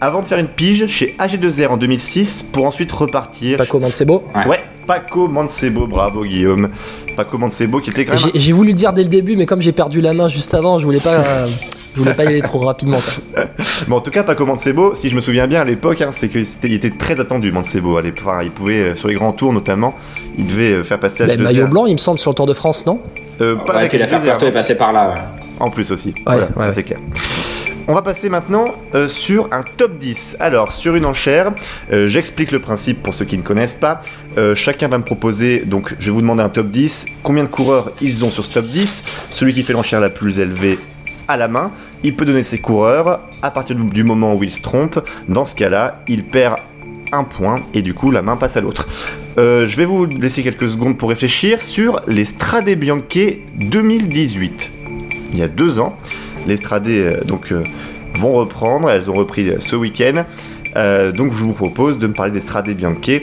[0.01, 3.57] avant de faire une pige chez AG2R en 2006 pour ensuite repartir.
[3.57, 4.23] Paco Mancebo.
[4.35, 4.47] Ouais.
[4.47, 6.69] Ouais, Paco Mancebo, bravo Guillaume.
[7.15, 8.31] Paco Mancebo qui était quand même.
[8.33, 10.79] J'ai voulu le dire dès le début, mais comme j'ai perdu la main juste avant,
[10.79, 11.45] je voulais pas, euh,
[11.93, 12.97] je voulais pas y aller trop rapidement.
[12.97, 13.43] quoi.
[13.87, 16.29] Bon, en tout cas, Paco Mancebo, si je me souviens bien à l'époque, hein, c'est
[16.29, 17.97] qu'il était très attendu, Mancebo.
[17.97, 18.01] à.
[18.19, 19.93] Enfin, il pouvait, euh, sur les grands tours notamment,
[20.37, 21.41] il devait euh, faire passer Bah, AG2R.
[21.41, 23.01] maillot blanc, il me semble, sur le Tour de France, non?
[23.41, 24.51] Euh, pas Ouais, avec puis l'affaire AG2R, Puerto non.
[24.51, 25.09] est passé par là.
[25.09, 25.21] ouais.
[25.59, 26.13] En plus aussi.
[26.25, 26.71] voilà, ouais.
[26.71, 26.99] c'est clair.
[27.91, 28.63] On va passer maintenant
[28.95, 30.37] euh, sur un top 10.
[30.39, 31.51] Alors, sur une enchère,
[31.91, 34.01] euh, j'explique le principe pour ceux qui ne connaissent pas.
[34.37, 37.05] Euh, chacun va me proposer, donc je vais vous demander un top 10.
[37.21, 40.39] Combien de coureurs ils ont sur ce top 10 Celui qui fait l'enchère la plus
[40.39, 40.79] élevée
[41.27, 41.73] à la main,
[42.05, 45.05] il peut donner ses coureurs à partir du- moment où il se trompe.
[45.27, 46.59] Dans ce cas-là, il perd
[47.11, 48.87] un point et du coup la main passe à l'autre.
[49.35, 53.01] Je vais vous laisser quelques secondes pour réfléchir sur les Strade Bianche
[53.57, 54.71] 2018.
[55.33, 55.97] Il y a deux ans,
[56.47, 57.63] les Strade euh, donc euh,
[58.15, 58.89] vont reprendre.
[58.89, 60.23] Elles ont repris euh, ce week-end.
[60.75, 63.21] Euh, donc je vous propose de me parler des Strade Bianche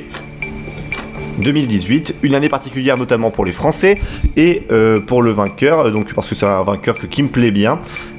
[1.41, 3.99] 2018, une année particulière notamment pour les Français
[4.37, 7.53] et euh, pour le vainqueur, donc parce que c'est un vainqueur que- qui me plaît
[7.53, 7.79] bien.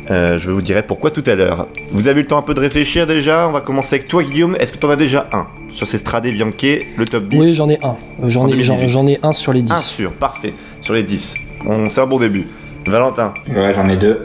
[0.09, 1.67] Euh, je vous dirai pourquoi tout à l'heure.
[1.91, 3.45] Vous avez eu le temps un peu de réfléchir déjà?
[3.47, 4.55] On va commencer avec toi Guillaume.
[4.59, 6.53] Est-ce que tu en as déjà un sur ces Strade Bianche,
[6.97, 7.95] le top 10 Oui, j'en ai un.
[8.23, 8.87] Euh, J'en En ai, j'en 2018.
[8.89, 9.73] j'en ai un sur les 10.
[9.73, 10.53] Un sûr, parfait.
[10.81, 11.35] Sur les 10.
[11.67, 12.47] On, c'est un bon début.
[12.87, 14.23] Valentin, Ouais, j'en ai deux.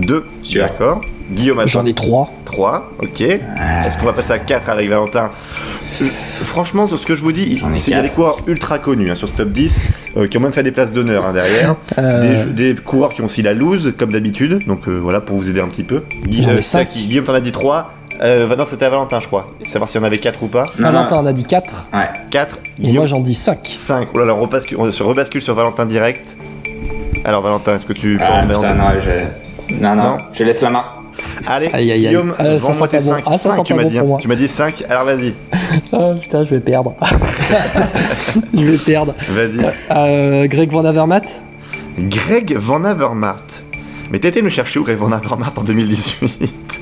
[0.00, 0.24] 2.
[0.42, 0.62] Sûr.
[0.62, 1.00] D'accord.
[1.30, 2.30] Guillaume, J'en ai trois.
[2.44, 2.90] 3.
[3.02, 3.20] Ok.
[3.20, 5.30] Est-ce qu'on va passer à 4 avec Valentin
[5.98, 8.14] Je- Franchement, sur ce que je vous dis, il y a des quatre.
[8.14, 9.80] coureurs ultra connus hein, sur ce top 10
[10.16, 11.74] euh, qui ont même fait des places d'honneur hein, derrière.
[11.98, 14.64] Euh, Des, des coureurs qui ont aussi la loose, comme d'habitude.
[14.66, 16.02] Donc euh, voilà, pour vous aider un petit peu.
[16.32, 17.92] Ai euh, Guillaume, t'en as dit 3.
[18.22, 19.52] Euh, non, c'était à Valentin, je crois.
[19.64, 20.66] Savoir s'il y en avait 4 ou pas.
[20.78, 21.88] Non, Valentin en a dit 4.
[21.92, 21.98] non.
[21.98, 22.06] Ouais.
[22.30, 22.58] 4.
[22.82, 23.74] Et moi, j'en dis 5.
[23.76, 24.08] 5.
[24.14, 26.36] Oh là là, on, rebascule, on se rebascule sur Valentin direct.
[27.24, 29.10] Alors Valentin, est-ce que tu peux Ah, en mettre putain, non, je...
[29.70, 30.16] non, non, Non.
[30.32, 30.84] je laisse la main.
[31.46, 32.06] Allez, Aïe, aïe, aïe.
[32.08, 33.02] Guillaume, ça vends-moi sent pas tes bon.
[33.04, 33.24] 5.
[33.26, 33.98] Ah, ça sent tu m'as bon dit.
[33.98, 34.16] hein.
[34.20, 35.34] Tu m'as dit 5, alors vas-y.
[35.92, 36.94] Oh putain, je vais perdre.
[38.54, 39.14] je vais perdre.
[39.30, 39.66] Vas-y.
[39.90, 41.22] Euh, Greg Van Avermaet
[41.98, 43.64] Greg Van Avermaet.
[44.12, 46.80] Mais t'as été me chercher où Greg Van Avermaet en 2018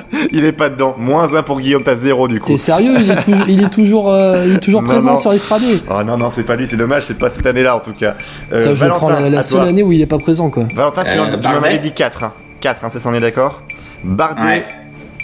[0.32, 0.94] Il est pas dedans.
[0.98, 2.46] Moins 1 pour Guillaume, t'as 0 du coup.
[2.46, 5.16] T'es sérieux il est, toujours- il est toujours, euh, il est toujours Non, présent non.
[5.16, 5.62] sur Estrade.
[5.90, 8.14] Oh non, non, c'est pas lui, c'est dommage, c'est pas cette année-là en tout cas.
[8.52, 9.68] Euh, Putain, je vais prendre la, seule toi.
[9.68, 10.64] année où il est pas présent, quoi.
[10.74, 12.24] Valentin, tu, Euh, m'en- tu m'en Bardet avais dit 4.
[12.24, 12.32] Hein.
[12.60, 13.62] 4, hein, ça s'en est d'accord
[14.04, 14.66] Bardet, Ouais.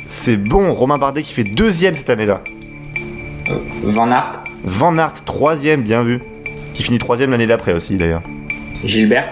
[0.09, 0.73] c'est bon.
[0.73, 2.41] Romain Bardet qui fait deuxième cette année-là.
[3.85, 6.21] Van Aert, Van Aert, troisième, bien vu.
[6.75, 8.23] Qui finit troisième l'année d'après aussi d'ailleurs.
[8.85, 9.29] Gilbert.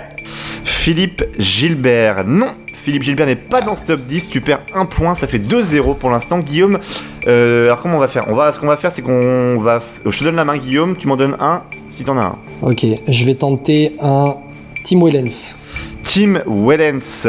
[0.65, 2.49] Philippe Gilbert, non.
[2.87, 5.97] Philippe Gilbert n'est pas dans ce top 10, tu perds un point, ça fait 2-0
[5.99, 6.39] pour l'instant.
[6.39, 6.79] Guillaume,
[7.27, 8.27] euh, alors comment on va faire?
[8.29, 9.79] On va, Ce qu'on va faire, c'est qu'on va.
[9.79, 12.37] f- Je te donne la main, Guillaume, tu m'en donnes un si t'en as un.
[12.63, 14.37] Ok, je vais tenter un
[14.85, 15.57] Tim Wellens.
[16.05, 17.27] Tim Wellens,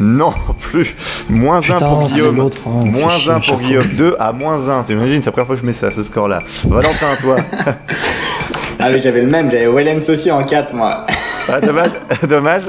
[0.00, 0.94] non plus.
[1.28, 2.50] Moins 1 Putain, pour Guillaume.
[2.50, 4.82] fait Moins chier 1 à pour Guillaume, 2 à moins 1.
[4.84, 6.38] T'imagines, c'est la première fois que je mets ça, ce score-là.
[6.64, 7.36] Valentin, toi.
[8.78, 11.06] Ah oui, j'avais le même, j'avais Wellens aussi en 4 moi.
[11.52, 11.90] Ah, dommage,
[12.28, 12.62] dommage.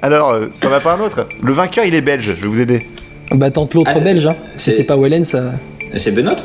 [0.00, 1.28] Alors, euh, t'en as pas un autre?
[1.42, 2.86] Le vainqueur, il est belge, je vais vous aider.
[3.32, 4.36] Bah tente l'autre Ah, belge, hein.
[4.56, 5.50] Si c'est- c'est pas Wellens, euh,
[5.96, 6.36] C'est Benoît?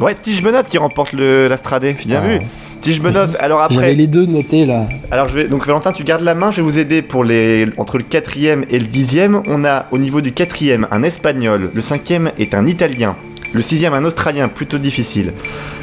[0.00, 1.96] Ouais, Tige Benot qui remporte le- la Stradé.
[2.06, 2.38] Bien vu.
[2.80, 3.20] Tige Benot.
[3.40, 4.88] Alors j'avais après, les deux notés là.
[5.10, 6.52] alors je vais donc Valentin, tu gardes la main.
[6.52, 9.42] Je vais vous aider pour les entre le quatrième et le dixième.
[9.48, 11.70] On a au niveau du quatrième un espagnol.
[11.74, 13.16] Le cinquième est un italien.
[13.52, 15.32] Le sixième un australien, plutôt difficile.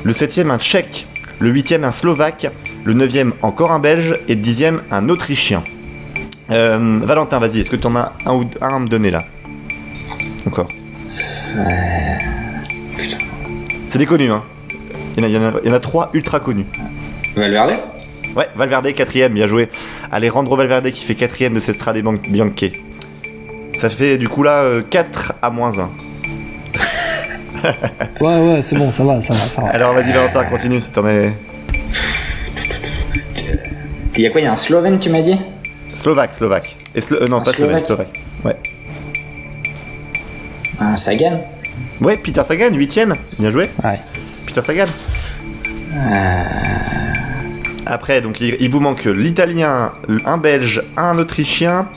[0.03, 1.07] Le septième un tchèque.
[1.39, 2.47] Le huitième un slovaque.
[2.83, 5.63] Le neuvième encore un belge et le dixième un autrichien.
[6.51, 7.61] Euh, Valentin, vas-y.
[7.61, 9.23] Est-ce que tu en as un ou un à me donner là?
[10.45, 10.67] Encore.
[13.89, 14.43] C'est des connus, hein.
[15.17, 16.65] Il y en a, il y en trois ultra connus.
[17.35, 17.79] Valverde?
[18.35, 19.69] Ouais, Valverde quatrième, bien joué.
[20.11, 22.71] Alejandro Valverde qui fait quatrième de cette Strade Bianche.
[23.77, 25.89] Ça fait du coup là euh, 4 à moins 1.
[28.21, 29.69] Ouais, ouais, c'est bon, ça va, ça va, ça va.
[29.69, 31.33] Alors vas-y Valentin, continue si t'en es...
[34.15, 35.37] Il y a quoi Il y a un Slovène, tu m'as dit?
[35.89, 36.75] Slovaque, Slovaque.
[36.95, 38.19] Et Slo- euh, non, Un pas Slovène, Slovaque.
[38.43, 38.55] Ouais.
[40.79, 41.45] Un Sagan
[42.01, 43.15] Ouais, Peter Sagan, huitième.
[43.39, 43.69] Bien joué.
[43.83, 43.99] Ouais.
[44.45, 44.85] Peter Sagan.
[47.85, 49.93] Après, donc il, il vous manque l'italien,
[50.25, 51.87] un belge, un autrichien,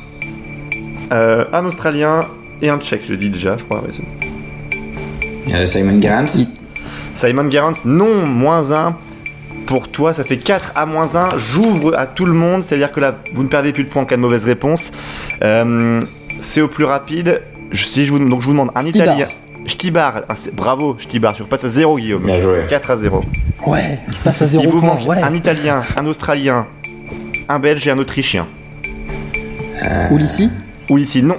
[1.12, 2.20] euh, un australien
[2.60, 3.80] et un tchèque, je dis déjà, je crois.
[3.80, 3.90] ouais,
[5.66, 6.26] Simon Gerrans
[7.14, 8.96] Simon Gerrans, non, moins 1.
[9.66, 11.36] Pour toi, ça fait 4 à moins 1.
[11.36, 14.06] J'ouvre à tout le monde, c'est-à-dire que là, vous ne perdez plus de points en
[14.06, 14.92] cas de mauvaise réponse.
[15.42, 16.00] Euh,
[16.40, 17.42] c'est au plus rapide.
[17.70, 19.06] Je, si je vous, donc je vous demande un Stibar.
[19.08, 19.26] italien.
[19.66, 22.22] Stibar, ah, c'est- bravo, Stibar, tu repasses à 0, Guillaume.
[22.22, 22.64] Bien joué.
[22.68, 23.22] 4 à 0.
[23.66, 24.94] Ouais, tu passes à Il zéro vous point.
[24.94, 25.22] manque Ouais.
[25.22, 26.66] un italien, un australien,
[27.48, 28.46] un belge et un autrichien.
[30.10, 30.50] Ou ici
[30.88, 31.36] Ou ici, non.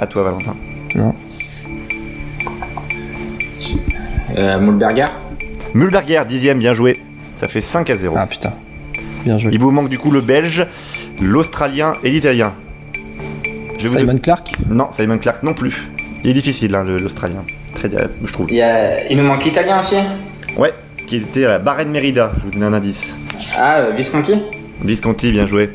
[0.00, 0.56] À toi, Valentin.
[0.96, 1.14] Non.
[4.36, 5.06] Mulberger
[5.74, 7.00] Mulberger, dixième, bien joué.
[7.36, 8.14] Ça fait 5 à 0.
[8.18, 8.52] Ah putain.
[9.24, 9.50] Bien joué.
[9.52, 10.66] Il vous manque du coup le belge,
[11.20, 12.52] l'australien et l'italien.
[13.78, 15.88] Je vais vous Simon Clark Non, Simon Clark non plus.
[16.22, 17.44] Il est difficile, hein, l'Australien.
[17.74, 18.46] Très, euh, je trouve.
[18.50, 19.10] il, y a...
[19.10, 19.96] il nous manque l'italien aussi
[20.58, 20.74] Ouais,
[21.06, 22.32] qui était à la Bahreïn Merida.
[22.36, 23.16] Je vous donne un indice.
[23.56, 24.34] Ah, euh, Visconti
[24.84, 25.70] Visconti, bien joué.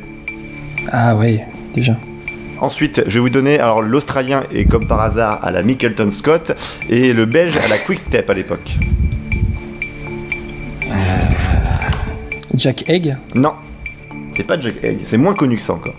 [0.92, 1.44] Ah ouais,
[1.74, 1.98] déjà.
[2.62, 3.60] Ensuite, je vais vous donner.
[3.60, 6.54] Alors, l'Australien est comme par hasard à la Mickelton Scott
[6.90, 8.76] et le Belge à la Quick Step à l'époque.
[12.56, 13.54] Jack Egg Non,
[14.34, 15.00] c'est pas Jack Egg.
[15.04, 15.96] C'est moins connu que ça encore.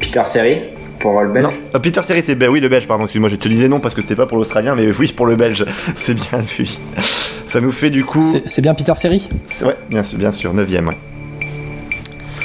[0.00, 0.56] Peter Seri
[0.98, 1.44] pour le belge?
[1.44, 2.52] Non, Ah, Peter Serry, c'est Belge.
[2.52, 3.04] Oui, le Belge, pardon.
[3.04, 5.36] Excuse-moi, je te disais non parce que c'était pas pour l'Australien, mais oui, pour le
[5.36, 5.64] Belge.
[5.94, 6.78] C'est bien lui.
[7.46, 8.20] Ça nous fait du coup.
[8.22, 9.28] C'est bien Peter Seri
[9.64, 10.94] Ouais, bien sûr, bien sûr, 9ème, ouais.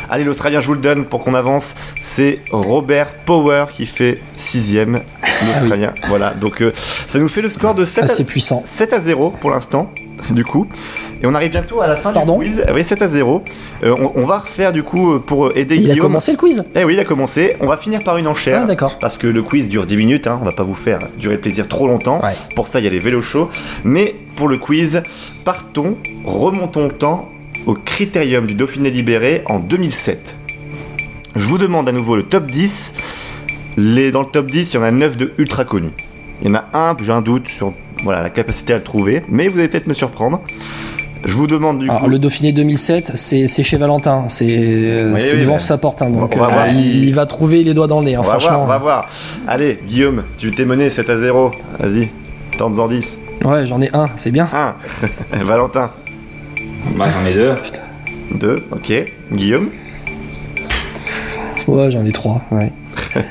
[0.10, 1.76] Allez, l'Australien, je vous le donne pour qu'on avance.
[2.00, 5.00] C'est Robert Power qui fait 6ème,
[5.46, 5.94] l'Australien.
[6.08, 8.62] Voilà, donc euh, ça nous fait le score de 7 à, Assez puissant.
[8.66, 9.92] 7 à 0 pour l'instant,
[10.30, 10.68] du coup.
[11.24, 12.64] Et on arrive bientôt à la fin Pardon du quiz.
[12.74, 13.42] Oui, 7 à 0.
[13.84, 16.08] Euh, on, on va refaire du coup euh, pour aider Il a Guillaume.
[16.08, 17.56] commencé le quiz Eh oui, il a commencé.
[17.62, 18.62] On va finir par une enchère.
[18.64, 19.00] Ah d'accord.
[19.00, 21.42] Parce que le quiz dure 10 minutes, hein, on va pas vous faire durer le
[21.42, 22.22] plaisir trop longtemps.
[22.22, 22.34] Ouais.
[22.56, 23.50] Pour ça, il y a les vélos chauds.
[23.84, 25.02] Mais pour le quiz,
[25.46, 27.30] partons, remontons le temps
[27.66, 30.36] au Critérium du Dauphiné libéré en 2007.
[31.36, 32.94] Je vous demande à nouveau le top 10.
[33.78, 35.90] Les, dans le top 10, il y en a 9 de ultra connus.
[36.42, 39.24] Il y en a un, j'ai un doute sur voilà, la capacité à le trouver,
[39.28, 40.42] mais vous allez peut-être me surprendre.
[41.24, 42.10] Je vous demande du Alors coup.
[42.10, 46.66] le Dauphiné 2007, c'est chez Valentin, c'est Oui, devant sa porte, hein, donc On va
[46.66, 48.50] euh, il, il va trouver les doigts dans le nez, hein, On va franchement.
[48.58, 49.10] voir, on va voir.
[49.48, 51.52] Allez, Guillaume, tu t'es mené 7 à 0.
[51.80, 52.10] Vas-y,
[52.60, 53.20] tente-en 10.
[53.44, 54.48] Ouais, j'en ai un, c'est bien.
[54.54, 55.44] 1.
[55.46, 55.90] Valentin,
[56.98, 57.54] Bah, j'en ai deux.
[58.32, 58.56] 2.
[58.72, 58.94] Ok.
[59.34, 59.70] Guillaume,
[61.68, 62.72] Ouais, j'en ai trois, ouais.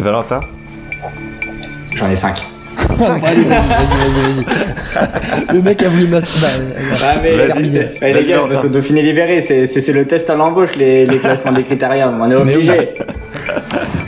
[0.00, 0.40] Valentin,
[1.94, 2.42] J'en ai cinq.
[2.76, 5.54] vas-y, vas-y, vas-y.
[5.54, 6.38] Le mec a voulu masser.
[6.40, 6.48] Bah,
[7.02, 7.80] Ah, mais, terminé.
[8.02, 9.42] eh, les gars, on va se Dauphiné libéré.
[9.42, 12.18] C'est, le test à l'embauche, les, les classements des critériums.
[12.20, 12.90] On est obligé.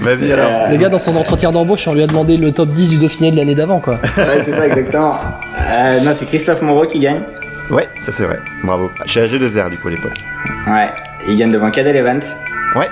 [0.01, 0.47] Vas-y alors.
[0.51, 2.99] Euh, Le gars, dans son entretien d'embauche, on lui a demandé le top 10 du
[2.99, 3.95] Dauphiné de l'année d'avant, quoi.
[4.17, 5.17] ouais, c'est ça, exactement.
[5.71, 7.21] Euh, non, c'est Christophe Moreau qui gagne.
[7.71, 8.39] Ouais, ça c'est vrai.
[8.65, 8.91] Bravo.
[9.07, 10.15] Chez AG2R du coup à l'époque.
[10.67, 10.91] Ouais.
[11.29, 12.21] Il gagne devant Cadel Evans
[12.77, 12.89] Ouais.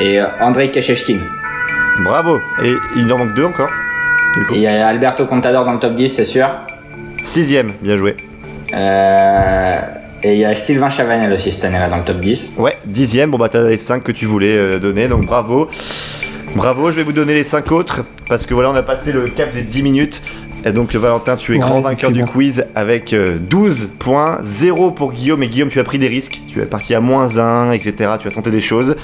[0.00, 1.18] et euh, Andrei Kachechkin.
[2.02, 2.40] Bravo.
[2.62, 3.70] Et il en manque deux encore.
[4.52, 6.46] Il y a Alberto Contador dans le top 10, c'est sûr.
[7.24, 8.16] Sixième, bien joué.
[8.74, 9.80] Euh,
[10.22, 12.50] et il y a Sylvain Chavanel aussi cette année-là dans le top 10.
[12.58, 13.30] Ouais, dixième.
[13.30, 15.68] Bon bah t'as les cinq que tu voulais euh, donner, donc bravo.
[16.54, 19.22] Bravo, je vais vous donner les cinq autres parce que voilà, on a passé le
[19.28, 20.22] cap des 10 minutes.
[20.66, 24.90] Et donc Valentin, tu es Ouais, grand vainqueur du quiz avec euh, 12 points, 0
[24.90, 25.42] pour Guillaume.
[25.44, 26.40] Et Guillaume, tu as pris des risques.
[26.48, 27.94] Tu es parti à moins 1, etc.
[28.20, 28.96] Tu as tenté des choses.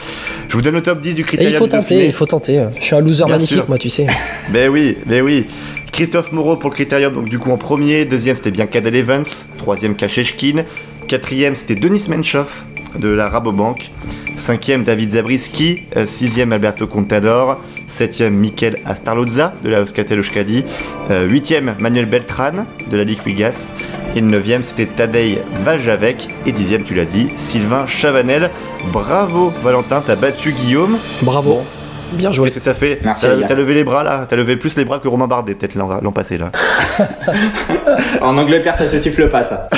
[0.48, 2.64] Je vous donne le top 10 du Et critérium il faut tenter, il faut tenter.
[2.80, 3.64] Je suis un loser Bien magnifique, sûr.
[3.68, 4.08] moi, tu sais.
[4.50, 5.44] Ben oui, ben oui.
[5.92, 8.06] Christophe Moreau pour le critérium, donc du coup en premier.
[8.06, 9.24] Deuxième, c'était bien Cadel Evans.
[9.58, 10.64] Troisième, Kachechkin.
[11.06, 12.64] Quatrième, c'était Denis Menchoff
[12.98, 13.90] de la Rabobank.
[14.36, 15.82] Cinquième, David Zabriski.
[15.96, 17.60] Euh, Sixième, Alberto Contador.
[17.92, 20.64] Septième, Mikel Astarloza de la Euskatel Euskadi.
[21.10, 23.70] Euh, Huitième, Manuel Beltran de la Ligue Wigas.
[24.16, 26.26] Et le neuvième, c'était Tadej Valjavec.
[26.46, 28.50] Et dixième, tu l'as dit, Sylvain Chavanel.
[28.94, 30.96] Bravo Valentin, t'as battu Guillaume.
[31.20, 31.64] Bravo.
[32.12, 32.46] Bien joué.
[32.48, 34.98] Qu'est-ce que ça fait Merci, T'as levé les bras là T'as levé plus les bras
[34.98, 36.50] que Romain Bardet peut-être l'an l'an passé là.
[38.20, 39.68] En Angleterre, ça se siffle pas, ça.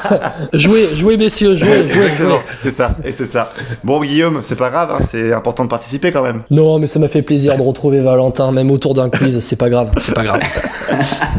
[0.52, 3.52] Jouez, jouez, messieurs, jouez, jouez, c'est ça, et c'est ça.
[3.84, 6.42] Bon Guillaume, c'est pas grave, hein, c'est important de participer quand même.
[6.50, 9.38] Non, mais ça m'a fait plaisir de retrouver Valentin, même autour d'un quiz.
[9.40, 10.40] C'est pas grave, c'est pas grave.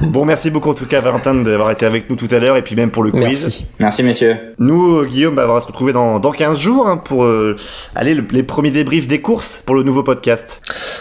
[0.02, 2.64] Bon, merci beaucoup en tout cas Valentin d'avoir été avec nous tout à l'heure et
[2.64, 3.22] puis même pour le quiz.
[3.22, 3.66] Merci.
[3.80, 4.36] Merci, messieurs.
[4.58, 7.56] Nous, euh, Guillaume, bah, on va se retrouver dans, dans 15 jours hein, pour euh,
[7.96, 10.41] aller le- les premiers débriefs des courses pour le nouveau podcast.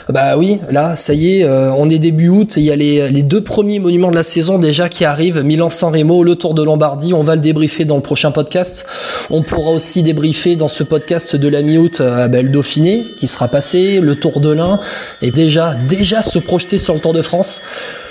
[0.09, 2.55] Bah oui, là, ça y est, euh, on est début août.
[2.57, 5.43] Il y a les, les deux premiers monuments de la saison déjà qui arrivent.
[5.43, 7.15] Milan-San Remo, le Tour de Lombardie.
[7.15, 8.87] On va le débriefer dans le prochain podcast.
[9.31, 13.27] On pourra aussi débriefer dans ce podcast de la mi-août euh, bah, le Dauphiné qui
[13.27, 14.81] sera passé, le Tour de l'Ain
[15.23, 17.61] et déjà, déjà se projeter sur le Tour de France.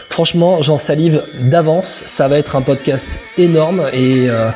[0.09, 2.03] Franchement, j'en salive d'avance.
[2.05, 4.49] Ça va être un podcast énorme et euh,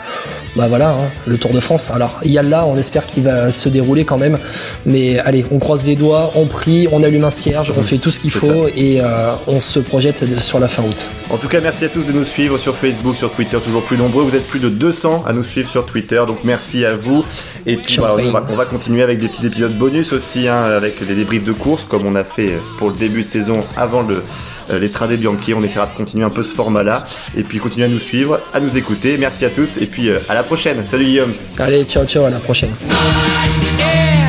[0.55, 1.89] bah voilà, hein, le Tour de France.
[1.89, 4.37] Alors, il y a là, on espère qu'il va se dérouler quand même.
[4.85, 8.11] Mais allez, on croise les doigts, on prie, on allume un cierge, on fait tout
[8.11, 11.09] ce qu'il faut et euh, on se projette sur la fin août.
[11.29, 13.97] En tout cas, merci à tous de nous suivre sur Facebook, sur Twitter, toujours plus
[13.97, 14.23] nombreux.
[14.23, 17.23] Vous êtes plus de 200 à nous suivre sur Twitter, donc merci à vous.
[17.65, 20.63] Et puis voilà, on, va, on va continuer avec des petits épisodes bonus aussi, hein,
[20.63, 24.01] avec des débriefs de course, comme on a fait pour le début de saison avant
[24.01, 24.23] le
[24.69, 25.53] euh, l'Estrade Bianchi.
[25.53, 27.05] On essaiera de continuer un peu ce format-là.
[27.37, 29.17] Et puis continuer à nous suivre, à nous écouter.
[29.17, 30.83] Merci à tous et puis euh, à la prochaine.
[30.89, 31.33] Salut Guillaume.
[31.57, 32.71] Allez, ciao, ciao, à la prochaine.
[32.85, 34.22] Nice